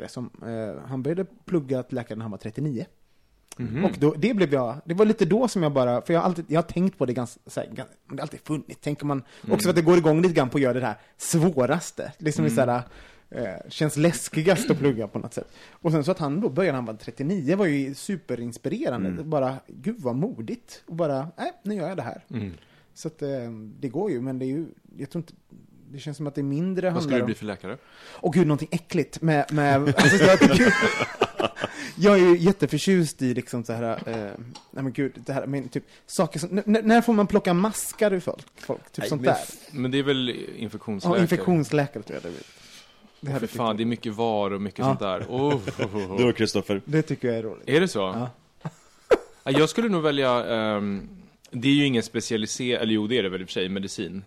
Läkare 0.00 0.08
som, 0.08 0.30
eh, 0.42 0.82
han 0.88 1.02
började 1.02 1.24
plugga 1.44 1.82
till 1.82 1.94
läkare 1.96 2.16
när 2.18 2.22
han 2.22 2.30
var 2.30 2.38
39. 2.38 2.86
Mhm. 3.56 3.84
Och 3.84 3.92
då, 3.98 4.14
det 4.18 4.34
blev 4.34 4.52
jag, 4.52 4.76
det 4.84 4.94
var 4.94 5.04
lite 5.04 5.24
då 5.24 5.48
som 5.48 5.62
jag 5.62 5.72
bara, 5.72 6.02
för 6.02 6.12
jag 6.12 6.20
har 6.20 6.24
alltid, 6.26 6.44
jag 6.48 6.58
har 6.58 6.62
tänkt 6.68 6.98
på 6.98 7.06
det 7.06 7.12
ganska, 7.12 7.40
så 7.46 7.60
här, 7.60 7.68
det 7.74 7.82
har 8.08 8.18
alltid 8.18 8.40
funnits, 8.40 8.80
tänker 8.80 9.06
man, 9.06 9.22
Mm. 9.42 9.54
också 9.54 9.62
för 9.64 9.70
att 9.70 9.76
det 9.76 9.82
går 9.82 9.98
igång 9.98 10.22
lite 10.22 10.34
grann 10.34 10.50
på 10.50 10.58
att 10.58 10.62
göra 10.62 10.80
det 10.80 10.86
här 10.86 10.96
svåraste, 11.16 12.12
liksom 12.18 12.44
Mm. 12.44 12.56
så 12.56 12.60
här, 12.60 12.82
eh, 13.30 13.68
känns 13.68 13.96
läskigast 13.96 14.70
att 14.70 14.78
plugga 14.78 15.08
på 15.08 15.18
något 15.18 15.34
sätt. 15.34 15.48
Och 15.70 15.92
sen 15.92 16.04
så 16.04 16.10
att 16.10 16.18
han 16.18 16.40
då 16.40 16.48
började 16.48 16.72
när 16.72 16.76
han 16.76 16.84
var 16.86 16.94
39 16.94 17.56
var 17.56 17.66
ju 17.66 17.94
superinspirerande, 17.94 19.08
Mm. 19.08 19.30
bara, 19.30 19.56
gud 19.66 20.00
vad 20.00 20.16
modigt, 20.16 20.82
och 20.86 20.94
bara, 20.94 21.28
nej, 21.36 21.52
nu 21.62 21.74
gör 21.74 21.88
jag 21.88 21.96
det 21.96 22.02
här. 22.02 22.24
Mm. 22.30 22.52
Så 22.94 23.08
att 23.08 23.22
eh, 23.22 23.50
det 23.80 23.88
går 23.88 24.10
ju, 24.10 24.20
men 24.20 24.38
det 24.38 24.44
är 24.44 24.48
ju, 24.48 24.66
jag 24.98 25.10
tror 25.10 25.20
inte, 25.22 25.32
det 25.92 25.98
känns 25.98 26.16
som 26.16 26.26
att 26.26 26.34
det 26.34 26.40
är 26.40 26.42
mindre 26.42 26.86
Vad 26.86 26.92
handlar 26.92 27.02
skulle 27.02 27.16
du 27.16 27.22
om- 27.22 27.26
bli 27.26 27.34
för 27.34 27.44
läkare? 27.46 27.76
och 28.10 28.32
gud, 28.34 28.46
någonting 28.46 28.68
äckligt 28.72 29.22
med, 29.22 29.52
med 29.52 29.82
alltså, 29.96 30.16
jag, 30.24 30.40
tycker, 30.40 30.74
jag 31.96 32.14
är 32.18 32.22
ju 32.22 32.36
jätteförtjust 32.38 33.22
i 33.22 33.34
liksom 33.34 33.64
så 33.64 33.72
här, 33.72 33.82
eh, 34.06 34.14
nej 34.70 34.82
men 34.82 34.92
gud, 34.92 35.12
det 35.26 35.32
här, 35.32 35.46
men 35.46 35.68
typ, 35.68 35.84
saker 36.06 36.38
som, 36.40 36.62
när 36.66 37.00
får 37.00 37.12
man 37.12 37.26
plocka 37.26 37.54
maskar 37.54 38.12
ur 38.12 38.20
folk? 38.20 38.46
folk 38.56 38.80
typ 38.84 38.98
Nej, 38.98 39.08
sånt 39.08 39.22
men 39.22 39.34
där. 39.34 39.78
Men 39.80 39.90
det 39.90 39.98
är 39.98 40.02
väl 40.02 40.30
infektionsläkare? 40.56 41.18
Ja, 41.18 41.22
infektionsläkare 41.22 42.02
tror 42.02 42.14
jag 42.16 42.22
det 42.22 42.28
blir. 42.28 42.42
Det, 43.20 43.26
För 43.26 43.32
hade 43.32 43.46
fan, 43.46 43.76
det 43.76 43.82
är 43.82 43.84
mycket 43.84 44.14
var 44.14 44.50
och 44.50 44.62
mycket 44.62 44.78
Ja. 44.78 44.84
sånt 44.84 45.00
där. 45.00 45.20
Oh, 45.28 45.40
oh, 45.54 45.54
oh, 45.96 46.16
Du 46.16 46.24
oh. 46.24 46.28
och 46.28 46.36
Kristoffer. 46.36 46.82
det 46.84 47.02
tycker 47.02 47.28
jag 47.28 47.36
är 47.36 47.42
roligt. 47.42 47.68
Är 47.68 47.80
det 47.80 47.88
så? 47.88 47.98
Ja. 47.98 48.30
Ja, 49.44 49.50
Jag 49.50 49.68
skulle 49.68 49.88
nog 49.88 50.02
välja, 50.02 50.44
ehm, 50.56 51.08
det 51.50 51.68
är 51.68 51.72
ju 51.72 51.84
ingen 51.86 52.02
specialiserad, 52.02 52.82
eller 52.82 52.92
jo 52.92 53.06
det 53.06 53.18
är 53.18 53.22
det 53.22 53.28
väl 53.28 53.40
i 53.40 53.44
och 53.44 53.48
för 53.48 53.52
sig, 53.52 53.68
medicin. 53.68 54.24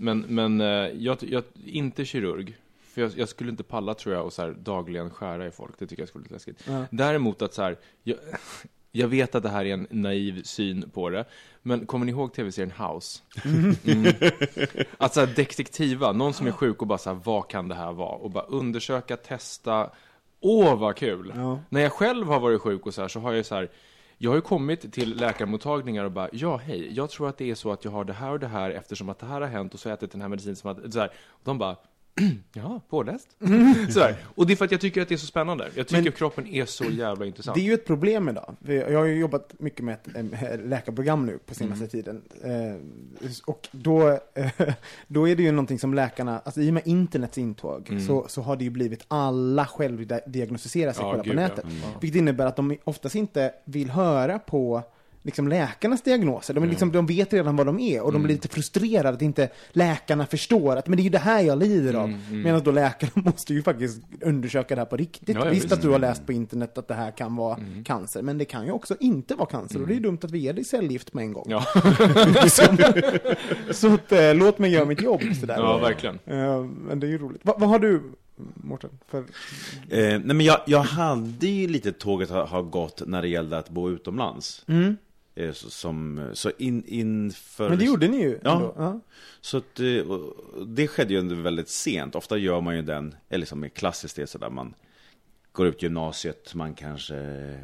Men, 0.00 0.20
men 0.20 0.60
eh, 0.60 0.66
jag, 0.98 1.18
jag, 1.20 1.42
inte 1.64 2.04
kirurg. 2.04 2.56
För 2.80 3.00
jag, 3.00 3.10
jag 3.16 3.28
skulle 3.28 3.50
inte 3.50 3.62
palla 3.62 3.94
tror 3.94 4.14
jag 4.14 4.24
och 4.26 4.32
så 4.32 4.42
här, 4.42 4.50
dagligen 4.50 5.10
skära 5.10 5.46
i 5.46 5.50
folk, 5.50 5.78
det 5.78 5.86
tycker 5.86 6.02
jag 6.02 6.08
skulle 6.08 6.24
vara 6.24 6.34
läskigt. 6.34 6.64
Ja. 6.66 6.84
Däremot 6.90 7.42
att 7.42 7.54
så 7.54 7.62
här, 7.62 7.76
jag, 8.02 8.16
jag 8.92 9.08
vet 9.08 9.34
att 9.34 9.42
det 9.42 9.48
här 9.48 9.64
är 9.64 9.72
en 9.72 9.86
naiv 9.90 10.42
syn 10.42 10.90
på 10.90 11.10
det, 11.10 11.24
men 11.62 11.86
kommer 11.86 12.06
ni 12.06 12.12
ihåg 12.12 12.32
tv-serien 12.32 12.72
House? 12.78 13.22
Mm. 13.44 14.14
Att 14.98 15.14
så 15.14 15.20
här, 15.20 15.26
detektiva, 15.36 16.12
någon 16.12 16.34
som 16.34 16.46
är 16.46 16.52
sjuk 16.52 16.80
och 16.80 16.86
bara 16.86 16.98
så 16.98 17.10
här, 17.10 17.20
vad 17.24 17.48
kan 17.48 17.68
det 17.68 17.74
här 17.74 17.92
vara? 17.92 18.16
Och 18.16 18.30
bara 18.30 18.44
undersöka, 18.44 19.16
testa, 19.16 19.90
åh 20.40 20.78
vad 20.78 20.96
kul! 20.96 21.32
Ja. 21.36 21.60
När 21.68 21.80
jag 21.80 21.92
själv 21.92 22.26
har 22.26 22.40
varit 22.40 22.60
sjuk 22.60 22.86
och 22.86 22.94
så 22.94 23.00
här, 23.00 23.08
så 23.08 23.20
har 23.20 23.32
jag 23.32 23.46
så 23.46 23.54
här, 23.54 23.68
jag 24.22 24.30
har 24.30 24.36
ju 24.36 24.40
kommit 24.40 24.92
till 24.92 25.16
läkarmottagningar 25.16 26.04
och 26.04 26.12
bara, 26.12 26.28
ja 26.32 26.56
hej, 26.56 26.92
jag 26.92 27.10
tror 27.10 27.28
att 27.28 27.38
det 27.38 27.50
är 27.50 27.54
så 27.54 27.72
att 27.72 27.84
jag 27.84 27.92
har 27.92 28.04
det 28.04 28.12
här 28.12 28.30
och 28.30 28.40
det 28.40 28.46
här 28.46 28.70
eftersom 28.70 29.08
att 29.08 29.18
det 29.18 29.26
här 29.26 29.40
har 29.40 29.48
hänt 29.48 29.74
och 29.74 29.80
så 29.80 29.88
har 29.88 29.90
jag 29.90 29.96
ätit 29.96 30.12
den 30.12 30.20
här 30.20 30.28
medicinen 30.28 30.56
som 30.56 30.70
att, 30.70 30.92
så 30.92 31.00
här, 31.00 31.08
och 31.28 31.40
de 31.44 31.58
bara, 31.58 31.76
ja, 32.52 32.80
påläst. 32.90 33.28
här. 33.96 34.14
Och 34.24 34.46
det 34.46 34.52
är 34.52 34.56
för 34.56 34.64
att 34.64 34.70
jag 34.72 34.80
tycker 34.80 35.02
att 35.02 35.08
det 35.08 35.14
är 35.14 35.16
så 35.16 35.26
spännande. 35.26 35.68
Jag 35.74 35.88
tycker 35.88 36.02
Men- 36.02 36.08
att 36.12 36.18
kroppen 36.18 36.46
är 36.46 36.64
så 36.64 36.84
jävla 36.84 37.26
intressant. 37.26 37.54
Det 37.54 37.60
är 37.60 37.64
ju 37.64 37.74
ett 37.74 37.86
problem 37.86 38.28
idag. 38.28 38.56
Jag 38.66 38.98
har 38.98 39.04
ju 39.04 39.18
jobbat 39.18 39.54
mycket 39.58 39.84
med 39.84 39.94
ett 39.94 40.08
eh, 40.42 40.58
läkarprogram 40.68 41.26
nu 41.26 41.38
på 41.46 41.54
senaste 41.54 41.86
tiden. 41.86 42.22
Eh, 42.42 43.30
Och 43.46 43.68
då, 43.72 44.08
eh, 44.34 44.50
då 45.06 45.28
är 45.28 45.36
det 45.36 45.42
ju 45.42 45.52
någonting 45.52 45.78
som 45.78 45.94
läkarna, 45.94 46.38
alltså 46.44 46.60
i 46.60 46.70
och 46.70 46.74
med 46.74 46.82
internets 46.86 47.38
intåg, 47.38 48.00
så, 48.06 48.24
så 48.28 48.42
har 48.42 48.56
det 48.56 48.64
ju 48.64 48.70
blivit 48.70 49.04
alla 49.08 49.66
självdiagnostisera 49.66 50.92
sig 50.92 51.02
Ja, 51.04 51.10
själva 51.10 51.24
på 51.24 51.30
gud, 51.30 51.38
ja. 51.38 51.42
nätet. 51.42 51.64
Mm. 51.64 51.76
Vilket 52.00 52.18
innebär 52.18 52.46
att 52.46 52.56
de 52.56 52.76
oftast 52.84 53.14
inte 53.14 53.52
vill 53.64 53.90
höra 53.90 54.38
på 54.38 54.82
liksom 55.22 55.48
läkarnas 55.48 56.02
diagnoser. 56.02 56.54
De, 56.54 56.64
är 56.64 56.68
liksom, 56.68 56.92
de 56.92 57.06
vet 57.06 57.32
redan 57.32 57.56
vad 57.56 57.66
de 57.66 57.78
är 57.80 58.00
och 58.02 58.12
de 58.12 58.22
blir 58.22 58.34
lite 58.34 58.48
frustrerade 58.48 59.08
att 59.08 59.22
inte 59.22 59.48
läkarna 59.70 60.26
förstår 60.26 60.76
att 60.76 60.88
men 60.88 60.96
det 60.96 61.00
är 61.00 61.04
ju 61.04 61.10
det 61.10 61.18
här 61.18 61.40
jag 61.42 61.58
lider 61.58 61.94
av. 61.94 62.14
Medan 62.30 62.62
då 62.62 62.70
läkarna 62.70 63.12
måste 63.30 63.54
ju 63.54 63.62
faktiskt 63.62 64.02
undersöka 64.20 64.74
det 64.74 64.80
här 64.80 64.86
på 64.86 64.96
riktigt. 64.96 65.36
Ja, 65.36 65.44
Visst 65.44 65.64
visst. 65.64 65.72
att 65.74 65.82
du 65.82 65.88
har 65.88 65.98
läst 65.98 66.26
på 66.26 66.32
internet 66.32 66.78
att 66.78 66.88
det 66.88 66.94
här 66.94 67.10
kan 67.10 67.36
vara 67.36 67.58
cancer, 67.84 68.22
men 68.22 68.38
det 68.38 68.44
kan 68.44 68.66
ju 68.66 68.72
också 68.72 68.96
inte 69.00 69.34
vara 69.34 69.48
cancer 69.48 69.82
och 69.82 69.88
det 69.88 69.94
är 69.94 70.00
dumt 70.00 70.18
att 70.22 70.30
vi 70.30 70.38
ger 70.38 70.52
dig 70.52 70.64
cellgift 70.64 71.14
med 71.14 71.22
en 71.24 71.32
gång. 71.32 71.46
Ja. 71.48 71.64
Så 73.70 73.94
att, 73.94 74.12
eh, 74.12 74.34
låt 74.34 74.58
mig 74.58 74.70
göra 74.70 74.84
mitt 74.84 75.02
jobb. 75.02 75.20
Sådär. 75.40 75.56
ja, 75.58 75.78
verkligen. 75.78 76.18
Eh, 76.26 76.60
men 76.62 77.00
det 77.00 77.06
är 77.06 77.08
ju 77.08 77.18
roligt. 77.18 77.44
Va, 77.44 77.54
vad 77.58 77.68
har 77.68 77.78
du, 77.78 78.02
Mårten? 78.54 78.90
För... 79.08 79.18
Eh, 79.18 79.24
nej 79.98 80.20
men 80.20 80.40
jag, 80.40 80.60
jag 80.66 80.80
hade 80.82 81.46
ju 81.46 81.68
lite 81.68 81.92
tåget 81.92 82.30
har, 82.30 82.46
har 82.46 82.62
gått 82.62 83.02
när 83.06 83.22
det 83.22 83.28
gällde 83.28 83.58
att 83.58 83.68
bo 83.70 83.90
utomlands. 83.90 84.64
Så, 84.66 84.72
som, 85.52 86.28
så 86.32 86.50
in, 86.58 86.84
inför... 86.86 87.68
Men 87.68 87.78
det 87.78 87.84
gjorde 87.84 88.08
ni 88.08 88.22
ju. 88.22 88.38
Ja. 88.44 88.52
ändå. 88.52 88.74
ja. 88.76 89.00
Så 89.40 89.56
att, 89.56 89.80
eh, 89.80 90.16
det 90.66 90.88
skedde 90.88 91.12
ju 91.12 91.18
väldigt 91.42 91.68
sent. 91.68 92.14
Ofta 92.14 92.36
gör 92.36 92.60
man 92.60 92.76
ju 92.76 92.82
den, 92.82 93.14
eller 93.28 93.38
liksom 93.38 93.64
i 93.64 93.70
klassiskt 93.70 94.16
det 94.16 94.26
sådär 94.26 94.50
man 94.50 94.74
går 95.52 95.66
ut 95.66 95.82
gymnasiet, 95.82 96.54
man 96.54 96.74
kanske 96.74 97.14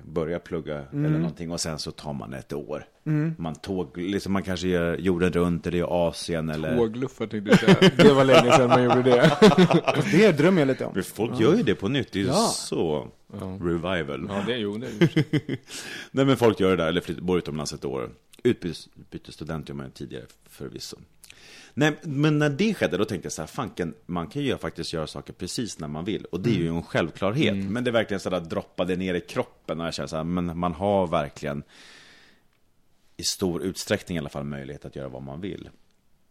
börjar 0.04 0.38
plugga 0.38 0.84
eller 0.92 1.08
någonting 1.08 1.50
och 1.50 1.60
sen 1.60 1.78
så 1.78 1.90
tar 1.90 2.12
man 2.12 2.34
ett 2.34 2.52
år. 2.52 2.84
Man 3.38 3.54
tåg, 3.54 3.98
liksom 3.98 4.32
man 4.32 4.42
kanske 4.42 4.68
gör 4.68 4.96
jorden 4.96 5.32
runt 5.32 5.66
eller 5.66 5.78
i 5.78 5.82
Asien 5.82 6.48
eller... 6.48 6.76
Tågluffar 6.76 7.26
tänkte 7.26 7.50
jag 7.50 7.60
säga. 7.60 7.90
Det 7.96 8.12
var 8.12 8.24
länge 8.24 8.52
sedan 8.52 8.68
man 8.68 8.84
gjorde 8.84 9.02
det. 9.02 9.32
Det 10.12 10.32
drömmer 10.32 10.60
jag 10.60 10.66
lite 10.68 10.84
om. 10.84 10.92
Men 10.94 11.02
folk 11.04 11.40
gör 11.40 11.56
ju 11.56 11.62
det 11.62 11.74
på 11.74 11.88
nytt, 11.88 12.12
det 12.12 12.18
är 12.18 12.22
ju 12.22 12.28
Ja. 12.28 12.48
så 12.54 13.08
revival. 13.60 14.26
Ja, 14.28 14.42
det 14.46 14.52
är 14.52 14.58
jo, 14.58 14.78
det 14.78 14.88
Nej 16.10 16.24
men 16.24 16.36
folk 16.36 16.60
gör 16.60 16.70
det 16.70 16.76
där, 16.76 16.88
eller 16.88 17.00
flytt, 17.00 17.20
bor 17.20 17.38
utomlands 17.38 17.72
ett 17.72 17.84
år. 17.84 18.10
Utbytes, 18.42 18.88
utbytesstudent 19.00 19.68
gör 19.68 19.76
man 19.76 19.86
ju 19.86 19.92
tidigare 19.92 20.24
förvisso. 20.48 20.96
Nej, 21.78 21.96
men 22.02 22.38
när 22.38 22.50
det 22.50 22.74
skedde, 22.74 22.96
då 22.96 23.04
tänkte 23.04 23.26
jag 23.26 23.32
så 23.32 23.42
här, 23.42 23.46
fanken, 23.46 23.94
man 24.06 24.26
kan 24.26 24.42
ju 24.42 24.58
faktiskt 24.58 24.92
göra 24.92 25.06
saker 25.06 25.32
precis 25.32 25.78
när 25.78 25.88
man 25.88 26.04
vill. 26.04 26.24
Och 26.24 26.40
det 26.40 26.50
är 26.50 26.54
ju 26.54 26.68
en 26.68 26.82
självklarhet. 26.82 27.54
Men 27.54 27.84
det 27.84 27.90
är 27.90 27.92
verkligen 27.92 28.20
så 28.20 28.30
där 28.30 28.40
droppade 28.40 28.96
ner 28.96 29.14
i 29.14 29.20
kroppen 29.20 29.80
och 29.80 29.86
jag 29.86 29.94
känner 29.94 30.06
så 30.06 30.16
här, 30.16 30.24
men 30.24 30.58
man 30.58 30.72
har 30.72 31.06
verkligen 31.06 31.62
i 33.16 33.22
stor 33.22 33.62
utsträckning 33.62 34.16
i 34.16 34.18
alla 34.18 34.28
fall 34.28 34.44
möjlighet 34.44 34.84
att 34.84 34.96
göra 34.96 35.08
vad 35.08 35.22
man 35.22 35.40
vill. 35.40 35.70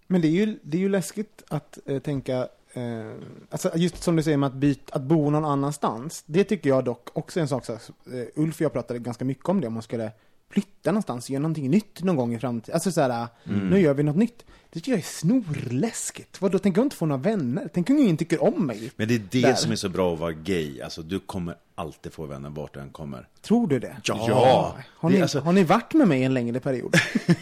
Men 0.07 0.21
det 0.21 0.27
är 0.27 0.31
ju, 0.31 0.59
det 0.61 0.77
är 0.77 0.81
ju 0.81 0.89
läskigt 0.89 1.43
att 1.47 1.79
eh, 1.85 1.99
tänka, 1.99 2.47
eh, 2.73 3.13
alltså 3.49 3.71
just 3.75 4.03
som 4.03 4.15
du 4.15 4.23
säger 4.23 4.37
med 4.37 4.47
att, 4.47 4.53
byt, 4.53 4.91
att 4.91 5.01
bo 5.01 5.29
någon 5.29 5.45
annanstans. 5.45 6.23
Det 6.25 6.43
tycker 6.43 6.69
jag 6.69 6.85
dock 6.85 7.17
också 7.17 7.39
är 7.39 7.41
en 7.41 7.47
sak, 7.47 7.65
så, 7.65 7.73
här, 7.73 7.81
eh, 8.19 8.27
Ulf 8.35 8.55
och 8.55 8.61
jag 8.61 8.73
pratade 8.73 8.99
ganska 8.99 9.25
mycket 9.25 9.49
om 9.49 9.61
det, 9.61 9.67
om 9.67 9.73
man 9.73 9.83
skulle 9.83 10.11
flytta 10.51 10.91
någonstans, 10.91 11.29
göra 11.29 11.41
någonting 11.41 11.69
nytt 11.69 12.03
någon 12.03 12.15
gång 12.15 12.35
i 12.35 12.39
framtiden. 12.39 12.73
Alltså 12.73 12.91
såhär, 12.91 13.27
nu 13.43 13.79
gör 13.79 13.93
vi 13.93 14.03
något 14.03 14.15
nytt. 14.15 14.45
Det 14.69 14.79
tycker 14.79 14.91
jag 14.91 14.99
är 14.99 15.03
snorläskigt. 15.03 16.41
Vadå, 16.41 16.59
tänker 16.59 16.79
jag 16.81 16.85
inte 16.85 16.95
få 16.95 17.05
några 17.05 17.21
vänner? 17.21 17.69
Tänk 17.73 17.89
om 17.89 17.97
ingen 17.97 18.17
tycker 18.17 18.43
om 18.43 18.65
mig? 18.67 18.91
Men 18.95 19.07
det 19.07 19.15
är 19.15 19.21
det 19.31 19.41
Där. 19.41 19.53
som 19.53 19.71
är 19.71 19.75
så 19.75 19.89
bra 19.89 20.13
att 20.13 20.19
vara 20.19 20.31
gay. 20.31 20.81
Alltså 20.81 21.01
du 21.01 21.19
kommer 21.19 21.55
alltid 21.75 22.13
få 22.13 22.25
vänner 22.25 22.49
vart 22.49 22.73
du 22.73 22.79
än 22.79 22.89
kommer. 22.89 23.27
Tror 23.41 23.67
du 23.67 23.79
det? 23.79 23.97
Ja. 24.03 24.75
Har 24.87 25.09
ni, 25.09 25.15
Det 25.15 25.21
alltså- 25.21 25.39
har 25.39 25.53
ni 25.53 25.63
varit 25.63 25.93
med 25.93 26.07
mig 26.07 26.23
en 26.23 26.33
längre 26.33 26.59
period? 26.59 26.95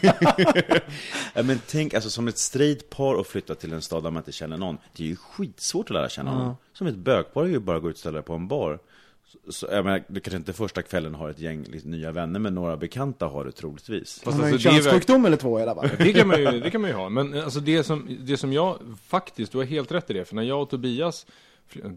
Ja, 1.34 1.42
men 1.42 1.60
tänk, 1.68 1.94
alltså 1.94 2.10
som 2.10 2.28
ett 2.28 2.38
straight 2.38 2.90
par 2.90 3.14
och 3.14 3.26
flytta 3.26 3.54
till 3.54 3.72
en 3.72 3.82
stad 3.82 4.02
där 4.02 4.10
man 4.10 4.20
inte 4.20 4.32
känner 4.32 4.56
någon. 4.56 4.78
Det 4.96 5.02
är 5.02 5.06
ju 5.06 5.16
skitsvårt 5.16 5.86
att 5.90 5.94
lära 5.94 6.08
känna 6.08 6.38
någon. 6.38 6.54
Som 6.72 6.86
ett 6.86 6.96
bögpar 6.96 7.42
är 7.44 7.48
ju 7.48 7.58
bara 7.58 7.76
att 7.76 7.82
gå 7.82 7.88
ut 7.90 7.94
och 7.94 8.00
ställa 8.00 8.12
dig 8.18 8.22
på 8.22 8.34
en 8.34 8.48
bar. 8.48 8.78
Så, 9.48 9.66
jag 9.70 9.84
menar, 9.84 10.02
du 10.08 10.20
kanske 10.20 10.36
inte 10.36 10.52
första 10.52 10.82
kvällen 10.82 11.14
har 11.14 11.30
ett 11.30 11.38
gäng 11.38 11.62
liksom, 11.62 11.90
nya 11.90 12.12
vänner, 12.12 12.40
men 12.40 12.54
några 12.54 12.76
bekanta 12.76 13.26
har 13.26 13.44
du 13.44 13.52
troligtvis. 13.52 14.20
Fast 14.24 14.24
Han 14.24 14.40
har 14.40 14.48
en 14.48 14.54
alltså, 14.54 14.68
det 14.68 14.74
är 14.74 14.80
väl- 14.80 14.84
könssjukdom 14.84 15.24
eller 15.26 15.36
två 15.36 15.60
i 15.60 15.62
alla 15.62 15.74
fall. 15.74 15.88
Det 15.98 16.12
kan 16.12 16.28
man 16.28 16.40
ju, 16.40 16.60
det 16.60 16.70
kan 16.70 16.80
man 16.80 16.90
ju 16.90 16.96
ha. 16.96 17.08
Men 17.08 17.40
alltså 17.42 17.60
det 17.60 17.84
som, 17.84 18.18
det 18.20 18.36
som 18.36 18.52
jag, 18.52 18.78
faktiskt, 19.06 19.52
du 19.52 19.58
har 19.58 19.64
helt 19.64 19.92
rätt 19.92 20.10
i 20.10 20.12
det. 20.12 20.24
För 20.24 20.34
när 20.34 20.42
jag 20.42 20.62
och 20.62 20.70
Tobias, 20.70 21.26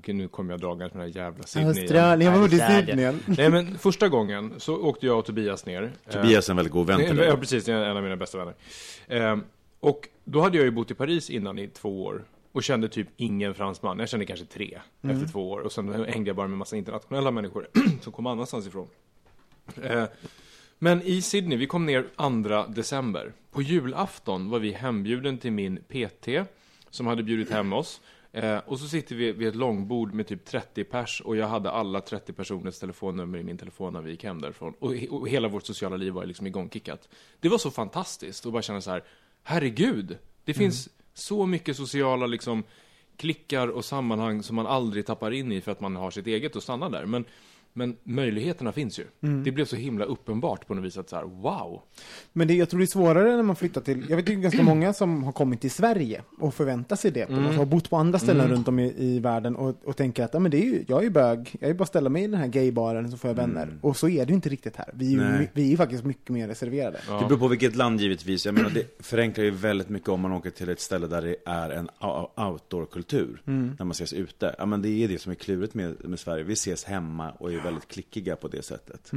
nu 0.06 0.28
kommer 0.28 0.54
jag 0.54 0.60
dragandes 0.60 0.94
med 0.94 1.06
den 1.06 1.14
här 1.14 1.22
jävla 1.24 1.44
Sydney. 1.44 1.70
Australien, 1.82 2.34
i 2.46 2.48
Nej, 2.58 2.86
Sydney. 2.86 3.14
Nej 3.38 3.50
men 3.50 3.78
första 3.78 4.08
gången 4.10 4.54
så 4.58 4.76
åkte 4.78 5.06
jag 5.06 5.20
och 5.20 5.26
Tobias 5.26 5.66
ner. 5.66 5.92
Tobias 6.12 6.48
är 6.50 6.54
en 6.54 6.58
väldigt 6.58 6.74
god 6.74 6.88
vän 6.88 6.98
till 7.00 7.20
Eh, 7.20 7.26
Ja 7.26 7.32
dig. 7.32 7.40
precis, 7.40 7.66
det 7.66 7.74
är 7.74 7.84
en 7.86 7.98
av 7.98 8.04
mina 8.04 8.16
bästa 8.18 8.38
vänner. 8.38 8.54
Eh, 9.08 9.38
och 9.80 10.08
då 10.24 10.42
hade 10.42 10.58
jag 10.58 10.64
ju 10.66 10.72
bott 10.72 10.92
i 10.92 10.94
Paris 10.94 11.30
innan 11.30 11.60
i 11.60 11.68
två 11.68 12.04
år. 12.04 12.24
Och 12.58 12.64
kände 12.64 12.90
typ 12.90 13.08
ingen 13.18 13.54
fransman. 13.56 14.00
Jag 14.00 14.10
kände 14.10 14.26
kanske 14.26 14.46
tre 14.46 14.80
efter 15.02 15.28
två 15.28 15.52
år. 15.52 15.60
Och 15.60 15.72
sen 15.72 16.06
hängde 16.06 16.30
jag 16.30 16.36
bara 16.36 16.48
med 16.48 16.58
massa 16.58 16.76
internationella 16.78 17.32
människor 17.32 17.68
som 18.02 18.14
kom 18.14 18.26
annanstans 18.28 18.68
ifrån. 18.68 18.88
Eh, 19.84 20.04
men 20.80 21.02
i 21.02 21.22
Sydney, 21.22 21.58
vi 21.58 21.68
kom 21.68 21.86
ner 21.86 22.08
2 22.66 22.74
december. 22.74 23.34
På 23.52 23.62
julafton 23.62 24.50
var 24.50 24.60
vi 24.60 24.72
hembjuden 24.72 25.38
till 25.38 25.52
min 25.52 25.78
PT, 25.78 26.28
som 26.90 27.08
hade 27.08 27.24
bjudit 27.24 27.50
hem 27.50 27.74
oss. 27.74 28.02
Eh, 28.32 28.58
och 28.58 28.80
så 28.80 28.88
sitter 28.88 29.16
vi 29.16 29.32
vid 29.32 29.48
ett 29.48 29.56
långbord 29.56 30.14
med 30.14 30.28
typ 30.28 30.46
30 30.46 30.84
pers 30.84 31.22
och 31.22 31.38
jag 31.38 31.48
hade 31.48 31.72
alla 31.72 32.02
30 32.02 32.34
personers 32.34 32.80
telefonnummer 32.80 33.40
i 33.40 33.44
min 33.44 33.58
telefon 33.58 33.94
när 33.94 34.02
vi 34.02 34.12
gick 34.12 34.24
hem 34.24 34.42
därifrån. 34.42 34.74
Och, 34.80 34.96
he- 34.96 35.08
och 35.10 35.30
hela 35.30 35.48
vårt 35.48 35.66
sociala 35.66 35.98
liv 35.98 36.14
var 36.14 36.26
liksom 36.26 36.48
igångkickat. 36.48 37.10
Det 37.40 37.50
var 37.50 37.58
så 37.58 37.72
fantastiskt 37.72 38.46
och 38.46 38.52
bara 38.52 38.62
känna 38.62 38.82
så 38.82 38.92
här, 38.92 39.04
herregud, 39.44 40.18
det 40.46 40.54
finns 40.54 40.90
så 41.18 41.46
mycket 41.46 41.78
sociala 41.78 42.28
liksom 42.28 42.64
klickar 43.18 43.68
och 43.68 43.86
sammanhang 43.86 44.44
som 44.44 44.56
man 44.56 44.68
aldrig 44.68 45.06
tappar 45.06 45.32
in 45.32 45.52
i 45.52 45.62
för 45.62 45.72
att 45.72 45.82
man 45.82 45.96
har 45.96 46.12
sitt 46.12 46.28
eget 46.28 46.56
och 46.56 46.64
stannar 46.64 46.90
där. 46.90 47.06
Men, 47.06 47.26
men 47.78 47.96
möjligheterna 48.04 48.72
finns 48.72 49.00
ju. 49.00 49.04
Det 49.44 49.52
blev 49.52 49.66
så 49.66 49.76
himla 49.76 50.06
uppenbart 50.06 50.68
på 50.68 50.74
något 50.74 50.86
vis 50.86 50.98
att 50.98 51.10
så 51.10 51.16
här, 51.16 51.24
wow. 51.24 51.82
Men 52.34 52.48
det, 52.48 52.54
jag 52.54 52.70
tror 52.70 52.80
det 52.80 52.84
är 52.84 52.88
svårare 52.88 53.36
när 53.36 53.44
man 53.44 53.56
flyttar 53.56 53.82
till, 53.82 54.06
jag 54.10 54.18
vet 54.18 54.30
ju 54.30 54.36
ganska 54.36 54.64
många 54.64 54.94
som 54.94 55.24
har 55.24 55.32
kommit 55.32 55.62
till 55.62 55.72
Sverige 55.72 56.22
och 56.40 56.54
förväntar 56.54 56.96
sig 56.96 57.12
det. 57.12 57.30
Mm. 57.30 57.58
Har 57.58 57.66
bott 57.66 57.90
på 57.90 57.98
andra 57.98 58.20
ställen 58.20 58.48
runt 58.48 58.68
om 58.68 58.80
i, 58.80 58.94
i 58.98 59.20
världen 59.20 59.56
och, 59.56 59.76
och 59.86 59.98
tänker 59.98 60.24
att 60.24 60.34
ja, 60.34 60.40
men 60.40 60.52
det 60.52 60.58
är 60.58 60.66
ju, 60.66 60.86
jag 60.88 61.00
är 61.00 61.04
ju 61.04 61.10
bög, 61.10 61.56
jag 61.60 61.70
är 61.70 61.74
bara 61.74 61.84
att 61.84 61.90
ställa 61.90 62.10
mig 62.10 62.24
i 62.24 62.28
den 62.28 62.40
här 62.40 62.48
gaybaren 62.48 63.12
så 63.12 63.18
får 63.18 63.30
jag 63.30 63.36
vänner. 63.36 63.78
Och 63.82 63.98
så 63.98 64.10
är 64.10 64.26
det 64.26 64.30
ju 64.30 64.36
inte 64.36 64.50
riktigt 64.50 64.76
här. 64.76 64.90
Vi 64.94 65.16
är 65.16 65.40
ju, 65.40 65.48
vi 65.54 65.64
är 65.64 65.70
ju 65.70 65.78
faktiskt 65.78 66.04
mycket 66.04 66.30
mer 66.30 66.48
reserverade. 66.48 67.00
Ja. 67.08 67.20
Det 67.20 67.26
beror 67.26 67.40
på 67.40 67.48
vilket 67.48 67.76
land 67.76 68.02
givetvis. 68.02 68.46
Jag 68.46 68.56
menar, 68.56 68.70
det 68.70 69.06
förenklar 69.06 69.44
ju 69.44 69.52
väldigt 69.52 69.90
mycket 69.90 70.10
om 70.10 70.22
man 70.22 70.32
åker 70.32 70.50
till 70.50 70.70
ett 70.70 70.80
ställe 70.80 71.08
där 71.08 71.22
det 71.22 71.36
är 71.46 71.70
en 71.70 71.90
outdoor-kultur. 72.36 73.42
När 73.46 73.86
man 73.86 73.92
ses 73.92 74.14
ute. 74.14 74.56
Ja, 74.58 74.66
men 74.66 74.82
det 74.82 74.90
är 74.90 75.08
det 75.08 75.22
som 75.22 75.32
är 75.32 75.36
klurigt 75.36 75.74
med, 75.74 75.96
med 76.10 76.20
Sverige. 76.20 76.44
Vi 76.44 76.54
ses 76.54 76.84
hemma 76.84 77.32
och 77.32 77.54
är 77.54 77.64
väldigt 77.68 77.88
klickiga 77.88 78.36
på 78.36 78.48
det 78.48 78.66
sättet. 78.66 79.12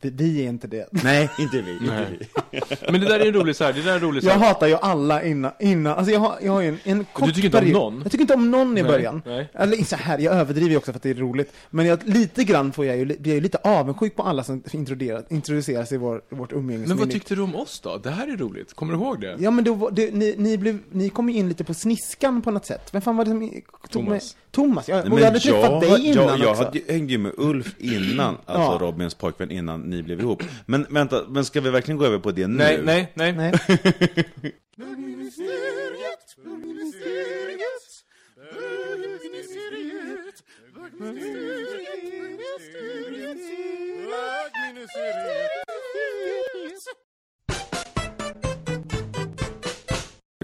Vi, 0.00 0.10
vi 0.10 0.44
är 0.44 0.48
inte 0.48 0.66
det. 0.66 0.88
Nej, 0.90 1.30
inte 1.38 1.62
vi. 1.62 1.72
Inte 1.72 2.06
vi. 2.50 2.60
Men 2.92 3.00
det 3.00 3.06
där 3.08 3.20
är 3.20 3.26
en 3.26 3.32
rolig 3.32 3.56
så 3.56 3.64
här, 3.64 3.72
det 3.72 3.82
där 3.82 3.90
är 3.90 3.94
en 3.94 4.00
rolig 4.00 4.22
så 4.22 4.28
Jag 4.28 4.34
hatar 4.38 4.66
ju 4.66 4.74
alla 4.74 5.22
innan, 5.22 5.52
innan 5.60 5.92
alltså 5.98 6.12
jag 6.12 6.20
har, 6.20 6.38
jag 6.42 6.52
har 6.52 6.60
ju 6.60 6.68
en, 6.68 6.78
en 6.84 7.04
kort 7.12 7.34
tycker 7.34 7.44
inte 7.44 7.58
om 7.58 7.64
period- 7.64 7.72
någon? 7.92 8.00
Jag 8.02 8.12
tycker 8.12 8.22
inte 8.22 8.34
om 8.34 8.50
någon 8.50 8.78
i 8.78 8.82
Nej, 8.82 8.90
början. 8.92 9.22
nej. 9.26 9.48
Eller 9.54 9.84
så 9.84 9.96
här, 9.96 10.18
jag 10.18 10.34
överdriver 10.34 10.70
ju 10.70 10.76
också 10.76 10.92
för 10.92 10.96
att 10.98 11.02
det 11.02 11.10
är 11.10 11.14
roligt. 11.14 11.52
Men 11.70 11.86
jag, 11.86 11.98
lite 12.08 12.44
grann 12.44 12.72
får 12.72 12.86
jag 12.86 12.96
ju, 12.96 13.04
blir 13.04 13.18
jag 13.28 13.34
ju 13.34 13.40
lite 13.40 13.58
avundsjuk 13.64 14.16
på 14.16 14.22
alla 14.22 14.44
som 14.44 14.62
introduceras, 14.72 15.24
introduceras 15.30 15.92
i 15.92 15.96
vår, 15.96 16.22
vårt 16.30 16.52
umgänge. 16.52 16.86
Men 16.86 16.96
vad 16.96 17.10
tyckte 17.10 17.34
du 17.34 17.42
om 17.42 17.54
oss 17.56 17.80
då? 17.80 17.96
Det 17.96 18.10
här 18.10 18.32
är 18.32 18.36
roligt, 18.36 18.74
kommer 18.74 18.92
du 18.92 18.98
ihåg 18.98 19.20
det? 19.20 19.36
Ja 19.40 19.50
men 19.50 19.64
då, 19.64 19.74
var- 19.74 19.90
det, 19.90 20.14
ni, 20.14 20.34
ni, 20.38 20.58
blev, 20.58 20.78
ni 20.90 21.08
kom 21.08 21.28
ju 21.28 21.34
in 21.36 21.48
lite 21.48 21.64
på 21.64 21.74
sniskan 21.74 22.42
på 22.42 22.50
något 22.50 22.66
sätt. 22.66 22.88
Vem 22.92 23.02
fan 23.02 23.16
var 23.16 23.24
det 23.24 23.30
som 23.30 23.40
tog 23.50 23.90
Thomas. 23.90 24.08
Med? 24.10 24.22
Thomas, 24.50 24.88
ja. 24.88 24.94
Nej, 24.96 25.02
Och 25.04 25.08
men 25.10 25.18
jag 25.18 25.24
hade 25.24 25.40
träffat 25.40 25.80
dig 25.80 26.06
innan 26.06 26.24
jag, 26.26 26.38
jag 26.38 26.50
också. 26.50 26.64
hade, 26.64 26.78
ju- 26.78 26.84
hängde 26.88 27.12
ju 27.12 27.18
med 27.18 27.32
Ulf 27.36 27.74
innan, 27.78 28.36
alltså 28.46 28.72
Ja. 28.72 28.78
Robins 28.80 29.14
pojkvän, 29.14 29.50
innan 29.50 29.80
ni 29.80 30.02
blev 30.02 30.20
ihop. 30.20 30.42
Men 30.66 30.86
vänta, 30.90 31.22
men 31.28 31.44
ska 31.44 31.60
vi 31.60 31.70
verkligen 31.70 31.98
gå 31.98 32.04
över 32.04 32.18
på 32.18 32.30
det 32.30 32.46
nu? 32.46 32.56
Nej, 32.56 32.80
nej, 32.84 33.12
nej. 33.14 33.32
Nej. 33.32 33.54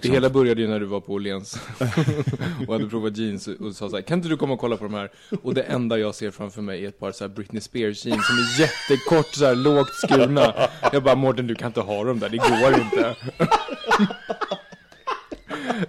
Det 0.02 0.09
hela 0.09 0.30
började 0.30 0.61
ju 0.61 0.68
när 0.68 0.80
du 0.80 0.87
var 0.87 1.00
på 1.00 1.12
Åhléns 1.12 1.59
och 2.66 2.72
hade 2.72 2.87
provat 2.87 3.16
jeans 3.16 3.48
och 3.48 3.74
sa 3.74 3.88
så 3.88 3.96
här, 3.96 4.02
kan 4.02 4.18
inte 4.18 4.28
du 4.28 4.37
komma 4.37 4.54
och 4.54 4.61
kolla 4.61 4.76
på 4.76 4.85
de 4.85 4.94
här? 4.94 5.11
Och 5.42 5.54
det 5.54 5.62
enda 5.62 5.98
jag 5.98 6.14
ser 6.14 6.30
framför 6.30 6.62
mig 6.62 6.85
är 6.85 6.88
ett 6.88 6.98
par 6.98 7.12
såhär 7.12 7.28
Britney 7.28 7.61
Spears 7.61 8.07
jeans 8.07 8.26
som 8.26 8.37
är 8.37 8.61
jättekort, 8.61 9.35
så 9.35 9.44
här 9.44 9.54
lågt 9.54 9.94
skurna. 9.94 10.54
Jag 10.92 11.02
bara, 11.02 11.14
Mårten 11.14 11.46
du 11.46 11.54
kan 11.54 11.66
inte 11.66 11.80
ha 11.80 12.04
dem 12.04 12.18
där, 12.18 12.28
det 12.28 12.37
går 12.37 12.80
inte. 12.80 13.16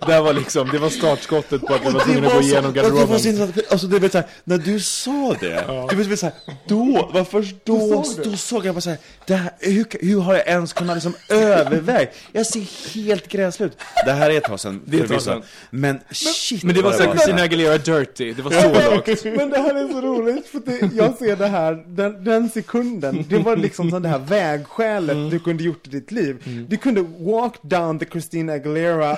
Det 0.06 0.14
här 0.14 0.22
var 0.22 0.34
liksom, 0.34 0.70
det 0.72 0.78
var 0.78 0.90
startskottet 0.90 1.62
på 1.62 1.74
att 1.74 1.84
jag 1.84 1.92
var 1.92 2.00
tvungen 2.00 2.26
att 2.26 2.34
gå 2.34 2.42
igenom 2.42 2.74
det 2.74 2.82
var 2.82 2.90
garderoben. 2.90 3.20
så 3.20 3.28
intressant, 3.28 3.72
alltså 3.72 3.88
det 3.88 4.00
var 4.00 4.10
så 4.10 4.18
här, 4.18 4.28
när 4.44 4.58
du 4.58 4.80
sa 4.80 5.36
det, 5.40 5.64
det 5.90 5.96
var 5.96 6.16
så 6.16 6.26
här, 6.26 6.36
då, 6.68 7.10
var 7.14 7.24
först 7.24 7.56
då, 7.64 8.06
då 8.24 8.38
såg 8.38 8.66
jag 8.66 8.76
bara 8.76 8.82
så 8.82 8.90
här, 8.90 9.00
det 9.26 9.36
här 9.36 9.52
hur, 9.60 9.86
hur 10.06 10.20
har 10.20 10.34
jag 10.34 10.48
ens 10.48 10.74
kunnat 10.74 10.96
liksom 10.96 11.16
överväga? 11.30 12.10
Jag 12.32 12.46
ser 12.46 12.94
helt 12.94 13.28
gräslig 13.28 13.66
ut. 13.66 13.78
Det 14.06 14.12
här 14.12 14.30
är 14.30 14.38
ett 14.38 14.44
tag 14.44 14.60
sedan, 14.60 14.82
Det 14.86 15.00
är 15.00 15.14
ett 15.14 15.26
tag. 15.26 15.44
Men 15.70 16.00
shit 16.12 16.64
Men 16.64 16.76
det 16.76 16.82
var 16.82 16.92
såhär 16.92 17.12
så 17.12 17.18
Christina 17.18 17.42
Aguilera 17.42 17.78
Dirty, 17.78 18.34
det 18.34 18.42
var 18.42 18.52
så 18.52 18.92
lågt. 18.92 19.24
Men 19.38 19.50
det 19.50 19.58
här 19.58 19.76
är 19.76 19.92
så 19.92 20.02
roligt, 20.02 20.48
för 20.48 20.60
det, 20.66 20.96
jag 20.96 21.18
ser 21.18 21.36
det 21.36 21.48
här, 21.48 21.84
den, 21.88 22.24
den 22.24 22.50
sekunden, 22.50 23.26
det 23.30 23.38
var 23.38 23.56
liksom 23.56 23.92
som 23.92 24.02
det 24.02 24.10
här 24.10 24.20
vägskälet 24.20 25.32
du 25.32 25.40
kunde 25.40 25.64
gjort 25.64 25.88
i 25.88 25.90
ditt 25.90 26.12
liv. 26.12 26.66
Du 26.70 26.78
kunde 26.78 27.02
walk 27.20 27.54
down 27.62 28.00
the 28.00 28.06
Christina 28.06 28.54
Aguilera 28.54 29.18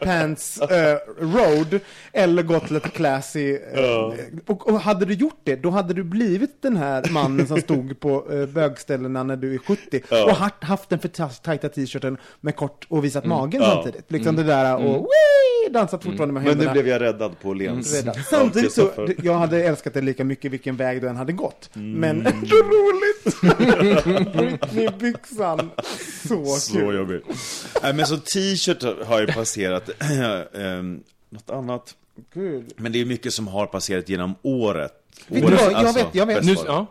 pants 0.00 0.58
eh, 0.60 0.98
road, 1.20 1.80
eller 2.12 2.42
gått 2.42 2.70
lite 2.70 2.88
classy. 2.88 3.54
eh, 3.74 4.12
och, 4.46 4.68
och 4.68 4.80
hade 4.80 5.04
du 5.04 5.14
gjort 5.14 5.40
det, 5.44 5.56
då 5.56 5.70
hade 5.70 5.94
du 5.94 6.02
blivit 6.04 6.62
den 6.62 6.76
här 6.76 7.04
mannen 7.10 7.46
som 7.46 7.60
stod 7.60 8.00
på 8.00 8.26
uh, 8.32 8.46
bögställena 8.46 9.22
när 9.22 9.36
du 9.36 9.54
är 9.54 9.58
70, 9.58 10.00
och 10.10 10.36
haft, 10.36 10.64
haft 10.64 10.88
den 10.88 10.98
för 10.98 11.08
ta- 11.08 11.28
tajta 11.28 11.68
t-shirten 11.68 12.16
med 12.40 12.56
kort 12.56 12.86
och 12.88 13.04
visat 13.04 13.24
magen 13.24 13.62
samtidigt. 13.62 14.04
Liksom 14.12 14.36
det 14.36 14.42
där, 14.42 14.76
och 14.76 14.94
wii, 15.02 15.72
dansat 15.72 16.02
fortfarande 16.04 16.32
med 16.34 16.42
Men 16.42 16.50
händerna. 16.50 16.74
nu 16.74 16.82
blev 16.82 16.88
jag 16.92 17.00
räddad 17.02 17.38
på 17.42 17.48
Åhléns. 17.48 17.94
Rädda. 17.94 18.14
Samtidigt 18.14 18.72
så, 18.72 18.90
jag 19.22 19.34
hade 19.34 19.64
älskat 19.64 19.94
det 19.94 20.00
lika 20.00 20.24
mycket 20.24 20.50
vilken 20.52 20.76
väg 20.76 21.00
du 21.02 21.08
än 21.08 21.16
hade 21.16 21.32
gått. 21.32 21.70
Mm. 21.76 21.92
Men 21.92 22.24
så 22.48 22.56
roligt! 22.56 23.36
Britney-byxan. 24.32 25.70
Så 26.28 26.44
Så 26.44 26.72
kul. 26.78 26.94
jobbigt. 26.96 27.24
Nej 27.82 27.92
men 27.94 28.06
så 28.06 28.16
t-shirt 28.16 28.82
har 29.06 29.20
ju 29.20 29.26
passerat, 29.52 29.90
Ehm, 30.54 31.02
något 31.30 31.50
annat. 31.50 31.96
Gud. 32.34 32.72
Men 32.76 32.92
det 32.92 33.00
är 33.00 33.04
mycket 33.04 33.32
som 33.32 33.48
har 33.48 33.66
passerat 33.66 34.08
genom 34.08 34.34
året. 34.42 34.92
Vet 35.28 35.40
du 35.40 35.46
Året, 35.46 35.60
vad, 35.60 35.72
jag 35.72 35.74
alltså, 35.74 36.04
vet- 36.04 36.14
jag 36.14 36.26
vet. 36.26 36.44
Nu, 36.44 36.54
ja, 36.66 36.86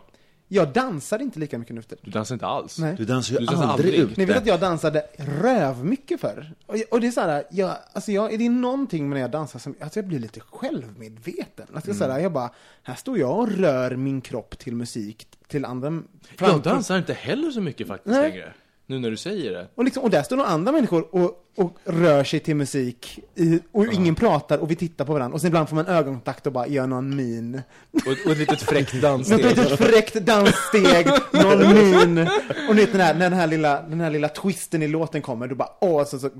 Jag 0.48 0.72
dansar 0.72 1.18
inte 1.22 1.38
lika 1.38 1.58
mycket 1.58 1.74
nu 1.74 1.82
för 1.82 1.96
du 2.02 2.10
dansar 2.10 2.34
inte 2.34 2.46
alls. 2.46 2.78
Nej. 2.78 2.94
Du 2.98 3.04
dansar 3.04 3.32
ju 3.34 3.38
Du 3.40 3.46
dansar 3.46 3.66
aldrig, 3.66 3.94
aldrig. 3.94 4.10
ute. 4.10 4.20
Ni 4.20 4.24
vet 4.24 4.36
att 4.36 4.46
jag 4.46 4.60
dansade 4.60 5.06
röv 5.42 5.84
mycket 5.84 6.20
förr. 6.20 6.54
Och, 6.66 6.76
och 6.90 7.00
det 7.00 7.06
är 7.06 7.10
så 7.10 7.20
här, 7.20 7.44
jag, 7.50 7.76
alltså 7.92 8.12
jag, 8.12 8.38
det 8.38 8.46
är 8.46 8.50
någonting 8.50 9.08
med 9.08 9.14
när 9.16 9.20
jag 9.20 9.30
dansar 9.30 9.58
som, 9.58 9.74
alltså 9.80 9.98
jag 9.98 10.06
blir 10.08 10.18
lite 10.18 10.40
självmedveten. 10.40 11.66
Alltså 11.74 11.90
Mm. 11.90 11.98
så 11.98 12.08
här, 12.10 12.18
jag 12.20 12.32
bara, 12.32 12.50
här 12.82 12.94
står 12.94 13.18
jag 13.18 13.38
och 13.38 13.48
rör 13.50 13.96
min 13.96 14.20
kropp 14.20 14.58
till 14.58 14.76
musik, 14.76 15.26
till 15.48 15.64
andra. 15.64 16.02
Jag 16.38 16.62
dansar 16.62 16.98
inte 16.98 17.12
heller 17.14 17.50
så 17.50 17.60
mycket 17.60 17.86
faktiskt 17.88 18.14
Nej. 18.16 18.30
längre. 18.30 18.52
Nu 18.86 18.98
när 18.98 19.10
du 19.10 19.16
säger 19.16 19.52
det. 19.52 19.68
Och, 19.74 19.84
liksom, 19.84 20.02
och 20.02 20.10
där 20.10 20.22
står 20.22 20.36
några 20.36 20.50
andra 20.50 20.72
människor 20.72 21.14
och, 21.14 21.41
och 21.56 21.76
rör 21.84 22.24
sig 22.24 22.40
till 22.40 22.56
musik 22.56 23.18
i, 23.34 23.60
och 23.72 23.86
ingen 23.92 24.14
pratar 24.14 24.58
och 24.58 24.70
vi 24.70 24.76
tittar 24.76 25.04
på 25.04 25.12
varandra 25.12 25.34
och 25.34 25.40
sen 25.40 25.48
ibland 25.48 25.68
får 25.68 25.76
man 25.76 25.86
ögonkontakt 25.86 26.46
och 26.46 26.52
bara 26.52 26.66
gör 26.66 26.86
någon 26.86 27.16
min. 27.16 27.62
Och, 27.92 28.00
och 28.26 28.32
ett 28.32 28.38
litet 28.38 28.62
fräckt 28.62 28.92
Något 28.92 29.02
danssteg. 29.02 29.44
litet 29.44 29.78
fräckt 29.78 30.14
danssteg, 30.14 31.06
någon 31.32 31.74
min. 31.74 32.28
Och 32.68 32.74
ni 32.76 32.80
vet 32.80 32.92
den 32.92 33.00
här, 33.00 33.14
när 33.14 33.30
den 33.30 33.38
här 33.38 33.46
lilla, 33.46 33.82
den 33.82 34.00
här 34.00 34.10
lilla 34.10 34.28
twisten 34.28 34.82
i 34.82 34.88
låten 34.88 35.22
kommer, 35.22 35.46
då 35.48 35.54
bara 35.54 35.68
åh, 35.80 36.04
så, 36.04 36.18
så 36.18 36.30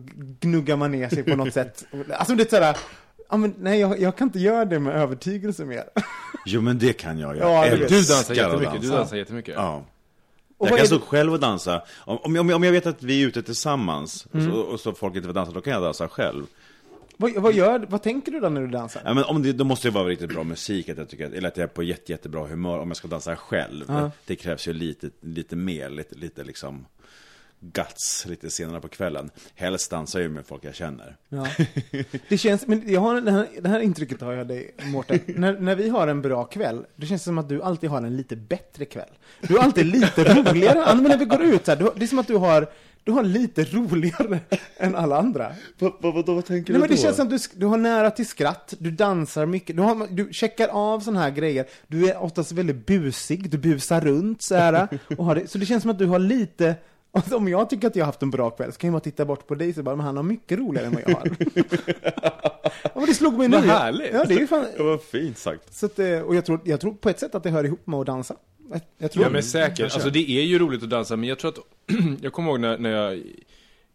gnuggar 0.40 0.76
man 0.76 0.92
ner 0.92 1.08
sig 1.08 1.22
på 1.22 1.36
något 1.36 1.52
sätt. 1.54 1.84
Alltså 2.12 2.34
det 2.34 2.42
är 2.52 2.56
sådär, 2.56 2.76
ja 3.30 3.36
men 3.36 3.54
nej 3.58 3.80
jag, 3.80 4.00
jag 4.00 4.16
kan 4.16 4.28
inte 4.28 4.38
göra 4.38 4.64
det 4.64 4.78
med 4.78 4.94
övertygelse 4.96 5.64
mer. 5.64 5.84
Jo 6.46 6.60
men 6.60 6.78
det 6.78 6.92
kan 6.92 7.18
jag, 7.18 7.36
jag 7.36 7.50
Ja, 7.66 7.76
du 7.76 7.84
älskar. 7.84 7.88
Du 7.88 7.94
dansar 7.96 8.32
att 8.32 8.36
jättemycket, 8.36 8.72
du 8.72 8.78
dansa. 8.88 8.96
dansar 8.96 9.16
jättemycket. 9.16 9.54
Ja. 9.56 9.84
Och 10.62 10.68
jag 10.70 10.78
kan 10.78 10.86
stå 10.86 10.98
själv 11.00 11.32
och 11.32 11.40
dansa. 11.40 11.82
Om, 11.98 12.18
om, 12.38 12.50
om, 12.50 12.62
jag 12.62 12.72
vet 12.72 12.86
att 12.86 13.02
vi 13.02 13.22
är 13.22 13.26
ute 13.26 13.42
tillsammans 13.42 14.26
Mm. 14.34 14.50
så, 14.52 14.56
och 14.60 14.80
så 14.80 14.92
folk 14.92 15.16
inte 15.16 15.28
vill 15.28 15.34
dansa, 15.34 15.52
då 15.52 15.60
kan 15.60 15.72
jag 15.72 15.82
dansa 15.82 16.08
själv. 16.08 16.46
Vad, 17.16 17.32
vad, 17.36 17.54
gör, 17.54 17.86
vad 17.88 18.02
tänker 18.02 18.32
du 18.32 18.40
då 18.40 18.48
när 18.48 18.60
du 18.60 18.66
dansar? 18.66 19.02
Ja, 19.04 19.14
men 19.14 19.24
om 19.24 19.42
det, 19.42 19.52
då 19.52 19.64
måste 19.64 19.88
det 19.88 19.92
vara 19.94 20.04
riktigt 20.08 20.28
bra 20.28 20.44
musik, 20.44 20.88
att 20.88 20.98
jag 20.98 21.08
tycker, 21.08 21.26
att- 21.26 21.32
eller 21.32 21.48
att 21.48 21.56
jag 21.56 21.64
är 21.64 21.68
på 21.68 21.82
jätte, 21.82 22.12
jättebra 22.12 22.46
humör 22.46 22.78
om 22.78 22.88
jag 22.88 22.96
ska 22.96 23.08
dansa 23.08 23.36
själv. 23.36 23.84
Ja. 23.88 24.10
Det 24.26 24.36
krävs 24.36 24.68
ju 24.68 24.72
lite, 24.72 25.10
lite 25.20 25.56
mer, 25.56 25.90
lite, 25.90 26.14
lite 26.14 26.44
liksom 26.44 26.86
guts 27.62 28.26
lite 28.26 28.50
senare 28.50 28.80
på 28.80 28.88
kvällen. 28.88 29.30
Helst 29.54 29.90
dansar 29.90 30.18
jag 30.18 30.28
ju 30.28 30.34
med 30.34 30.46
folk 30.46 30.64
jag 30.64 30.74
känner. 30.74 31.16
Ja. 31.28 31.46
Det 32.28 32.38
känns, 32.38 32.66
men 32.66 32.82
jag 32.86 33.00
har 33.00 33.20
det 33.20 33.30
här, 33.30 33.48
det 33.60 33.68
här 33.68 33.80
intrycket 33.80 34.20
har 34.20 34.32
jag 34.32 34.48
dig, 34.48 34.74
Mårten. 34.84 35.20
när, 35.26 35.60
när 35.60 35.76
vi 35.76 35.88
har 35.88 36.08
en 36.08 36.22
bra 36.22 36.44
kväll, 36.44 36.86
det 36.96 37.06
känns 37.06 37.22
som 37.22 37.38
att 37.38 37.48
du 37.48 37.62
alltid 37.62 37.90
har 37.90 37.98
en 37.98 38.16
lite 38.16 38.36
bättre 38.36 38.84
kväll. 38.84 39.10
Du 39.40 39.56
är 39.56 39.62
alltid 39.62 39.86
lite 39.86 40.24
roligare, 40.34 40.94
men 40.94 41.02
när 41.02 41.18
vi 41.18 41.24
går 41.24 41.42
ut 41.42 41.64
så 41.64 41.70
här, 41.70 41.78
du, 41.78 41.90
det 41.96 42.04
är 42.04 42.06
som 42.06 42.18
att 42.18 42.26
du 42.26 42.36
har, 42.36 42.68
du 43.04 43.12
har 43.12 43.22
lite 43.22 43.64
roligare 43.64 44.40
än 44.76 44.96
alla 44.96 45.18
andra. 45.18 45.52
Vad, 45.78 45.92
vad, 46.00 46.14
vad, 46.14 46.26
vad 46.26 46.44
tänker 46.44 46.72
Nej, 46.72 46.80
men 46.80 46.90
det 46.90 46.96
känns 46.96 47.16
som 47.16 47.26
att 47.26 47.30
du, 47.30 47.38
du 47.54 47.66
har 47.66 47.76
nära 47.76 48.10
till 48.10 48.26
skratt, 48.26 48.74
du 48.78 48.90
dansar 48.90 49.46
mycket, 49.46 49.76
du, 49.76 49.82
har, 49.82 50.06
du 50.10 50.32
checkar 50.32 50.68
av 50.68 51.00
sådana 51.00 51.20
här 51.20 51.30
grejer. 51.30 51.66
Du 51.86 52.08
är 52.08 52.22
oftast 52.22 52.52
väldigt 52.52 52.86
busig, 52.86 53.50
du 53.50 53.58
busar 53.58 54.00
runt 54.00 54.42
så 54.42 54.54
här. 54.54 54.88
Och 55.18 55.24
har 55.24 55.34
det, 55.34 55.50
så 55.50 55.58
det 55.58 55.66
känns 55.66 55.82
som 55.82 55.90
att 55.90 55.98
du 55.98 56.06
har 56.06 56.18
lite, 56.18 56.74
alltså, 57.12 57.36
om 57.36 57.48
jag 57.48 57.70
tycker 57.70 57.86
att 57.88 57.96
jag 57.96 58.02
har 58.04 58.06
haft 58.06 58.22
en 58.22 58.30
bra 58.30 58.50
kväll 58.50 58.72
så 58.72 58.78
kan 58.78 58.88
jag 58.88 58.92
bara 58.92 59.00
titta 59.00 59.24
bort 59.24 59.46
på 59.46 59.54
dig 59.54 59.74
och 59.78 59.84
bara, 59.84 59.96
men 59.96 60.06
han 60.06 60.16
har 60.16 60.22
mycket 60.22 60.58
roligare 60.58 60.86
än 60.86 60.92
vad 60.92 61.02
jag 61.06 61.14
har. 61.16 61.28
ja, 62.82 62.90
men 62.94 63.06
det 63.06 63.14
slog 63.14 63.38
mig 63.38 63.48
nu. 63.48 63.56
Vad 63.56 63.64
härligt. 63.66 64.12
Ja, 64.12 64.24
det 64.24 64.34
är 64.34 64.38
ju 64.38 64.46
fan, 64.46 64.66
Det 64.76 64.82
var 64.82 64.98
fint 64.98 65.38
sagt. 65.38 65.74
så 65.74 65.86
att, 65.86 65.98
eh, 65.98 66.18
och 66.20 66.34
jag 66.34 66.44
tror, 66.46 66.60
jag 66.64 66.80
tror 66.80 66.94
på 66.94 67.08
ett 67.08 67.20
sätt 67.20 67.34
att 67.34 67.42
det 67.42 67.50
hör 67.50 67.64
ihop 67.64 67.86
med 67.86 68.00
att 68.00 68.06
dansa. 68.06 68.34
Jag, 68.70 68.80
jag 68.98 69.12
tror 69.12 69.24
Ja 69.24 69.30
men 69.30 69.42
säkert, 69.42 69.94
alltså 69.94 70.10
det 70.10 70.30
är 70.30 70.42
ju 70.42 70.58
roligt 70.58 70.82
att 70.82 70.90
dansa, 70.90 71.16
men 71.16 71.28
jag 71.28 71.38
tror 71.38 71.48
att, 71.50 71.58
jag 72.20 72.32
kommer 72.32 72.50
ihåg 72.50 72.60
när, 72.60 72.78
när 72.78 72.90
jag 72.90 73.22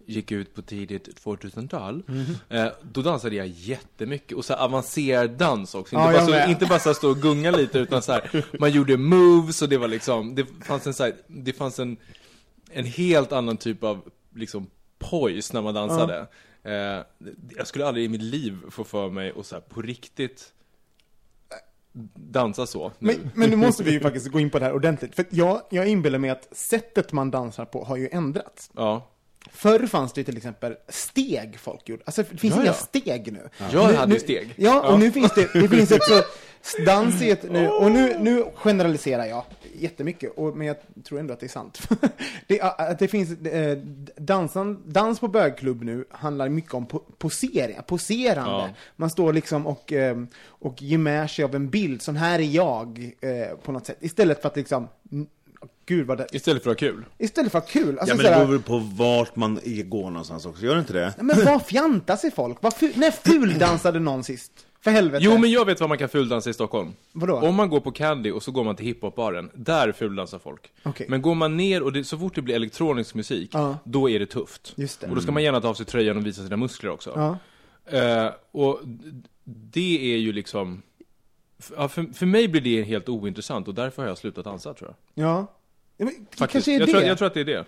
gick 0.10 0.32
ut 0.32 0.56
på 0.56 0.62
tidigt 0.62 1.10
2000-tal, 1.26 2.04
Mhm. 2.08 2.26
eh, 2.50 2.68
då 2.92 3.02
dansade 3.02 3.36
jag 3.36 3.48
jättemycket, 3.48 4.38
och 4.38 4.46
så 4.46 4.54
avancerad 4.54 5.30
dans 5.32 5.76
också, 5.76 5.96
inte 5.96 6.08
Ja, 6.08 6.14
bara, 6.14 6.26
så, 6.26 6.32
med. 6.32 6.50
inte 6.50 6.66
bara 6.66 6.80
så 6.80 6.94
stå 6.94 7.10
och 7.10 7.18
gunga 7.22 7.52
lite, 7.52 7.80
utan 7.80 8.02
så 8.02 8.12
här, 8.12 8.46
man 8.60 8.72
gjorde 8.72 8.98
moves 8.98 9.62
och 9.62 9.70
det 9.70 9.78
var 9.78 9.88
liksom, 9.88 10.36
det 10.36 10.46
fanns 10.66 10.88
en 10.88 10.94
så 10.94 11.04
här, 11.04 11.14
det 11.28 11.54
fanns 11.54 11.80
en, 11.80 11.98
en 12.72 12.86
helt 12.86 13.32
annan 13.32 13.58
typ 13.58 13.84
av, 13.84 14.10
liksom, 14.36 14.68
poise 15.00 15.54
när 15.54 15.62
man 15.62 15.74
dansade. 15.74 16.28
Eh, 16.64 16.74
jag 17.58 17.68
skulle 17.68 17.86
aldrig 17.86 18.06
i 18.06 18.10
mitt 18.10 18.22
liv 18.22 18.58
få 18.70 18.84
för 18.84 19.10
mig 19.10 19.34
att 19.40 19.46
så 19.46 19.56
här, 19.56 19.62
på 19.62 19.82
riktigt 19.82 20.54
dansa 22.14 22.66
så. 22.66 22.92
Men, 23.00 23.32
men 23.34 23.50
nu 23.50 23.56
måste 23.56 23.84
vi 23.84 23.92
ju 23.92 24.00
faktiskt 24.00 24.28
gå 24.28 24.40
in 24.40 24.50
på 24.50 24.60
det 24.60 24.66
här 24.66 24.74
ordentligt. 24.74 25.16
För 25.16 25.26
jag, 25.30 25.62
jag 25.70 25.88
inbillar 25.88 26.20
mig 26.20 26.30
att 26.30 26.48
sättet 26.52 27.12
man 27.12 27.32
dansar 27.32 27.66
på 27.66 27.84
har 27.84 27.98
ju 27.98 28.10
ändrats. 28.12 28.70
Ja. 28.76 29.08
Förr 29.52 29.88
fanns 29.88 30.14
det 30.14 30.24
till 30.24 30.38
exempel 30.38 30.76
steg 30.90 31.60
folk 31.60 31.90
gjorde. 31.90 32.04
Alltså 32.06 32.24
det 32.32 32.38
finns 32.38 32.56
Ja, 32.56 32.62
inga 32.62 32.70
ja. 32.70 32.74
steg 32.74 33.34
nu. 33.34 33.50
Jag 33.72 33.88
nu, 33.88 33.96
hade 33.96 34.14
nu, 34.14 34.20
steg. 34.20 34.54
Ja, 34.58 34.82
och 34.82 34.94
Ja. 34.94 34.98
nu 34.98 35.12
finns 35.12 35.34
det, 35.34 35.54
det 35.54 35.70
finns 35.70 35.92
också 35.92 36.24
dans 36.86 37.22
i 37.22 37.30
ett, 37.32 37.52
nu, 37.52 37.68
och 37.70 37.92
nu, 37.92 38.18
nu 38.20 38.44
generaliserar 38.56 39.26
jag 39.26 39.44
jättemycket, 39.78 40.32
och, 40.38 40.58
men 40.58 40.68
jag 40.68 40.78
tror 41.04 41.20
ändå 41.20 41.34
att 41.34 41.40
det 41.40 41.46
är 41.46 41.50
sant. 41.50 41.90
det, 42.48 42.62
att 42.62 43.00
det 43.00 43.08
finns, 43.08 43.32
eh, 43.32 43.78
dansan, 44.16 44.84
dans 44.86 45.20
på 45.20 45.28
bögklubb 45.28 45.84
nu 45.84 46.06
handlar 46.12 46.50
mycket 46.50 46.74
om 46.74 46.86
po 46.86 47.00
posering, 47.00 47.78
poserande. 47.88 48.52
Ja. 48.52 48.70
Man 48.96 49.10
står 49.10 49.34
liksom 49.34 49.68
och, 49.68 49.94
eh, 49.94 50.18
och 50.46 50.82
ger 50.82 50.98
med 50.98 51.30
sig 51.30 51.46
av 51.46 51.56
en 51.56 51.70
bild, 51.70 52.02
sån 52.02 52.16
här 52.16 52.40
är 52.40 52.44
jag, 52.44 53.12
eh, 53.22 53.58
på 53.64 53.72
något 53.72 53.86
sätt. 53.86 53.98
Istället 54.00 54.42
för 54.42 54.48
att 54.48 54.56
liksom, 54.56 54.88
mm, 55.12 55.28
gud 55.86 56.08
vad 56.08 56.18
det, 56.18 56.28
Istället 56.32 56.64
för 56.64 56.72
att 56.72 56.82
ha 56.82 56.88
kul. 56.88 57.06
istället 57.18 57.52
för 57.52 57.58
att 57.58 57.66
ha 57.66 57.72
kul. 57.72 58.00
Alltså, 58.00 58.16
Ja 58.16 58.18
men 58.18 58.26
det 58.32 58.38
beror 58.38 58.52
väl 58.52 58.62
på 58.62 58.78
vart 58.78 59.36
man 59.36 59.60
går 59.86 60.10
någonstans 60.10 60.46
också, 60.46 60.66
gör 60.66 60.74
det 60.74 60.80
inte 60.80 60.94
det? 60.94 61.14
Men 61.18 61.46
vad 61.46 61.66
fjantar 61.66 62.16
sig 62.16 62.32
folk? 62.32 62.58
Vad 62.62 62.74
ful, 62.74 62.94
när 62.96 63.12
fuldansade 63.12 64.00
någon 64.00 64.24
sist? 64.24 64.52
För 64.88 64.92
helvete. 64.92 65.24
Jo, 65.26 65.38
men 65.38 65.52
jag 65.52 65.66
vet 65.66 65.80
vad 65.80 65.90
man 65.90 65.98
kan 65.98 66.10
fuldansa 66.10 66.50
i 66.50 66.54
Stockholm. 66.54 66.94
Vadå? 67.12 67.36
Om 67.36 67.56
man 67.56 67.70
går 67.70 67.80
på 67.80 67.92
Candy 67.92 68.32
och 68.32 68.44
så 68.44 68.52
går 68.52 68.64
man 68.64 68.76
till 68.76 68.86
hiphopbaren, 68.86 69.50
där 69.54 69.92
fuldansar 69.92 70.40
folk. 70.40 70.72
Okej. 70.84 71.06
Men 71.10 71.22
går 71.22 71.36
man 71.36 71.58
ner 71.58 71.84
och 71.84 71.94
det, 71.94 72.04
så 72.04 72.18
fort 72.18 72.36
det 72.36 72.42
blir 72.42 72.56
elektronisk 72.56 73.16
musik, 73.16 73.50
Ja. 73.54 73.78
då 73.84 74.10
är 74.10 74.20
det 74.20 74.26
tufft. 74.26 74.74
Just 74.76 75.02
det. 75.02 75.08
Och 75.08 75.16
då 75.16 75.22
ska 75.22 75.32
man 75.32 75.44
gärna 75.44 75.62
ta 75.62 75.68
av 75.70 75.74
sig 75.74 75.86
tröjan 75.86 76.18
och 76.18 76.26
visa 76.26 76.44
sina 76.44 76.58
muskler 76.58 76.90
också. 76.92 77.12
Ja. 77.16 77.38
Eh, 77.98 78.32
och 78.52 78.80
det 79.44 80.14
är 80.14 80.18
ju 80.18 80.34
liksom... 80.34 80.82
Ja, 81.78 81.88
för, 81.88 82.14
för 82.14 82.26
mig 82.26 82.48
blir 82.48 82.62
det 82.62 82.84
helt 82.84 83.10
ointressant 83.10 83.68
och 83.68 83.74
därför 83.74 84.02
har 84.02 84.10
jag 84.10 84.18
slutat 84.18 84.46
dansa 84.46 84.74
tror 84.74 84.94
jag. 85.16 85.26
Ja. 85.26 85.48
ja 85.98 86.06
men, 86.06 86.14
det 86.32 86.38
Faktiskt. 86.38 86.52
kanske 86.54 86.72
är 86.72 86.80
jag, 86.80 86.88
det. 86.88 86.92
tror, 86.92 87.04
jag 87.04 87.18
tror 87.18 87.28
att 87.28 87.34
det 87.34 87.40
är 87.42 87.46
det. 87.46 87.66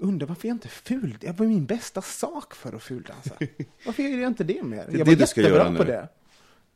Undrar 0.00 0.26
varför 0.26 0.48
jag 0.48 0.54
inte 0.54 0.68
ful... 0.68 1.16
Det 1.20 1.38
var 1.38 1.46
min 1.46 1.66
bästa 1.66 2.02
sak 2.02 2.54
för 2.54 2.72
att 2.72 2.82
fuldansa. 2.82 3.34
varför 3.86 4.02
gör 4.02 4.18
jag 4.18 4.30
inte 4.30 4.44
det 4.44 4.62
mer? 4.62 4.76
är 4.78 4.82
jag 4.82 4.92
det 4.92 5.04
var 5.04 5.14
du 5.14 5.26
ska 5.26 5.40
jättebra 5.40 5.64
göra 5.64 5.76
på 5.76 5.84
nu. 5.84 5.90
det. 5.90 6.08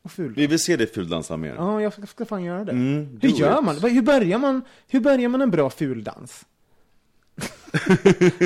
Och 0.03 0.11
ful. 0.11 0.33
Vi 0.35 0.47
vill 0.47 0.59
se 0.59 0.75
dig 0.75 0.87
fuldansa 0.87 1.37
mer. 1.37 1.55
Ja, 1.57 1.81
jag 1.81 1.93
ska, 1.93 2.05
ska 2.05 2.25
fan 2.25 2.43
göra 2.43 2.63
det. 2.65 2.71
Mm, 2.71 3.19
hur 3.21 3.29
gör 3.29 3.57
it. 3.59 3.63
man? 3.63 3.77
Hur 3.77 4.01
börjar 4.01 4.37
man? 4.37 4.61
Hur 4.87 4.99
börjar 4.99 5.29
man 5.29 5.41
en 5.41 5.51
bra 5.51 5.69
fuldans? 5.69 6.45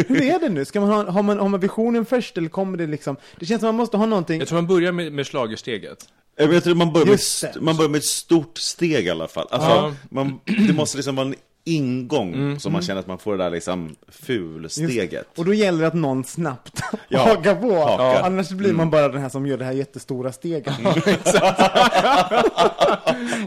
hur 0.08 0.22
är 0.22 0.40
det 0.40 0.50
nu? 0.50 0.66
Ska 0.66 0.82
man 0.82 0.90
ha, 0.90 1.12
har, 1.12 1.24
man, 1.24 1.40
har 1.40 1.50
man 1.50 1.60
visionen 1.60 2.06
först 2.06 2.38
eller 2.38 2.50
kommer 2.50 2.78
det 2.78 2.88
liksom? 2.88 3.16
Det 3.40 3.46
känns 3.46 3.60
som 3.60 3.68
man 3.68 3.76
måste 3.76 3.98
ha 3.98 4.06
någonting. 4.06 4.40
Jag 4.40 4.48
tror 4.48 4.58
man 4.58 4.68
börjar 4.68 4.92
med, 4.92 5.14
med 5.14 5.28
schlagersteget. 5.28 6.10
Jag 6.36 6.48
vet, 6.48 6.78
man, 6.78 6.94
börjar 6.94 7.08
med, 7.08 7.64
man 7.64 7.78
börjar 7.78 7.90
med 7.90 7.98
ett 7.98 8.06
stort 8.06 8.58
steg 8.58 9.06
i 9.06 9.10
alla 9.10 9.28
fall. 9.28 9.48
Alltså, 9.52 9.70
Ja. 9.70 9.94
man, 10.10 10.40
det 10.68 10.74
måste 10.74 10.98
liksom 10.98 11.16
vara 11.16 11.28
en 11.28 11.36
ingång 11.68 12.60
så 12.60 12.70
man 12.70 12.82
känner 12.82 13.00
att 13.00 13.08
man 13.08 13.18
får 13.18 13.38
det 13.38 13.44
där 13.44 13.50
liksom 13.50 13.96
fulsteget. 14.08 15.28
Och 15.38 15.46
då 15.46 15.54
gäller 15.54 15.82
det 15.82 15.88
att 15.88 15.94
någon 15.94 16.24
snabbt 16.24 16.82
Ja, 17.10 17.20
hakar 17.20 17.56
på. 17.56 17.76
hakar. 17.76 18.22
Annars 18.24 18.50
blir 18.50 18.74
man 18.74 18.90
bara 18.90 19.10
den 19.10 19.22
här 19.22 19.30
som 19.30 19.48
gör 19.48 19.58
det 19.58 19.66
här 19.66 19.72
jättestora 19.72 20.32
steget. 20.32 20.74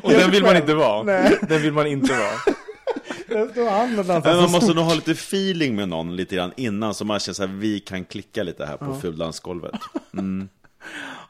Och 0.03 0.11
den 0.11 0.31
vill 0.31 0.43
man 0.43 0.57
inte 0.57 0.75
vara. 0.75 1.03
Nej. 1.03 1.39
Den 1.49 1.63
vill 1.63 1.73
man 1.73 1.87
inte 1.87 2.13
vara. 2.13 2.55
Dansar 3.33 4.05
Men 4.05 4.23
så 4.23 4.41
man 4.43 4.51
måste 4.51 4.75
nog 4.75 4.85
ha 4.85 4.95
lite 4.95 5.11
feeling 5.13 5.77
med 5.77 5.89
någon 5.89 6.17
lite 6.17 6.35
grann 6.37 6.53
innan 6.57 6.95
så 6.95 7.05
man 7.05 7.21
känner 7.21 7.35
så 7.35 7.47
här, 7.47 7.55
vi 7.55 7.81
kan 7.81 8.05
klicka 8.05 8.43
lite 8.43 8.67
här 8.67 8.77
på 8.77 8.95
fuldansgolvet. 8.95 9.75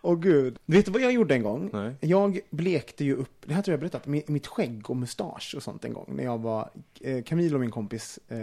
Åh 0.03 0.19
gud. 0.21 0.59
Vet 0.67 0.87
du 0.87 0.93
vad 0.93 1.03
jag 1.03 1.13
gjorde 1.13 1.35
en 1.35 1.43
gång? 1.43 1.71
Nej. 1.73 1.95
Jag 2.01 2.41
blekte 2.51 3.05
ju 3.05 3.15
upp, 3.17 3.33
det 3.47 3.55
här 3.55 3.63
tror 3.63 3.73
jag 3.73 3.81
berättat, 3.81 4.07
mi- 4.07 4.23
mitt 4.31 4.47
skägg 4.47 4.91
och 4.91 4.97
mustasch 4.97 5.55
och 5.57 5.63
sånt 5.63 5.85
en 5.85 5.93
gång. 5.93 6.13
När 6.17 6.25
jag 6.25 6.39
var, 6.39 6.71
eh, 7.01 7.23
Camille 7.23 7.55
och 7.55 7.61
min 7.61 7.71
kompis 7.71 8.19
eh, 8.29 8.39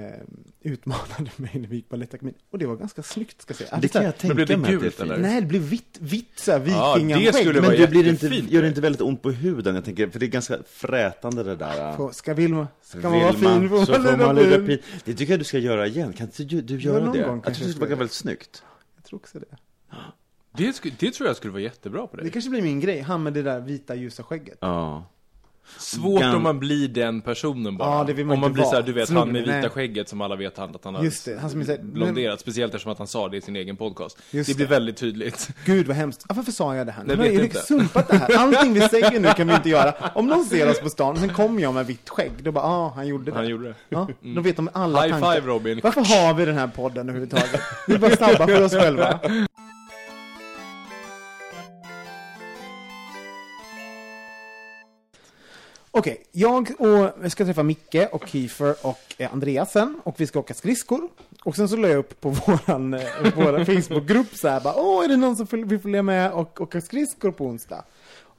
utmanade 0.62 1.32
mig 1.36 1.51
när 1.53 1.68
vi 1.68 1.76
gick 1.76 1.89
Balettakademin. 1.89 2.34
Och 2.51 2.58
det 2.60 2.66
var 2.66 2.76
ganska 2.76 3.03
snyggt 3.03 3.41
ska 3.41 3.51
jag 3.51 3.58
säga. 3.58 3.80
Det 3.82 3.88
kan 3.88 4.03
jag 4.03 4.10
Men 4.10 4.18
tänka 4.20 4.36
blev 4.36 4.47
det 4.47 4.58
mig 4.58 4.76
att 4.76 4.82
gult, 4.82 4.86
är 4.86 4.89
fint. 4.89 5.12
eller? 5.12 5.18
Nej, 5.18 5.41
det 5.41 5.47
blev 5.47 5.62
vitt, 5.62 5.97
vitt 5.99 6.39
såhär 6.39 6.60
Ja, 6.68 6.95
det 6.97 7.03
vikingaskägg. 7.03 7.34
skulle 7.36 7.53
men 7.53 7.62
vara 7.62 7.72
Men 7.72 7.82
det 7.82 7.88
blir 7.88 8.08
inte, 8.08 8.28
gör 8.55 8.62
det 8.62 8.68
inte 8.68 8.82
väldigt 8.82 9.01
ont 9.01 9.22
på 9.22 9.32
huden? 9.32 9.76
Jag 9.76 9.86
tänker, 9.86 10.10
för 10.10 10.20
det 10.20 10.26
är 10.26 10.28
ganska 10.28 10.58
frätande 10.68 11.43
det 11.43 11.55
där. 11.55 11.93
Får- 11.95 12.12
Ska 12.12 12.34
Vilma, 12.34 12.68
ska 12.82 13.10
man 13.10 13.20
vara 13.20 13.34
fin 13.34 13.43
man, 13.70 13.86
så 13.86 13.93
får 13.93 14.01
man 14.18 14.18
lura 14.18 14.32
lura 14.34 14.55
fin. 14.58 14.66
pin. 14.68 14.80
Det 15.05 15.14
tycker 15.14 15.34
jag 15.34 15.39
du 15.39 15.43
ska 15.43 15.58
göra 15.58 15.88
igen. 15.88 16.14
Kan 16.14 16.28
inte 16.28 16.43
du, 16.43 16.62
du 16.62 16.78
göra 16.80 17.05
någon 17.05 17.18
det? 17.18 17.24
gång 17.24 17.41
jag 17.45 17.53
tycker 17.53 17.68
det 17.68 17.74
skulle 17.74 17.89
vara 17.89 17.99
väldigt 17.99 18.14
snyggt. 18.14 18.64
Jag 18.95 19.03
tror 19.03 19.20
också 19.20 19.39
det. 19.39 19.58
Det, 20.58 20.74
sku, 20.74 20.91
det 20.99 21.12
tror 21.12 21.28
jag 21.28 21.36
skulle 21.36 21.53
vara 21.53 21.62
jättebra 21.64 22.08
på 22.08 22.18
Det 22.18 22.24
dig. 22.24 22.32
kanske 22.32 22.49
blir 22.49 22.62
min 22.62 22.80
grej, 22.80 23.01
han 23.01 23.24
med 23.24 23.34
det 23.34 23.41
där 23.41 23.60
vita 23.60 23.95
ljusa 23.95 24.24
skägget. 24.24 24.58
Ja. 24.62 25.03
Svårt 25.80 26.22
Gan- 26.22 26.36
om 26.36 26.43
man 26.43 26.60
blir 26.60 26.88
den 26.88 27.22
personen 27.22 27.78
bara. 27.78 27.89
Ja, 27.97 28.03
det 28.03 28.14
vill 28.14 28.26
man 28.26 28.34
om 28.34 28.39
man 28.39 28.47
inte 28.49 28.53
blir 28.53 28.64
vara. 28.64 28.72
såhär, 28.72 28.84
du 28.84 28.93
vet, 28.93 29.10
han 29.10 29.32
med 29.32 29.41
vita 29.41 29.53
nej. 29.58 29.70
skägget 29.70 30.10
som 30.10 30.22
alla 30.22 30.36
vet 30.36 30.58
han, 30.58 30.76
att 30.76 30.86
han 30.86 30.95
har 30.95 31.03
Just 31.03 31.26
det, 31.26 31.39
han 31.39 31.49
som 31.49 31.66
så 31.66 31.72
här- 31.72 31.80
blonderat. 31.84 32.39
Speciellt 32.39 32.74
eftersom 32.74 32.91
att 32.91 32.97
han 32.97 33.08
sa 33.08 33.30
det 33.30 33.38
i 33.38 33.41
sin 33.41 33.55
egen 33.55 33.78
podcast. 33.78 34.18
Just 34.32 34.49
det 34.49 34.55
blir 34.55 34.66
det. 34.66 34.70
väldigt 34.70 34.97
tydligt. 34.97 35.49
Gud 35.66 35.88
vad 35.88 35.95
hemskt. 35.95 36.26
Varför 36.30 36.51
sa 36.51 36.76
jag 36.76 36.88
det 36.88 36.91
här? 36.91 37.03
Nej, 37.03 37.18
Nu 37.18 37.24
har 37.38 37.43
inte. 37.43 37.60
sumpat 37.60 38.08
det 38.08 38.18
här. 38.18 38.38
Allting 38.38 38.74
vi 38.74 38.82
säger 38.82 39.20
nu 39.20 39.28
kan 39.28 39.47
vi 39.47 39.53
inte 39.55 39.70
göra. 39.70 39.93
Om 40.16 40.28
någon 40.28 40.45
ser 40.45 40.70
oss 40.70 40.80
på 40.80 40.89
stan, 40.89 41.18
sen 41.18 41.30
kommer 41.30 41.62
jag 41.62 41.74
med 41.74 41.86
vitt 41.86 42.10
skägg, 42.10 42.32
då 42.41 42.51
bara, 42.51 42.64
ah, 42.66 42.93
han 42.95 43.08
gjorde 43.08 43.32
det. 43.32 43.38
Han 43.38 43.47
gjorde 43.47 43.68
det. 43.68 43.76
Ja, 43.89 44.08
då 44.36 44.41
vet 44.41 44.55
de 44.55 44.70
alla 44.74 45.01
High 45.01 45.12
tankar. 45.12 45.34
five, 45.36 45.47
Robin. 45.47 45.80
Varför 45.84 46.01
har 46.01 46.34
vi 46.34 46.45
den 46.45 46.58
här 46.58 46.68
podden 46.68 47.10
överhuvudtaget? 47.10 47.62
Vi 47.88 47.97
bara 47.97 48.16
snabba 48.16 48.47
för 48.47 48.64
oss 48.66 48.72
själva. 48.74 49.20
Okej, 55.92 56.24
jag 56.32 56.72
och 56.80 56.88
jag 57.22 57.32
ska 57.32 57.46
träffa 57.46 57.64
Micke 57.64 57.96
och 58.12 58.28
Kiefer 58.28 58.76
och 58.82 59.00
eh, 59.18 59.34
Andreas 59.34 59.72
sen 59.72 60.00
och 60.04 60.16
vi 60.22 60.28
ska 60.28 60.40
åka 60.40 60.54
skridskor. 60.54 61.10
Och 61.44 61.56
sen 61.56 61.70
så 61.70 61.76
la 61.76 61.88
jag 61.88 61.98
upp 61.98 62.22
på 62.22 62.30
våran, 62.48 62.94
eh, 62.94 63.02
våran 63.36 63.66
Facebookgrupp 63.66 64.36
så 64.36 64.48
här 64.48 64.60
bara, 64.62 64.76
åh 64.78 65.04
är 65.04 65.08
det 65.08 65.18
någon 65.18 65.36
som 65.36 65.46
vill 65.68 65.80
följa 65.80 66.02
med 66.04 66.32
och 66.32 66.62
åka 66.62 66.82
skridskor 66.82 67.32
på 67.32 67.46
onsdag? 67.46 67.84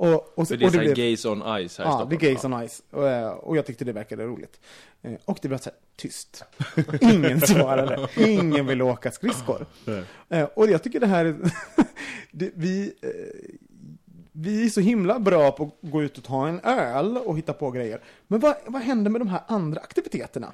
Och, 0.01 0.39
och, 0.39 0.49
För 0.49 0.57
det 0.57 0.65
är 0.65 0.67
och 0.67 0.73
såhär 0.73 0.85
blev- 0.85 0.97
gays 0.97 1.25
on 1.25 1.39
ice 1.69 1.79
här 1.79 1.85
Ja, 1.85 2.07
det 2.11 2.17
är 2.17 2.21
Gays 2.21 2.45
on 2.45 2.69
Ice. 2.69 2.83
Och, 2.91 3.09
eh, 3.09 3.29
och 3.31 3.57
jag 3.57 3.67
tyckte 3.67 3.85
det 3.85 3.93
verkade 3.93 4.25
roligt. 4.25 4.61
Eh, 5.03 5.13
Och 5.25 5.39
det 5.43 5.49
blev 5.49 5.59
så 5.59 5.71
här 5.71 5.79
tyst. 5.97 6.45
Ingen 7.01 7.41
svarade. 7.41 8.09
Ingen 8.17 8.67
ville 8.67 8.85
åka 8.85 9.11
skridskor. 9.11 9.67
Eh, 10.29 10.45
Och 10.45 10.71
jag 10.71 10.83
tycker 10.83 11.01
det 11.01 11.07
här 11.07 11.25
är... 11.25 11.37
vi, 12.55 12.93
vi 14.41 14.65
är 14.67 14.69
så 14.71 14.81
himla 14.81 15.19
bra 15.19 15.51
på 15.51 15.65
att 15.83 15.91
gå 15.91 16.03
ut 16.03 16.19
och 16.19 16.25
ta 16.25 16.49
en 16.49 16.61
öl 16.61 17.17
och 17.17 17.39
hitta 17.39 17.53
på 17.53 17.71
grejer. 17.71 18.01
Men 18.29 18.41
vad, 18.41 18.55
vad 18.67 18.83
händer 18.83 19.11
med 19.11 19.21
de 19.21 19.29
här 19.29 19.41
andra 19.49 19.81
aktiviteterna? 19.81 20.53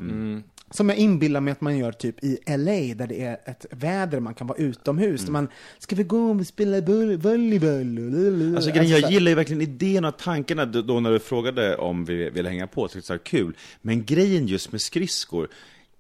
Som 0.71 0.89
jag 0.89 0.99
inbillar 0.99 1.41
mig 1.41 1.53
att 1.53 1.61
man 1.61 1.79
gör 1.79 1.93
typ 1.93 2.25
i 2.25 2.39
LA 2.47 2.95
där 2.95 3.07
det 3.07 3.21
är 3.23 3.39
ett 3.45 3.67
väder, 3.71 4.21
man 4.21 4.35
kan 4.35 4.47
vara 4.47 4.59
utomhus. 4.59 5.23
Där 5.25 5.33
man, 5.33 5.49
ska 5.79 5.97
vi 5.97 6.03
gå 6.03 6.31
och 6.31 6.47
spela 6.47 6.81
boll- 6.81 7.17
volleyboll? 7.17 8.55
Alltså, 8.57 8.71
grejen, 8.71 8.87
så 8.89 8.95
jag 8.97 9.03
här- 9.03 9.11
gillar 9.11 9.29
ju 9.31 9.35
verkligen 9.35 9.63
idén 9.63 10.05
och 10.05 10.19
tankarna 10.19 10.65
då 10.65 11.01
när 11.01 11.11
du 11.11 11.19
frågade 11.19 11.77
om 11.77 12.05
vi 12.05 12.31
ville 12.31 12.49
hänga 12.49 12.67
på, 12.67 12.89
så 12.89 12.99
det 12.99 13.09
var 13.11 13.19
kul. 13.19 13.57
Men 13.83 14.05
grejen 14.05 14.47
just 14.47 14.73
med 14.73 14.81
skridskor, 14.81 15.49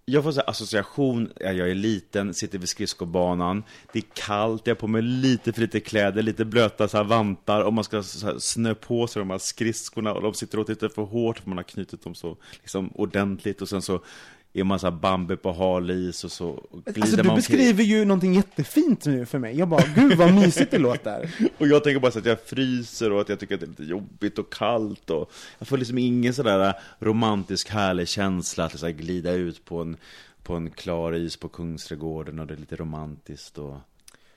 jag 0.05 0.25
får 0.25 0.33
så 0.33 0.41
association, 0.41 1.33
jag 1.41 1.71
är 1.71 1.75
liten, 1.75 2.35
sitter 2.35 2.59
vid 2.59 2.69
skridskobanan, 2.69 3.63
det 3.93 3.99
är 3.99 4.05
kallt, 4.15 4.67
jag 4.67 4.75
har 4.75 4.81
på 4.81 4.87
mig 4.87 5.03
lite 5.03 5.53
för 5.53 5.61
lite 5.61 5.81
kläder, 5.81 6.23
lite 6.23 6.45
blöta 6.45 6.89
så 6.89 6.97
här 6.97 7.05
vantar, 7.05 7.61
och 7.61 7.73
man 7.73 7.85
ska 7.85 8.03
så 8.03 8.27
här 8.27 8.39
snö 8.39 8.75
på 8.75 9.07
sig 9.07 9.21
de 9.21 9.31
här 9.31 9.39
skridskorna, 9.39 10.13
och 10.13 10.23
de 10.23 10.35
sitter 10.35 10.59
åt 10.59 10.69
lite 10.69 10.89
för 10.89 11.03
hårt, 11.03 11.39
för 11.39 11.49
man 11.49 11.59
har 11.59 11.63
knutit 11.63 12.05
dem 12.05 12.15
så 12.15 12.37
liksom, 12.53 12.89
ordentligt, 12.95 13.63
och 13.63 13.69
sen 13.69 13.83
så 13.83 14.01
är 14.57 14.65
man 14.65 14.79
så 14.79 14.87
här 14.87 14.93
Bambi 14.97 15.37
på 15.37 15.53
hal 15.53 15.91
is 15.91 16.25
och 16.25 16.33
så 16.33 16.63
glider 16.85 17.01
Alltså 17.01 17.17
du 17.17 17.23
man 17.23 17.35
omkring. 17.37 17.37
beskriver 17.59 17.85
ju 17.85 18.05
någonting 18.05 18.35
jättefint 18.35 19.07
nu 19.07 19.27
för 19.27 19.39
mig. 19.39 19.59
Jag 19.59 19.69
bara, 19.69 19.83
gud 19.95 20.19
vad 20.19 20.35
mysigt 20.35 20.71
det 20.71 20.79
låter. 20.79 21.35
Och 21.59 21.67
jag 21.69 21.85
tänker 21.85 22.01
bara 22.01 22.13
så 22.13 22.19
att 22.19 22.25
jag 22.27 22.41
fryser 22.41 23.13
och 23.13 23.21
att 23.21 23.29
jag 23.29 23.41
tycker 23.41 23.55
att 23.55 23.61
det 23.61 23.67
är 23.67 23.69
lite 23.69 23.85
jobbigt 23.85 24.39
och 24.39 24.53
kallt 24.53 25.11
och 25.11 25.33
jag 25.59 25.69
får 25.69 25.79
liksom 25.79 25.99
ingen 25.99 26.35
sådär 26.35 26.75
romantisk 26.99 27.71
härlig 27.71 28.09
känsla 28.09 28.65
att 28.65 28.79
så 28.79 28.87
här 28.87 28.93
glida 28.93 29.33
ut 29.33 29.65
på 29.65 29.79
en, 29.81 29.97
på 30.43 30.55
en 30.55 30.71
klar 30.71 31.13
is 31.15 31.37
på 31.37 31.49
Kungsträdgården 31.49 32.39
och 32.39 32.47
det 32.47 32.55
är 32.55 32.59
lite 32.59 32.77
romantiskt 32.77 33.59
och 33.59 33.77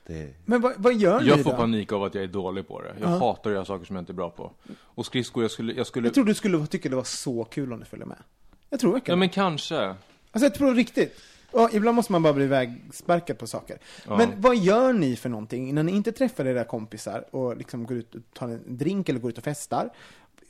det... 0.07 0.33
Men 0.45 0.61
vad, 0.61 0.73
vad 0.77 0.95
gör 0.95 1.21
ni 1.21 1.27
Jag 1.27 1.43
får 1.43 1.51
då? 1.51 1.57
panik 1.57 1.91
av 1.91 2.03
att 2.03 2.15
jag 2.15 2.23
är 2.23 2.27
dålig 2.27 2.67
på 2.67 2.81
det. 2.81 2.95
Jag 3.01 3.09
Ja. 3.11 3.17
hatar 3.17 3.49
att 3.49 3.53
göra 3.55 3.65
saker 3.65 3.85
som 3.85 3.95
jag 3.95 4.01
inte 4.01 4.11
är 4.11 4.15
bra 4.15 4.29
på. 4.29 4.51
Och 4.79 5.05
skridskor, 5.05 5.43
jag 5.43 5.51
skulle, 5.51 5.73
jag 5.73 5.87
skulle... 5.87 6.07
Jag 6.07 6.13
tror 6.13 6.25
du 6.25 6.33
skulle 6.33 6.67
tycka 6.67 6.89
det 6.89 6.95
var 6.95 7.03
så 7.03 7.43
kul 7.43 7.73
om 7.73 7.79
du 7.79 7.85
följde 7.85 8.05
med. 8.05 8.17
Jag 8.69 8.79
tror 8.79 8.91
Ja 8.91 8.93
verkligen. 8.93 9.19
men 9.19 9.29
kanske. 9.29 9.75
Alltså 9.77 10.45
jag 10.45 10.53
tror 10.53 10.75
riktigt. 10.75 11.19
Och 11.51 11.69
ibland 11.73 11.95
måste 11.95 12.11
man 12.11 12.23
bara 12.23 12.33
bli 12.33 12.47
vägsparkad 12.47 13.37
på 13.37 13.47
saker. 13.47 13.77
Ja. 14.07 14.17
Men 14.17 14.41
vad 14.41 14.57
gör 14.57 14.93
ni 14.93 15.15
för 15.15 15.29
någonting 15.29 15.75
när 15.75 15.83
ni 15.83 15.91
inte 15.91 16.11
träffar 16.11 16.45
era 16.45 16.63
kompisar 16.63 17.25
och 17.35 17.57
liksom 17.57 17.85
går 17.85 17.97
ut 17.97 18.15
och 18.15 18.21
tar 18.33 18.47
en 18.47 18.77
drink 18.77 19.09
eller 19.09 19.19
går 19.19 19.31
ut 19.31 19.37
och 19.37 19.43
festar? 19.43 19.89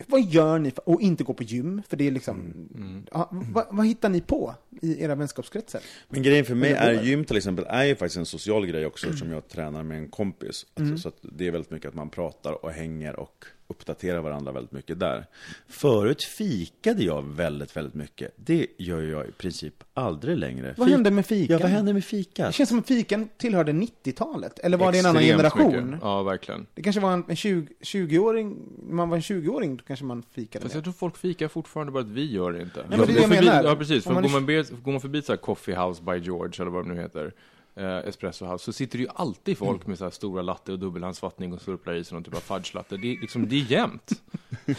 Vad 0.07 0.21
gör 0.21 0.59
ni 0.59 0.71
för, 0.71 0.89
och 0.89 1.01
inte 1.01 1.23
går 1.23 1.33
på 1.33 1.43
gym? 1.43 1.81
För 1.89 1.97
det 1.97 2.07
är 2.07 2.11
liksom, 2.11 2.35
Mm, 2.75 3.05
ja, 3.11 3.29
vad, 3.31 3.65
vad 3.71 3.85
hittar 3.87 4.09
ni 4.09 4.21
på 4.21 4.55
i 4.81 5.03
era 5.03 5.15
vänskapskretsar? 5.15 5.81
Men 6.09 6.23
grejen 6.23 6.45
för 6.45 6.55
mig 6.55 6.71
är 6.71 7.03
gym 7.03 7.25
till 7.25 7.37
exempel, 7.37 7.65
är 7.69 7.83
ju 7.83 7.95
faktiskt 7.95 8.17
en 8.17 8.25
social 8.25 8.65
grej 8.65 8.85
också 8.85 9.07
eftersom 9.07 9.31
jag 9.31 9.47
tränar 9.47 9.83
med 9.83 9.97
en 9.97 10.09
kompis. 10.09 10.65
Alltså, 10.79 10.97
Så 10.97 11.07
att 11.07 11.17
det 11.21 11.47
är 11.47 11.51
väldigt 11.51 11.71
mycket 11.71 11.89
att 11.89 11.95
man 11.95 12.09
pratar 12.09 12.65
och 12.65 12.71
hänger 12.71 13.19
och 13.19 13.45
uppdaterar 13.69 14.21
varandra 14.21 14.51
väldigt 14.51 14.71
mycket 14.71 14.99
där. 14.99 15.25
Förut 15.67 16.23
fikade 16.23 17.03
jag 17.03 17.21
väldigt, 17.21 17.77
väldigt 17.77 17.93
mycket. 17.93 18.33
Det 18.35 18.67
gör 18.77 19.01
jag 19.01 19.27
i 19.27 19.31
princip 19.31 19.73
aldrig 19.93 20.37
längre. 20.37 20.73
Vad 20.77 20.87
Fik- 20.87 20.91
hände 20.95 21.11
med 21.11 21.25
fikan? 21.25 21.53
Ja, 21.57 21.63
vad 21.63 21.71
hände 21.71 21.93
med 21.93 22.03
fika? 22.05 22.45
Det 22.45 22.51
känns 22.53 22.69
som 22.69 22.79
att 22.79 22.87
fikan 22.87 23.29
tillhörde 23.37 23.71
90-talet. 23.71 24.59
Eller 24.59 24.77
var 24.77 24.91
det 24.91 24.99
en 24.99 25.05
annan 25.05 25.15
Extremt 25.23 25.37
generation? 25.53 25.85
mycket. 25.85 25.99
Ja, 26.01 26.23
verkligen. 26.23 26.65
Det 26.73 26.81
kanske 26.81 26.99
var 27.01 27.11
en, 27.13 27.23
en 27.27 27.35
20 27.35 27.67
20-åring, 27.81 28.57
när 28.87 28.95
man 28.95 29.09
var 29.09 29.15
en 29.17 29.21
20-åring, 29.21 29.77
då 29.77 29.83
kanske 29.87 30.05
man 30.05 30.23
fikade 30.31 30.63
Fast 30.63 30.75
mer. 30.75 30.77
jag 30.77 30.83
tror 30.83 30.93
folk 30.93 31.17
fikar 31.17 31.47
fortfarande, 31.47 31.91
bara 31.91 32.03
att 32.03 32.09
vi 32.09 32.31
gör 32.31 32.51
det 32.53 32.61
inte. 32.61 32.85
men 32.89 32.99
det 32.99 33.03
är 33.03 33.07
det 33.07 33.21
jag 33.21 33.29
menar. 33.29 33.63
Ja, 33.63 33.75
precis. 33.75 34.03
För 34.03 34.13
man 34.13 34.23
går, 34.23 34.29
man 34.29 34.45
be, 34.45 34.63
går 34.83 34.91
man 34.91 35.01
förbi 35.01 35.21
så 35.21 35.31
här 35.31 35.37
Coffee 35.37 35.75
House 35.75 36.03
by 36.03 36.17
George, 36.17 36.61
eller 36.61 36.71
vad 36.71 36.85
det 36.87 36.93
nu 36.93 37.01
heter, 37.01 37.33
eh, 37.77 37.97
Espresso 37.97 38.45
House, 38.45 38.65
så 38.65 38.73
sitter 38.73 38.97
det 38.97 39.03
ju 39.03 39.09
alltid 39.15 39.57
folk 39.57 39.77
Mm. 39.81 39.89
med 39.89 39.97
så 39.97 40.03
här 40.03 40.11
stora 40.11 40.41
latte 40.41 40.71
och 40.71 40.79
dubbelhandsvattning 40.79 41.53
och 41.53 41.61
slurplar 41.61 41.93
i 41.93 42.03
sig 42.03 42.15
någon 42.15 42.23
typ 42.23 42.35
av 42.35 42.39
fudge 42.39 42.73
latte. 42.75 42.97
Det 42.97 43.07
är, 43.15 43.21
liksom, 43.21 43.49
det 43.49 43.55
är 43.55 43.71
jämnt. 43.71 44.21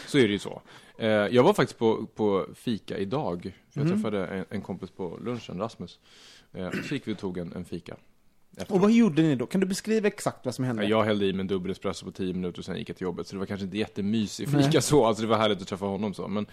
så 0.06 0.18
är 0.18 0.22
det 0.22 0.32
ju 0.32 0.38
så. 0.38 0.62
Eh, 0.98 1.08
jag 1.08 1.42
var 1.42 1.52
faktiskt 1.52 1.78
på, 1.78 2.06
på 2.06 2.46
fika 2.54 2.98
idag, 2.98 3.42
för 3.70 3.80
jag 3.80 3.86
Mm. 3.86 3.98
träffade 3.98 4.26
en, 4.26 4.44
en 4.50 4.60
kompis 4.62 4.90
på 4.90 5.18
lunchen, 5.24 5.58
Rasmus. 5.58 5.98
Eh, 6.52 6.70
så 6.88 6.94
gick 6.94 7.08
vi 7.08 7.12
och 7.14 7.18
tog 7.18 7.38
en, 7.38 7.52
en 7.52 7.64
fika. 7.64 7.94
Och 7.94 8.62
efteråt. 8.62 8.80
vad 8.82 8.90
gjorde 8.92 9.22
ni 9.22 9.34
då? 9.34 9.46
Kan 9.46 9.60
du 9.60 9.66
beskriva 9.66 10.06
exakt 10.08 10.44
vad 10.44 10.54
som 10.54 10.64
hände? 10.64 10.82
Ja, 10.82 10.88
Jag 10.88 11.04
hällde 11.04 11.26
i 11.26 11.32
mig 11.32 11.40
en 11.40 11.46
dubbel 11.46 11.70
espresso 11.72 12.04
på 12.06 12.12
10 12.12 12.32
minuter 12.34 12.58
och 12.58 12.64
sen 12.64 12.78
gick 12.78 12.88
jag 12.88 12.96
till 12.96 13.04
jobbet. 13.04 13.26
Så 13.26 13.34
det 13.34 13.38
var 13.38 13.46
kanske 13.46 13.64
inte 13.64 13.78
jättemysig 13.78 14.48
Nej. 14.52 14.64
fika 14.64 14.80
så. 14.80 15.04
Alltså 15.06 15.22
det 15.22 15.28
var 15.28 15.36
härligt 15.36 15.62
att 15.62 15.68
träffa 15.68 15.84
honom 15.86 16.14
så. 16.14 16.28
Men 16.28 16.46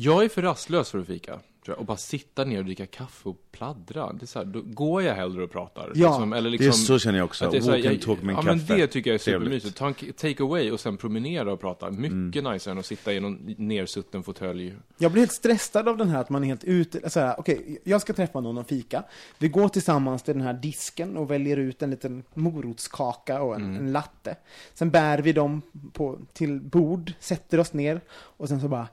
jag 0.00 0.24
är 0.24 0.28
för 0.28 0.42
rastlös 0.42 0.90
för 0.90 0.98
att 0.98 1.06
fika. 1.06 1.38
Och 1.76 1.84
bara 1.84 1.96
sitta 1.96 2.44
ner 2.44 2.58
och 2.58 2.64
dricka 2.64 2.86
kaffe 2.86 3.28
och 3.28 3.36
pladdra. 3.52 4.12
Det 4.12 4.24
är 4.24 4.26
så 4.26 4.38
här, 4.38 4.46
då 4.46 4.62
går 4.64 5.02
jag 5.02 5.14
hellre 5.14 5.42
och 5.44 5.50
pratar. 5.50 5.92
Ja, 5.94 6.08
liksom, 6.10 6.32
eller 6.32 6.50
Det 6.50 6.50
liksom, 6.50 6.68
är 6.68 6.72
så 6.72 6.98
känner 6.98 7.18
jag 7.18 7.24
också. 7.24 7.44
att 7.44 7.50
det 7.50 7.56
är 7.56 7.60
så 7.60 7.70
här, 7.70 7.76
Walk 7.76 7.86
and 7.86 7.94
jag- 7.94 8.02
talk 8.02 8.22
med 8.22 8.32
en 8.32 8.36
ja, 8.36 8.42
kaffe. 8.52 8.64
men 8.68 8.78
det 8.80 8.86
tycker 8.86 9.10
jag 9.10 9.14
är 9.14 9.18
supermysigt. 9.18 9.76
Ta 9.76 9.86
en 9.86 9.94
take 9.94 10.42
away 10.42 10.70
och 10.70 10.80
sen 10.80 10.96
promenera 10.96 11.52
och 11.52 11.60
prata. 11.60 11.90
Mycket 11.90 12.40
Mm. 12.42 12.52
nice 12.52 12.70
än 12.70 12.78
att 12.78 12.86
sitta 12.86 13.12
i 13.12 13.20
någon 13.20 13.54
nersutten 13.58 14.22
fåtölj. 14.22 14.74
Jag 14.98 15.12
blir 15.12 15.22
helt 15.22 15.32
stressad 15.32 15.88
av 15.88 15.96
den 15.96 16.08
här 16.08 16.20
att 16.20 16.30
man 16.30 16.42
är 16.44 16.48
helt 16.48 16.64
ute, 16.64 17.10
så 17.10 17.20
här, 17.20 17.34
okej, 17.40 17.78
jag 17.84 18.00
ska 18.00 18.12
träffa 18.12 18.40
någon 18.40 18.58
och 18.58 18.66
fika. 18.68 19.02
Vi 19.38 19.48
går 19.48 19.68
tillsammans 19.68 20.22
till 20.22 20.34
den 20.34 20.42
här 20.42 20.52
disken 20.54 21.16
och 21.16 21.30
väljer 21.30 21.56
ut 21.56 21.82
en 21.82 21.90
liten 21.90 22.22
morotskaka 22.34 23.42
och 23.42 23.54
en, 23.54 23.62
Mm. 23.64 23.76
en 23.76 23.92
latte. 23.92 24.36
Sen 24.74 24.90
bär 24.90 25.18
vi 25.18 25.32
dem 25.32 25.62
på, 25.92 26.18
till 26.32 26.60
bord, 26.60 27.12
sätter 27.20 27.60
oss 27.60 27.72
ner 27.72 28.00
och 28.10 28.48
sen 28.48 28.60
så 28.60 28.68
bara... 28.68 28.88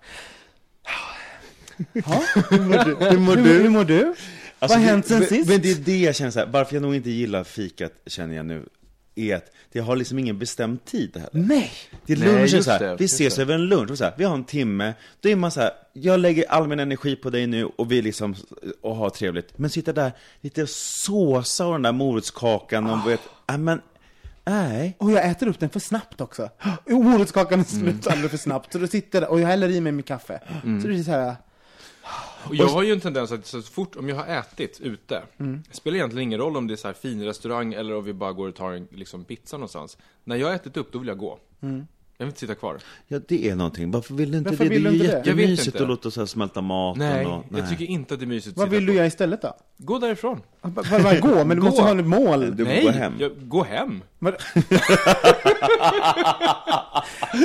Ja, 1.94 2.24
hur 2.50 2.60
mår 2.60 2.86
du? 2.86 3.06
Hur 3.06 3.18
mår 3.20 3.36
du? 3.36 3.42
Hur 3.62 3.70
mår 3.70 3.84
du? 3.86 4.14
Alltså, 4.60 4.78
Vad 4.78 4.86
har 4.86 4.92
hänt 4.92 5.08
sen 5.08 5.20
men, 5.20 5.28
sist? 5.28 5.50
Men 5.50 5.62
det 5.62 5.72
är 5.72 5.76
det 5.76 5.98
jag 5.98 6.16
känner 6.16 6.32
så 6.32 6.40
här, 6.40 6.48
varför 6.48 6.76
jag 6.76 6.82
nog 6.82 6.96
inte 6.96 7.10
gillar 7.10 7.44
fikat, 7.44 7.92
känner 8.06 8.36
jag 8.36 8.46
nu, 8.46 8.66
är 9.16 9.36
att 9.36 9.46
det 9.72 9.80
har 9.80 9.96
liksom 9.96 10.20
ingen 10.20 10.40
bestämd 10.40 10.86
tid 10.86 11.10
det 11.14 11.20
här. 11.20 11.30
Nej! 11.32 11.72
Det 12.06 12.14
är 12.14 12.18
Nej, 12.18 12.28
lunchen 12.28 12.48
just 12.48 12.66
så 12.66 12.72
här, 12.72 12.80
det, 12.80 12.96
vi 13.00 13.06
ses 13.06 13.36
det. 13.36 13.42
över 13.42 13.54
en 13.54 13.66
lunch, 13.66 13.92
och 13.92 13.98
så 13.98 14.04
här, 14.04 14.14
vi 14.18 14.24
har 14.24 14.34
en 14.36 14.44
timme, 14.44 14.94
då 15.20 15.30
är 15.30 15.36
man 15.36 15.52
så 15.52 15.62
här, 15.62 15.72
jag 15.94 16.20
lägger 16.20 16.46
all 16.52 16.68
min 16.68 16.80
energi 16.80 17.16
på 17.16 17.30
dig 17.30 17.48
nu 17.48 17.66
och 17.66 17.92
vi 17.92 18.02
liksom, 18.02 18.36
och 18.82 18.96
har 18.96 19.10
trevligt. 19.10 19.58
Men 19.58 19.70
sitta 19.70 19.94
där, 19.94 20.12
lite 20.42 20.68
såsa 20.68 21.66
och 21.66 21.74
den 21.74 21.82
där 21.82 21.92
morotskakan 21.92 22.90
och 22.90 23.10
vet, 23.10 23.20
nej 23.48 23.58
men, 23.58 23.82
nej. 24.46 24.96
Och 25.00 25.12
jag 25.12 25.30
äter 25.30 25.48
upp 25.48 25.60
den 25.60 25.70
för 25.70 25.80
snabbt 25.80 26.22
också. 26.22 26.50
Morotskakan 26.90 27.60
är 27.60 27.74
Mm. 27.76 27.84
slut 27.94 28.08
alldeles 28.08 28.32
för 28.32 28.38
snabbt. 28.38 28.72
Så 28.74 28.80
då 28.80 28.88
sitter 28.88 29.22
jag 29.22 29.32
och 29.32 29.40
jag 29.40 29.48
häller 29.48 29.70
i 29.70 29.82
mig 29.82 29.92
min 29.92 30.04
kaffe. 30.04 30.42
Så 30.82 30.88
det 30.88 31.00
är 31.00 31.04
så 31.04 31.12
här... 31.12 31.36
Och 32.48 32.56
jag 32.56 32.68
har 32.68 32.84
ju 32.84 32.92
en 32.94 33.00
tendens 33.00 33.32
att 33.32 33.46
så 33.46 33.62
fort, 33.62 33.96
om 33.96 34.10
jag 34.10 34.16
har 34.16 34.26
ätit 34.26 34.80
ute, 34.82 35.24
Mm. 35.40 35.64
det 35.70 35.76
spelar 35.76 35.96
egentligen 35.98 36.24
ingen 36.28 36.40
roll 36.40 36.58
om 36.58 36.68
det 36.68 36.74
är 36.74 36.76
så 36.76 36.88
här 36.88 36.94
fin 36.94 37.24
restaurang 37.26 37.74
eller 37.74 37.96
om 37.96 38.04
vi 38.04 38.14
bara 38.14 38.32
går 38.34 38.48
och 38.48 38.56
tar 38.56 38.72
en 38.72 38.88
liksom, 38.92 39.24
pizza 39.26 39.58
någonstans. 39.58 39.98
När 40.24 40.36
jag 40.36 40.48
har 40.48 40.56
ätit 40.56 40.78
upp, 40.78 40.92
då 40.92 41.00
vill 41.00 41.08
jag 41.08 41.18
gå. 41.18 41.40
Mm. 41.62 41.88
Jag 42.18 42.26
vill 42.26 42.30
inte 42.30 42.40
sitta 42.40 42.56
kvar. 42.56 42.78
Ja, 43.08 43.20
det 43.28 43.50
är 43.50 43.56
någonting. 43.56 43.92
Varför 43.92 44.14
vill 44.14 44.32
du 44.32 44.38
inte 44.38 44.50
Varför 44.50 44.64
det? 44.64 44.70
vill 44.70 44.84
det 44.84 44.90
är 44.90 44.94
ju 44.94 45.04
inte 45.04 45.16
jättemysigt 45.16 45.82
att 45.82 45.88
låta 45.88 46.12
så 46.12 46.22
här 46.22 46.26
smälta 46.26 46.62
maten 46.62 47.00
Nej, 47.00 47.26
och, 47.26 47.44
jag 47.58 47.70
tycker 47.70 47.86
inte 47.86 48.14
att 48.14 48.20
det 48.20 48.26
är 48.26 48.28
mysigt 48.28 48.52
att 48.54 48.58
Vad 48.58 48.68
sitta 48.68 48.76
vill 48.76 48.86
du 48.86 48.94
göra 48.94 49.06
istället 49.06 49.42
då? 49.42 49.58
Gå 49.78 50.00
därifrån. 50.00 50.42
Bara 50.62 51.20
gå, 51.20 51.46
men 51.46 51.50
du 51.50 51.56
Gå. 51.62 51.66
måste 51.66 51.82
ha 51.82 52.00
ett 52.00 52.06
mål. 52.06 52.56
Du 52.56 52.64
Nej, 52.64 52.84
går 52.84 52.92
hem. 52.92 53.14
Jag, 53.20 53.32
gå 53.48 53.64
hem. 53.64 54.02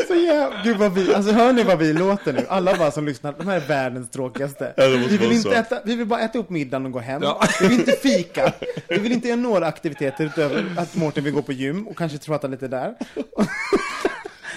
Så 0.08 0.14
jävla... 0.14 0.62
Gud 0.64 0.76
vad 0.76 0.94
vi... 0.94 1.14
Alltså 1.14 1.32
hör 1.32 1.52
ni 1.52 1.62
vad 1.62 1.78
vi 1.78 1.92
låter 1.92 2.32
nu? 2.32 2.46
Alla 2.48 2.76
bara 2.76 2.90
som 2.90 3.06
lyssnar, 3.06 3.34
de 3.38 3.46
här 3.48 3.56
är 3.56 3.66
världens 3.66 4.10
tråkigaste. 4.10 4.74
Ja, 4.76 4.86
vi, 4.86 5.16
vill 5.16 5.32
inte 5.32 5.42
så. 5.42 5.52
äta, 5.52 5.80
vi 5.84 5.96
vill 5.96 6.06
bara 6.06 6.20
äta 6.20 6.38
upp 6.38 6.50
middagen 6.50 6.86
och 6.86 6.92
gå 6.92 6.98
hem. 6.98 7.22
Ja. 7.22 7.42
Vi 7.60 7.68
vill 7.68 7.78
inte 7.78 7.92
fika. 7.92 8.52
Vi 8.88 8.98
vill 8.98 9.12
inte 9.12 9.28
göra 9.28 9.40
några 9.40 9.66
aktiviteter 9.66 10.24
utöver 10.24 10.64
att 10.76 10.96
Mårten 10.96 11.24
vill 11.24 11.32
gå 11.34 11.42
på 11.42 11.52
gym 11.52 11.88
och 11.88 11.96
kanske 11.96 12.18
prata 12.18 12.46
lite 12.48 12.68
där. 12.68 12.94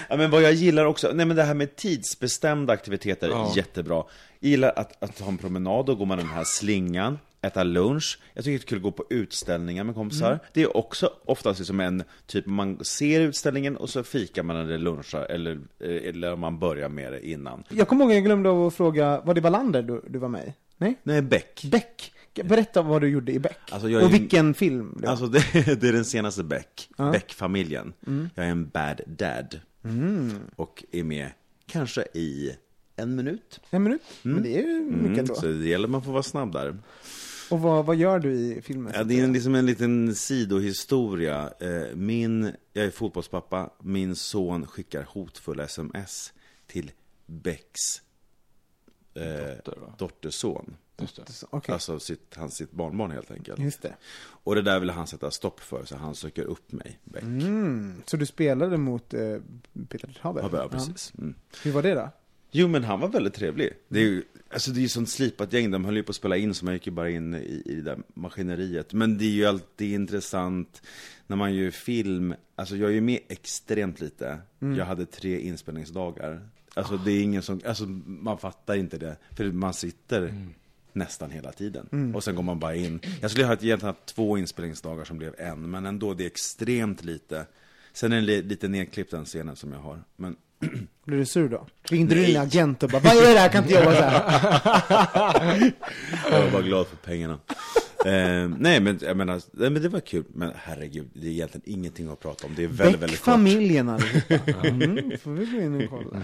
Ja, 0.08 0.16
men 0.16 0.30
vad 0.30 0.42
jag 0.42 0.52
gillar 0.52 0.84
också, 0.84 1.10
nej 1.14 1.26
men 1.26 1.36
det 1.36 1.42
här 1.42 1.54
med 1.54 1.76
tidsbestämda 1.76 2.72
aktiviteter 2.72 3.28
Ja. 3.28 3.52
jättebra. 3.56 4.04
Jag 4.40 4.50
gillar 4.50 4.72
att, 4.76 5.02
att 5.02 5.18
ha 5.20 5.28
en 5.28 5.38
promenad, 5.38 5.86
då 5.86 5.94
går 5.94 6.06
man 6.06 6.18
den 6.18 6.26
här 6.28 6.44
slingan, 6.44 7.18
äta 7.42 7.62
lunch. 7.62 8.18
Jag 8.34 8.44
tycker 8.44 8.58
det 8.58 8.64
är 8.64 8.66
kul 8.66 8.76
att 8.78 8.82
gå 8.82 8.90
på 8.92 9.04
utställningar 9.10 9.84
med 9.84 9.94
kompisar. 9.94 10.26
Mm. 10.28 10.38
Det 10.52 10.62
är 10.62 10.76
också 10.76 11.10
oftast 11.24 11.58
liksom 11.58 11.80
en, 11.80 12.02
typ 12.26 12.46
man 12.46 12.84
ser 12.84 13.20
utställningen 13.20 13.76
och 13.76 13.90
så 13.90 14.02
fikar 14.02 14.42
man 14.42 14.56
eller 14.56 14.78
lunchar, 14.78 15.22
eller, 15.30 15.52
eh, 15.80 16.08
eller 16.08 16.36
man 16.36 16.58
börjar 16.58 16.88
med 16.88 17.12
det 17.12 17.28
innan. 17.28 17.64
Jag 17.68 17.88
kommer 17.88 18.04
ihåg 18.04 18.10
att 18.12 18.16
jag 18.16 18.24
glömde 18.24 18.66
att 18.66 18.74
fråga, 18.74 19.20
var 19.20 19.34
det 19.34 19.40
Wallander 19.40 19.82
du, 19.82 20.02
du 20.08 20.18
var 20.18 20.28
med 20.28 20.48
i? 20.48 20.52
Nej? 20.76 20.94
Nej, 21.02 21.22
Beck. 21.22 21.62
Beck. 21.64 22.10
Berätta 22.44 22.82
vad 22.82 23.00
du 23.00 23.08
gjorde 23.08 23.32
i 23.32 23.38
Beck. 23.38 23.58
Alltså, 23.70 24.04
och 24.04 24.14
vilken 24.14 24.54
film 24.54 24.94
det 25.00 25.06
var. 25.06 25.10
Alltså 25.10 25.26
det, 25.54 25.80
det 25.80 25.88
är 25.88 25.92
den 25.92 26.04
senaste 26.04 26.42
Beck, 26.44 26.88
Ja. 26.98 27.10
Beck-familjen. 27.10 27.92
Jag 28.34 28.46
är 28.46 28.50
en 28.50 28.68
bad 28.68 29.00
dad. 29.06 29.60
Och 30.56 30.84
är 30.90 31.04
med 31.04 31.30
kanske 31.66 32.06
i 32.14 32.56
en 32.96 33.16
minut. 33.16 33.60
En 33.70 33.82
minut? 33.82 34.02
Men 34.22 34.42
det 34.42 34.58
är 34.58 34.62
ju 34.62 34.80
mycket 34.80 34.98
Mm, 35.04 35.18
ändå. 35.18 35.34
så 35.34 35.46
det 35.46 35.68
gäller 35.68 35.84
att 35.84 35.90
man 35.90 36.02
får 36.02 36.12
vara 36.12 36.22
snabb 36.22 36.52
där. 36.52 36.78
Och 37.50 37.60
vad, 37.60 37.86
vad 37.86 37.96
gör 37.96 38.18
du 38.18 38.32
i 38.32 38.62
filmen? 38.62 38.92
Ja, 38.96 39.04
det 39.04 39.20
är 39.20 39.24
en- 39.24 39.32
liksom 39.32 39.54
en 39.54 39.66
liten 39.66 40.14
sidohistoria. 40.14 41.52
Eh, 41.60 41.94
Min, 41.96 42.52
jag 42.72 42.84
är 42.84 42.90
fotbollspappa, 42.90 43.70
min 43.82 44.16
son 44.16 44.66
skickar 44.66 45.02
hotfulla 45.08 45.64
sms 45.64 46.32
till 46.66 46.90
Becks 47.26 48.02
eh, 49.14 49.22
Dotter, 49.64 49.78
dotterson. 49.98 50.76
Just. 50.98 51.44
Okej, 51.50 51.72
Alltså 51.72 51.98
sitt, 52.00 52.34
hans, 52.36 52.56
sitt 52.56 52.70
barnbarn 52.70 53.10
helt 53.10 53.30
enkelt. 53.30 53.58
just 53.58 53.82
det. 53.82 53.94
Och 54.26 54.54
det 54.54 54.62
där 54.62 54.80
vill 54.80 54.90
han 54.90 55.06
sätta 55.06 55.30
stopp 55.30 55.60
för, 55.60 55.84
så 55.84 55.96
han 55.96 56.14
söker 56.14 56.42
upp 56.44 56.72
mig, 56.72 56.98
Beck. 57.04 57.22
Mm. 57.22 58.02
Så 58.06 58.16
du 58.16 58.26
spelade 58.26 58.76
mot 58.76 59.14
eh, 59.14 59.36
Peter 59.88 60.18
Haber? 60.20 60.42
Ja, 60.42 60.48
ja, 60.52 60.68
precis. 60.68 61.12
Mm. 61.18 61.34
Hur 61.62 61.72
var 61.72 61.82
det 61.82 61.94
då? 61.94 62.10
Jo 62.50 62.68
men 62.68 62.84
han 62.84 63.00
var 63.00 63.08
väldigt 63.08 63.34
trevlig. 63.34 63.72
Det 63.88 63.98
är 63.98 64.04
ju, 64.04 64.22
alltså 64.50 64.70
det 64.70 64.78
är 64.78 64.82
ju 64.82 64.88
sånt 64.88 65.08
slipat 65.08 65.52
gäng, 65.52 65.70
de 65.70 65.84
höll 65.84 65.96
ju 65.96 66.02
på 66.02 66.10
att 66.10 66.16
spela 66.16 66.36
in 66.36 66.54
så 66.54 66.64
man 66.64 66.74
gick 66.74 66.86
ju 66.86 66.92
bara 66.92 67.10
in 67.10 67.34
i, 67.34 67.62
i 67.66 67.74
det 67.74 67.82
där 67.82 67.98
maskineriet. 68.14 68.92
Men 68.92 69.18
det 69.18 69.24
är 69.24 69.30
ju 69.30 69.46
alltid 69.46 69.92
intressant 69.94 70.82
när 71.26 71.36
man 71.36 71.54
gör 71.54 71.70
film, 71.70 72.34
alltså 72.54 72.76
jag 72.76 72.90
är 72.90 72.94
ju 72.94 73.00
med 73.00 73.20
extremt 73.28 74.00
lite. 74.00 74.38
Jag 74.58 74.84
hade 74.84 75.06
tre 75.06 75.40
inspelningsdagar. 75.40 76.48
Alltså 76.74 76.96
det 76.96 77.12
är 77.12 77.22
ingen 77.22 77.42
som, 77.42 77.60
alltså 77.66 77.84
man 78.06 78.38
fattar 78.38 78.74
inte 78.74 78.98
det. 78.98 79.16
För 79.36 79.44
man 79.52 79.74
sitter 79.74 80.34
nästan 80.94 81.30
hela 81.30 81.52
tiden. 81.52 81.88
Mm. 81.92 82.14
Och 82.14 82.24
sen 82.24 82.34
går 82.34 82.42
man 82.42 82.58
bara 82.58 82.74
in. 82.74 83.00
Jag 83.20 83.30
skulle 83.30 83.46
ha 83.46 83.52
egentligen 83.52 83.80
haft 83.80 84.06
två 84.06 84.38
inspelningsdagar 84.38 85.04
som 85.04 85.18
blev 85.18 85.34
en, 85.38 85.70
men 85.70 85.86
ändå, 85.86 86.14
det 86.14 86.24
är 86.24 86.26
extremt 86.26 87.04
lite. 87.04 87.46
Sen 87.92 88.12
är 88.12 88.16
det 88.16 88.22
li- 88.22 88.42
lite 88.42 88.68
nedklippt 88.68 89.10
den 89.10 89.24
scenen 89.24 89.56
som 89.56 89.72
jag 89.72 89.78
har. 89.80 89.98
Men 90.16 90.36
Blir 91.04 91.18
du 91.18 91.26
sur 91.26 91.48
då? 91.48 91.66
Ringde 91.82 92.14
du 92.14 92.26
din 92.26 92.36
agent 92.36 92.82
och 92.82 92.90
bara 92.90 93.00
Vad 93.02 93.16
är 93.16 93.34
det 93.34 93.40
här? 93.40 93.48
Kan 93.48 93.62
inte 93.62 93.74
jobba 93.74 93.94
så 93.94 94.02
här? 94.02 95.72
jag 96.30 96.42
var 96.42 96.50
bara 96.50 96.62
glad 96.62 96.86
för 96.86 96.96
pengarna. 96.96 97.38
Eh, 98.06 98.48
nej 98.58 98.80
men 98.80 98.98
jag 99.02 99.16
menar, 99.16 99.42
nej, 99.52 99.70
men 99.70 99.82
det 99.82 99.88
var 99.88 100.00
kul. 100.00 100.24
Men 100.34 100.52
herregud, 100.56 101.10
det 101.12 101.26
är 101.26 101.30
egentligen 101.30 101.78
ingenting 101.78 102.08
att 102.08 102.20
prata 102.20 102.46
om. 102.46 102.52
Det 102.56 102.64
är 102.64 102.68
väldigt, 102.68 103.02
väldigt 103.02 103.20
kort. 103.20 103.24
familjen 103.24 103.88
allihopa. 103.88 104.34
Mm, 104.74 105.18
får 105.18 105.30
vi 105.30 105.46
gå 105.46 105.60
in 105.60 105.84
och 105.84 105.90
kolla. 105.90 106.22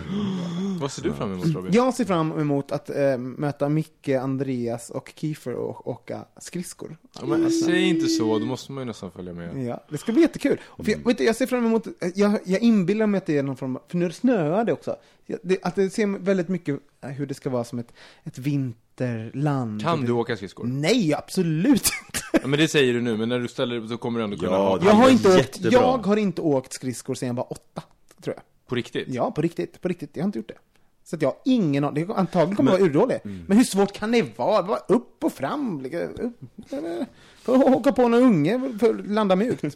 Vad 0.81 0.93
ser 0.93 1.03
du 1.03 1.13
fram 1.13 1.33
emot 1.33 1.47
Robin? 1.47 1.73
Jag 1.73 1.95
ser 1.95 2.05
fram 2.05 2.41
emot 2.41 2.73
att 2.73 2.91
eh, 2.91 3.19
möta 3.19 3.69
Micke, 3.69 4.09
Andreas 4.09 4.91
och 4.91 5.13
Kiefer 5.17 5.55
och 5.55 5.89
åka 5.89 6.25
skridskor. 6.41 6.97
Ja, 7.21 7.27
men, 7.27 7.51
säg 7.51 7.83
inte 7.83 8.07
så, 8.07 8.39
då 8.39 8.47
måste 8.47 8.73
man 8.73 8.83
ju 8.83 8.87
nästan 8.87 9.11
följa 9.11 9.33
med. 9.33 9.65
Ja, 9.65 9.85
det 9.91 9.99
ska 9.99 10.13
bli 10.13 10.23
jättekul. 10.23 10.61
Och 10.65 10.85
för 10.85 10.93
jag, 10.93 10.99
vet 10.99 11.19
du, 11.19 11.25
jag 11.25 11.37
ser 11.37 11.47
fram 11.47 11.67
emot, 11.67 11.87
jag, 12.15 12.39
jag 12.45 12.61
inbillar 12.61 13.07
mig 13.07 13.19
att 13.19 13.27
det 13.27 13.39
är 13.39 13.43
någon 13.43 13.57
form 13.57 13.77
av, 13.77 13.83
för 13.89 13.97
nu 13.97 14.13
snöar 14.13 14.65
det 14.65 14.73
också. 14.73 14.97
Det, 15.43 15.59
att 15.63 15.75
det 15.75 15.91
ser 15.91 16.19
väldigt 16.19 16.49
mycket 16.49 16.81
eh, 17.01 17.11
hur 17.11 17.27
det 17.27 17.35
ska 17.35 17.51
vara 17.51 17.65
som 17.65 17.79
ett, 17.79 17.93
ett 18.25 18.39
vinterland. 19.01 19.83
Kan 19.83 20.05
du 20.05 20.13
åka 20.13 20.37
skridskor? 20.37 20.65
Nej, 20.67 21.15
absolut 21.15 21.83
inte. 22.07 22.21
Ja, 22.33 22.47
men 22.47 22.59
det 22.59 22.69
säger 22.69 22.93
du 22.95 23.01
nu, 23.01 23.17
men 23.17 23.29
när 23.29 23.39
du 23.39 23.49
ställer 23.49 23.75
dig 23.75 23.85
upp 23.85 23.91
så 23.91 23.97
kommer 23.97 24.19
du 24.19 24.25
ändå 24.25 24.37
kunna 24.37 24.53
Ja, 24.53 24.69
ha 24.69 24.79
det- 24.79 24.87
Jag 24.87 24.93
har, 24.93 25.07
är 25.09 25.13
inte 25.13 25.29
åkt, 25.29 25.39
jättebra. 25.39 25.71
jag 25.73 25.99
har 26.07 26.17
inte 26.17 26.41
åkt 26.43 26.73
skridskor 26.73 27.15
sedan 27.15 27.27
jag 27.27 27.35
var 27.35 27.53
åtta, 27.53 27.83
tror 28.23 28.37
jag. 28.37 28.43
på 28.69 28.75
riktigt. 28.75 29.09
Ja, 29.09 29.31
på 29.31 29.43
riktigt. 29.43 29.81
På 29.81 29.89
riktigt. 29.89 30.11
Jag 30.15 30.23
har 30.23 30.27
inte 30.27 30.39
gjort 30.39 30.49
det. 30.49 30.59
Så 31.11 31.17
att 31.17 31.23
jag 31.23 31.29
har 31.29 31.37
ingen 31.45 31.85
aning. 31.85 32.07
Antagligen 32.17 32.57
kommer 32.57 32.71
jag 32.73 32.79
vara 32.79 32.89
urdålig. 32.91 33.19
Men 33.23 33.57
hur 33.57 33.65
svårt 33.65 33.93
kan 33.93 34.13
det 34.13 34.39
vara? 34.39 34.63
Bara 34.63 34.79
upp 34.89 35.25
och 35.25 35.33
fram. 35.33 35.87
upp. 36.21 36.41
För 37.43 37.55
att 37.55 37.65
åka 37.65 37.93
på 37.93 38.09
någon 38.09 38.23
unge 38.23 38.79
för 38.81 38.91
att 38.95 39.07
landa 39.07 39.37
mjukt. 39.37 39.65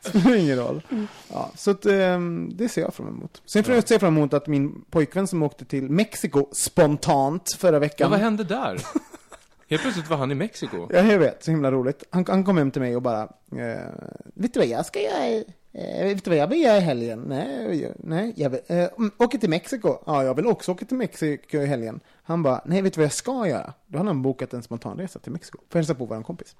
Spelar 0.00 0.36
ingen 0.36 0.56
roll. 0.58 0.82
Ja, 1.32 1.50
så 1.56 1.70
att, 1.70 1.86
ehm, 1.86 2.50
det 2.56 2.68
ser 2.68 2.80
jag 2.82 2.94
fram 2.94 3.08
emot. 3.08 3.42
Sen 3.46 3.64
får 3.64 3.74
jag 3.74 3.88
se 3.88 3.98
fram 3.98 4.16
emot 4.16 4.34
att 4.34 4.46
min 4.46 4.84
pojkvän 4.90 5.26
som 5.26 5.42
åkte 5.42 5.64
till 5.64 5.90
Mexiko 5.90 6.46
spontant 6.52 7.52
förra 7.58 7.76
Ja, 7.76 7.80
veckan. 7.80 8.10
vad 8.10 8.20
hände 8.20 8.44
där? 8.44 8.80
Helt 9.68 9.82
plötsligt 9.82 10.10
var 10.10 10.16
han 10.16 10.30
i 10.30 10.34
Mexiko. 10.34 10.88
Ja, 10.90 10.98
jag 11.02 11.18
vet. 11.18 11.44
Så 11.44 11.50
himla 11.50 11.70
roligt. 11.72 12.04
Han, 12.10 12.24
han 12.28 12.44
kom 12.44 12.56
hem 12.58 12.70
till 12.70 12.82
mig 12.82 12.96
och 12.96 13.02
bara, 13.02 13.22
eh, 13.22 13.90
vet 14.34 14.54
du 14.54 14.60
vad 14.60 14.68
jag 14.68 14.86
ska 14.86 15.00
göra? 15.00 15.26
i- 15.28 15.44
Eh, 15.78 16.04
vet 16.04 16.24
du 16.24 16.30
vad 16.30 16.38
jag 16.38 16.46
vill 16.46 16.62
göra 16.62 16.76
i 16.76 16.80
helgen? 16.80 17.24
Nej, 17.26 17.92
nej 17.98 18.32
jag 18.36 18.50
vill, 18.50 18.60
eh, 18.66 18.88
mm, 18.98 19.10
åka 19.18 19.38
till 19.38 19.50
Mexiko. 19.50 19.98
Ja, 20.06 20.24
jag 20.24 20.34
vill 20.34 20.46
också 20.46 20.72
åka 20.72 20.84
till 20.84 20.96
Mexiko 20.96 21.58
i 21.58 21.66
helgen. 21.66 22.00
Han 22.22 22.42
bara, 22.42 22.60
nej, 22.64 22.82
vet 22.82 22.94
du 22.94 22.98
vad 22.98 23.04
jag 23.04 23.12
ska 23.12 23.48
göra? 23.48 23.72
Då 23.86 23.98
har 23.98 24.04
han 24.04 24.22
bokat 24.22 24.54
en 24.54 24.62
spontanresa 24.62 25.18
till 25.18 25.32
Mexiko. 25.32 25.58
För 25.58 25.78
att 25.78 25.86
hälsa 25.86 25.94
på 25.94 26.04
vår 26.04 26.22
kompis. 26.22 26.56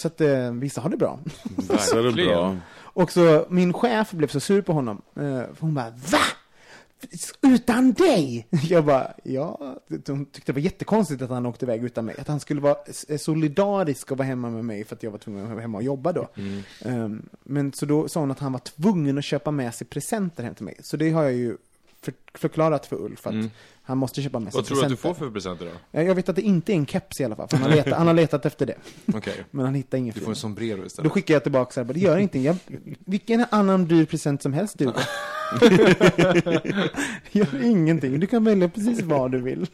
Så 0.00 0.06
att 0.06 0.20
eh, 0.20 0.52
vissa 0.52 0.80
har 0.80 0.90
det 0.90 0.96
bra. 0.96 1.18
Det 1.56 1.78
bra. 2.12 2.56
Och 2.76 3.12
så 3.12 3.46
min 3.48 3.72
chef 3.72 4.10
blev 4.10 4.28
så 4.28 4.40
sur 4.40 4.62
på 4.62 4.72
honom. 4.72 5.02
Eh, 5.16 5.22
för 5.22 5.60
hon 5.60 5.74
bara, 5.74 5.90
va? 5.90 6.18
Utan 7.42 7.92
dig? 7.92 8.46
Jag 8.68 8.84
bara, 8.84 9.12
ja. 9.22 9.76
Hon 10.06 10.24
tyckte 10.26 10.52
det 10.52 10.56
var 10.56 10.60
jättekonstigt 10.64 11.22
att 11.22 11.30
han 11.30 11.46
åkte 11.46 11.64
iväg 11.64 11.84
utan 11.84 12.04
mig. 12.04 12.14
Att 12.18 12.28
han 12.28 12.40
skulle 12.40 12.60
vara 12.60 12.76
s- 12.86 13.22
solidarisk 13.24 14.10
och 14.12 14.18
vara 14.18 14.26
hemma 14.28 14.50
med 14.50 14.64
mig 14.64 14.84
för 14.84 14.96
att 14.96 15.02
jag 15.02 15.10
var 15.10 15.18
tvungen 15.18 15.44
att 15.44 15.50
vara 15.50 15.60
hemma 15.60 15.78
och 15.78 15.84
jobba 15.84 16.12
då. 16.12 16.28
Um, 16.84 17.22
men 17.42 17.72
så 17.72 17.86
då 17.86 18.08
sa 18.08 18.20
hon 18.20 18.30
att 18.30 18.38
han 18.38 18.52
var 18.52 18.60
tvungen 18.60 19.18
att 19.18 19.24
köpa 19.24 19.50
med 19.50 19.74
sig 19.74 19.86
presenter 19.86 20.42
hem 20.44 20.54
till 20.54 20.64
mig. 20.64 20.76
Så 20.82 20.96
det 20.96 21.10
har 21.10 21.22
jag 21.22 21.32
ju 21.32 21.56
för, 22.02 22.14
förklarat 22.34 22.86
för 22.86 22.96
Ulf 22.96 23.26
att 23.26 23.34
han 23.82 23.98
måste 23.98 24.22
köpa 24.22 24.38
med 24.38 24.52
sig 24.52 24.58
Vad 24.58 24.66
tror 24.66 24.76
du 24.76 24.82
att 24.82 24.88
du 24.88 24.96
presenter. 24.96 25.14
får 25.20 25.26
för 25.26 25.32
presenter 25.32 25.64
då? 25.64 25.70
Ja, 25.90 26.02
Jag 26.02 26.14
vet 26.14 26.28
att 26.28 26.36
det 26.36 26.42
inte 26.42 26.72
är 26.72 26.74
en 26.74 26.86
keps 26.86 27.20
i 27.20 27.24
alla 27.24 27.36
fall, 27.36 27.48
för 27.48 27.56
han 27.56 27.70
har 27.70 27.76
letat, 27.76 27.92
han 27.98 28.06
har 28.06 28.14
letat 28.14 28.46
efter 28.46 28.66
det. 28.66 28.76
Okej. 29.14 29.34
Men 29.50 29.64
han 29.64 29.74
hittar 29.74 29.98
ingen 29.98 30.14
Du 30.14 30.20
får 30.20 30.30
en 30.30 30.36
sombrero 30.36 30.76
Då 30.80 30.86
istället. 30.86 31.12
skickar 31.12 31.34
jag 31.34 31.42
tillbaka 31.42 31.72
så 31.72 31.80
här, 31.84 31.92
det 31.94 32.00
gör 32.00 32.16
ingenting. 32.16 32.42
Jag, 32.42 32.56
vilken 32.98 33.44
annan 33.50 33.84
dyr 33.84 34.04
present 34.04 34.42
som 34.42 34.52
helst 34.52 34.78
du. 34.78 34.92
gör 37.32 37.64
ingenting. 37.64 38.20
Du 38.20 38.26
kan 38.26 38.44
välja 38.44 38.68
precis 38.68 39.02
vad 39.02 39.32
du 39.32 39.40
vill. 39.40 39.66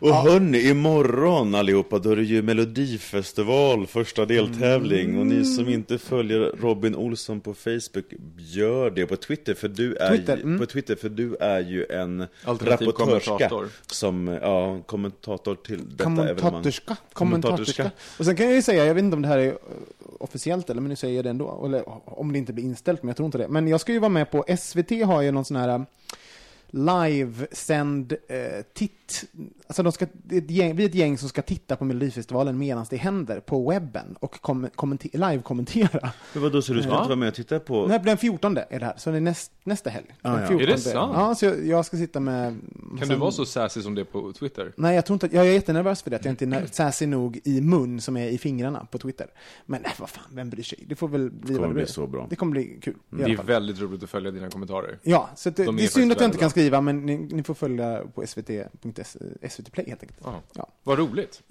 Och 0.00 0.14
hörni, 0.14 0.68
imorgon 0.68 1.54
allihopa, 1.54 1.98
då 1.98 2.10
är 2.10 2.16
det 2.16 2.22
ju 2.22 2.42
Melodifestival, 2.42 3.86
första 3.86 4.26
deltävling. 4.26 5.18
Och 5.18 5.26
ni 5.26 5.44
som 5.44 5.68
inte 5.68 5.98
följer 5.98 6.40
Robin 6.60 6.94
Olsson 6.94 7.40
på 7.40 7.54
Facebook, 7.54 8.04
gör 8.36 8.90
det 8.90 9.06
på 9.06 9.16
Twitter, 9.16 9.54
för 9.54 9.68
du 9.68 9.96
är, 9.96 10.16
Twitter, 10.16 10.36
ju- 10.36 10.42
mm. 10.42 10.58
på 10.58 10.66
Twitter, 10.66 10.96
för 10.96 11.08
du 11.08 11.36
är 11.36 11.60
ju 11.60 11.86
en 11.90 12.26
Alternativ 12.44 12.88
rapportörska. 12.88 13.30
kommentator. 13.30 13.68
Som, 13.86 14.28
ja, 14.28 14.80
kommentator 14.86 15.54
till 15.54 15.80
detta 15.88 16.04
evenemang. 16.04 16.36
Kommentatorska. 16.36 16.96
Kommentatorska. 17.12 17.90
Och 18.18 18.24
sen 18.24 18.36
kan 18.36 18.46
jag 18.46 18.54
ju 18.54 18.62
säga, 18.62 18.84
jag 18.84 18.94
vet 18.94 19.04
inte 19.04 19.16
om 19.16 19.22
det 19.22 19.28
här 19.28 19.38
är 19.38 19.58
officiellt 20.20 20.70
eller, 20.70 20.80
men 20.80 20.88
nu 20.88 20.96
säger 20.96 21.16
jag 21.16 21.24
det 21.24 21.30
ändå. 21.30 21.64
Eller 21.64 21.84
om 22.18 22.32
det 22.32 22.38
inte 22.38 22.52
blir 22.52 22.64
inställt, 22.64 23.02
men 23.02 23.08
jag 23.08 23.16
tror 23.16 23.26
inte 23.26 23.38
det. 23.38 23.48
Men 23.48 23.68
jag 23.68 23.80
ska 23.80 23.92
ju 23.92 23.98
vara 23.98 24.08
med 24.08 24.30
på, 24.30 24.44
SVT 24.58 24.90
har 25.04 25.22
ju 25.22 25.30
någon 25.30 25.44
sån 25.44 25.56
här 25.56 25.86
livesänd 26.72 28.12
eh, 28.28 28.38
titt. 28.74 29.24
Alltså 29.66 29.82
de 29.82 29.92
ska, 29.92 30.06
det 30.12 30.36
är 30.36 30.42
ett 30.42 30.50
gäng, 30.50 30.76
vi 30.76 30.84
är 30.84 30.88
ett 30.88 30.94
gäng 30.94 31.18
som 31.18 31.28
ska 31.28 31.42
titta 31.42 31.76
på 31.76 31.84
Melodifestivalen 31.84 32.58
medan 32.58 32.86
det 32.90 32.96
händer 32.96 33.40
på 33.40 33.70
webben 33.70 34.16
och 34.20 34.40
kom, 34.40 34.68
kommenter, 34.74 35.10
live-kommentera. 35.12 36.10
Men 36.32 36.42
vadå, 36.42 36.62
så 36.62 36.72
du 36.72 36.82
ska 36.82 36.90
Ja. 36.90 36.96
inte 36.98 37.08
vara 37.08 37.16
med 37.16 37.28
och 37.28 37.34
titta 37.34 37.60
på? 37.60 37.86
Nej, 37.86 38.00
den 38.04 38.16
14 38.16 38.56
är 38.56 38.78
det 38.78 38.84
här, 38.84 38.94
så 38.96 39.10
det 39.10 39.16
är 39.16 39.20
näst, 39.20 39.52
nästa 39.64 39.90
helg. 39.90 40.06
Ah, 40.22 40.32
Den 40.32 40.40
ja. 40.42 40.48
14. 40.48 40.62
Är 40.68 40.72
det 40.72 40.78
sant? 40.78 41.12
Ja, 41.16 41.34
så 41.34 41.44
jag, 41.44 41.66
jag 41.66 41.84
ska 41.86 41.96
sitta 41.96 42.20
med... 42.20 42.60
Kan 42.98 43.08
du 43.08 43.14
vara 43.16 43.30
så 43.30 43.46
sassy 43.46 43.82
som 43.82 43.94
det 43.94 44.00
är 44.00 44.04
på 44.04 44.32
Twitter? 44.32 44.72
Nej, 44.76 44.94
jag 44.94 45.06
tror 45.06 45.14
inte 45.14 45.26
att, 45.26 45.32
jag 45.32 45.46
är 45.46 45.52
jättenervös 45.52 46.02
för 46.02 46.10
det, 46.10 46.16
att 46.16 46.24
jag 46.24 46.32
inte 46.32 46.44
är 46.44 46.66
sassy 46.72 47.06
nog 47.06 47.40
i 47.44 47.60
mun 47.60 48.00
som 48.00 48.16
är 48.16 48.28
i 48.28 48.38
fingrarna 48.38 48.86
på 48.90 48.98
Twitter. 48.98 49.26
Men 49.66 49.82
nej, 49.82 49.92
vad 49.98 50.10
fan, 50.10 50.24
vem 50.32 50.50
bryr 50.50 50.62
sig? 50.62 50.84
Det 50.88 50.94
får 50.96 51.08
väl 51.08 51.30
bli 51.30 51.40
kommer 51.54 51.58
vad 51.60 51.68
det 51.68 51.74
bli 51.74 51.82
blir. 51.82 51.92
så 51.92 52.06
bra. 52.06 52.26
Det 52.30 52.36
kommer 52.36 52.52
bli 52.52 52.78
kul. 52.82 52.94
i 52.94 53.16
Det 53.16 53.22
är 53.32 53.42
väldigt 53.42 53.80
roligt 53.80 54.02
att 54.02 54.10
följa 54.10 54.30
dina 54.30 54.50
kommentarer. 54.50 54.98
Ja, 55.02 55.30
så 55.36 55.50
det, 55.50 55.64
De 55.64 55.76
det 55.76 55.84
är 55.84 55.88
synd 55.88 56.12
att 56.12 56.20
jag 56.20 56.28
inte 56.28 56.38
kan 56.38 56.50
skriva, 56.60 56.80
men 56.80 57.06
ni, 57.06 57.16
ni 57.16 57.42
får 57.42 57.54
följa 57.54 58.02
på 58.14 58.26
svt.se, 58.26 59.48
SVT 59.50 59.72
Play 59.72 59.86
helt 59.88 60.02
enkelt. 60.02 60.20
Ja. 60.24 60.42
Ja. 60.54 60.68
Vad 60.82 60.98
roligt. 60.98 61.42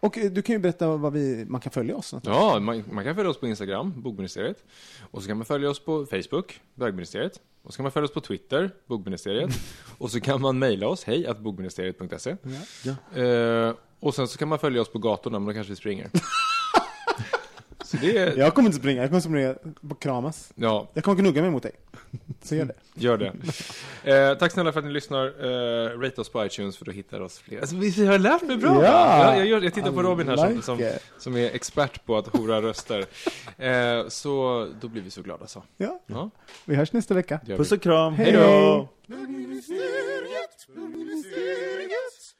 Och 0.00 0.18
eh, 0.18 0.30
du 0.30 0.42
kan 0.42 0.52
ju 0.52 0.58
berätta 0.58 0.96
vad 0.96 1.12
vi, 1.12 1.44
man 1.48 1.60
kan 1.60 1.72
följa 1.72 1.96
oss. 1.96 2.14
Ja, 2.22 2.60
man, 2.60 2.84
man 2.90 3.04
kan 3.04 3.14
följa 3.14 3.30
oss 3.30 3.40
på 3.40 3.46
Instagram, 3.46 4.02
Bogministeriet. 4.02 4.64
Och 5.10 5.22
så 5.22 5.28
kan 5.28 5.36
man 5.36 5.46
följa 5.46 5.70
oss 5.70 5.80
på 5.80 6.06
Facebook, 6.06 6.60
Bögministeriet. 6.74 7.40
Och 7.62 7.72
så 7.72 7.76
kan 7.76 7.82
man 7.82 7.92
följa 7.92 8.04
oss 8.04 8.14
på 8.14 8.20
Twitter, 8.20 8.70
Bogministeriet. 8.86 9.50
och 9.98 10.10
så 10.10 10.20
kan 10.20 10.40
man 10.40 10.58
mejla 10.58 10.88
oss, 10.88 11.04
hej 11.04 11.26
att 11.26 11.38
bogministeriet.se. 11.38 12.36
Eh, 13.22 13.74
och 14.00 14.14
sen 14.14 14.28
så 14.28 14.38
kan 14.38 14.48
man 14.48 14.58
följa 14.58 14.80
oss 14.80 14.92
på 14.92 14.98
gatorna, 14.98 15.38
men 15.38 15.46
då 15.46 15.54
kanske 15.54 15.72
vi 15.72 15.76
springer. 15.76 16.10
så 17.86 17.96
det 17.96 18.18
är, 18.18 18.36
Jag 18.36 18.54
kommer 18.54 18.68
inte 18.68 18.78
springa, 18.78 19.00
jag 19.00 19.10
kommer 19.10 19.20
springa 19.20 19.54
på 19.88 19.94
kramas. 19.94 20.52
ja, 20.54 20.88
Jag 20.94 21.04
kommer 21.04 21.22
gnugga 21.22 21.42
mig 21.42 21.50
mot 21.50 21.62
dig. 21.62 21.72
Så 22.42 22.54
gör 22.54 22.64
det. 22.64 22.74
gör 22.94 23.18
det. 23.18 23.32
Eh, 24.30 24.34
tack 24.38 24.52
snälla 24.52 24.72
för 24.72 24.78
att 24.80 24.86
ni 24.86 24.92
lyssnar. 24.92 25.26
Eh, 25.26 25.98
rate 25.98 26.20
oss 26.20 26.28
på 26.28 26.46
iTunes 26.46 26.76
för 26.76 26.84
då 26.84 26.90
hittar 26.92 27.20
oss 27.20 27.38
fler. 27.38 27.60
Alltså, 27.60 27.76
vi 27.76 28.06
har 28.06 28.18
lärt 28.18 28.42
mig 28.42 28.56
bra? 28.56 28.84
Ja! 28.84 29.36
jag, 29.36 29.46
jag, 29.46 29.64
jag 29.64 29.74
tittar 29.74 29.92
på 29.92 30.02
Robin 30.02 30.28
här 30.28 30.36
som, 30.36 30.48
like 30.48 30.62
som, 30.62 30.80
it. 30.80 31.02
som 31.18 31.36
är 31.36 31.50
expert 31.54 32.04
på 32.06 32.16
att 32.16 32.26
hora 32.26 32.62
röster. 32.62 33.04
Eh, 33.58 34.08
så 34.08 34.66
då 34.80 34.88
blir 34.88 35.02
vi 35.02 35.10
så 35.10 35.22
glada 35.22 35.46
så. 35.46 35.62
Ja, 35.76 36.00
Ja, 36.06 36.30
vi 36.64 36.74
hörs 36.74 36.92
nästa 36.92 37.14
vecka. 37.14 37.40
Puss 37.46 37.72
och 37.72 37.82
kram, 37.82 38.14
Hej 38.14 38.32
då! 38.32 38.88
Bögministeriet, 39.06 40.66
bögministeriet, 40.74 42.34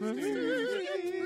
bögministeriet. 0.00 1.25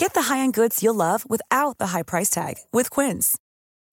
Get 0.00 0.14
the 0.14 0.32
high-end 0.32 0.54
goods 0.54 0.82
you'll 0.82 0.94
love 0.94 1.28
without 1.28 1.76
the 1.76 1.88
high 1.88 2.02
price 2.02 2.30
tag 2.30 2.54
with 2.72 2.88
Quince. 2.88 3.36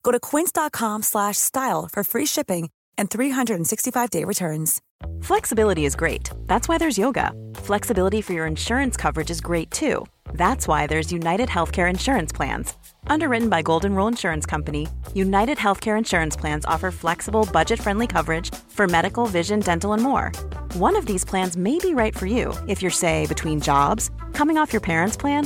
Go 0.03 0.13
to 0.13 0.21
quince.com 0.21 1.03
slash 1.03 1.35
style 1.35 1.89
for 1.91 2.01
free 2.01 2.25
shipping 2.25 2.69
and 2.97 3.09
365-day 3.09 4.23
returns. 4.23 4.81
Flexibility 5.21 5.83
is 5.83 5.97
great. 5.97 6.29
That's 6.45 6.69
why 6.69 6.77
there's 6.77 6.97
yoga. 6.97 7.33
Flexibility 7.55 8.21
for 8.21 8.31
your 8.31 8.45
insurance 8.45 8.95
coverage 8.95 9.29
is 9.29 9.41
great 9.41 9.69
too. 9.69 10.05
That's 10.31 10.65
why 10.65 10.87
there's 10.87 11.11
United 11.11 11.49
Healthcare 11.49 11.89
Insurance 11.89 12.31
Plans. 12.31 12.73
Underwritten 13.07 13.49
by 13.49 13.61
Golden 13.61 13.93
Rule 13.93 14.07
Insurance 14.07 14.45
Company, 14.45 14.87
United 15.13 15.57
Healthcare 15.57 15.97
Insurance 15.97 16.37
Plans 16.37 16.63
offer 16.63 16.89
flexible, 16.89 17.49
budget 17.51 17.79
friendly 17.79 18.07
coverage 18.07 18.49
for 18.69 18.87
medical, 18.87 19.25
vision, 19.25 19.59
dental, 19.59 19.91
and 19.91 20.01
more. 20.01 20.31
One 20.75 20.95
of 20.95 21.05
these 21.05 21.25
plans 21.25 21.57
may 21.57 21.79
be 21.79 21.93
right 21.93 22.17
for 22.17 22.27
you 22.27 22.53
if 22.69 22.81
you're, 22.81 22.91
say, 22.91 23.27
between 23.27 23.59
jobs, 23.59 24.09
coming 24.31 24.57
off 24.57 24.71
your 24.71 24.81
parents' 24.81 25.17
plan, 25.17 25.45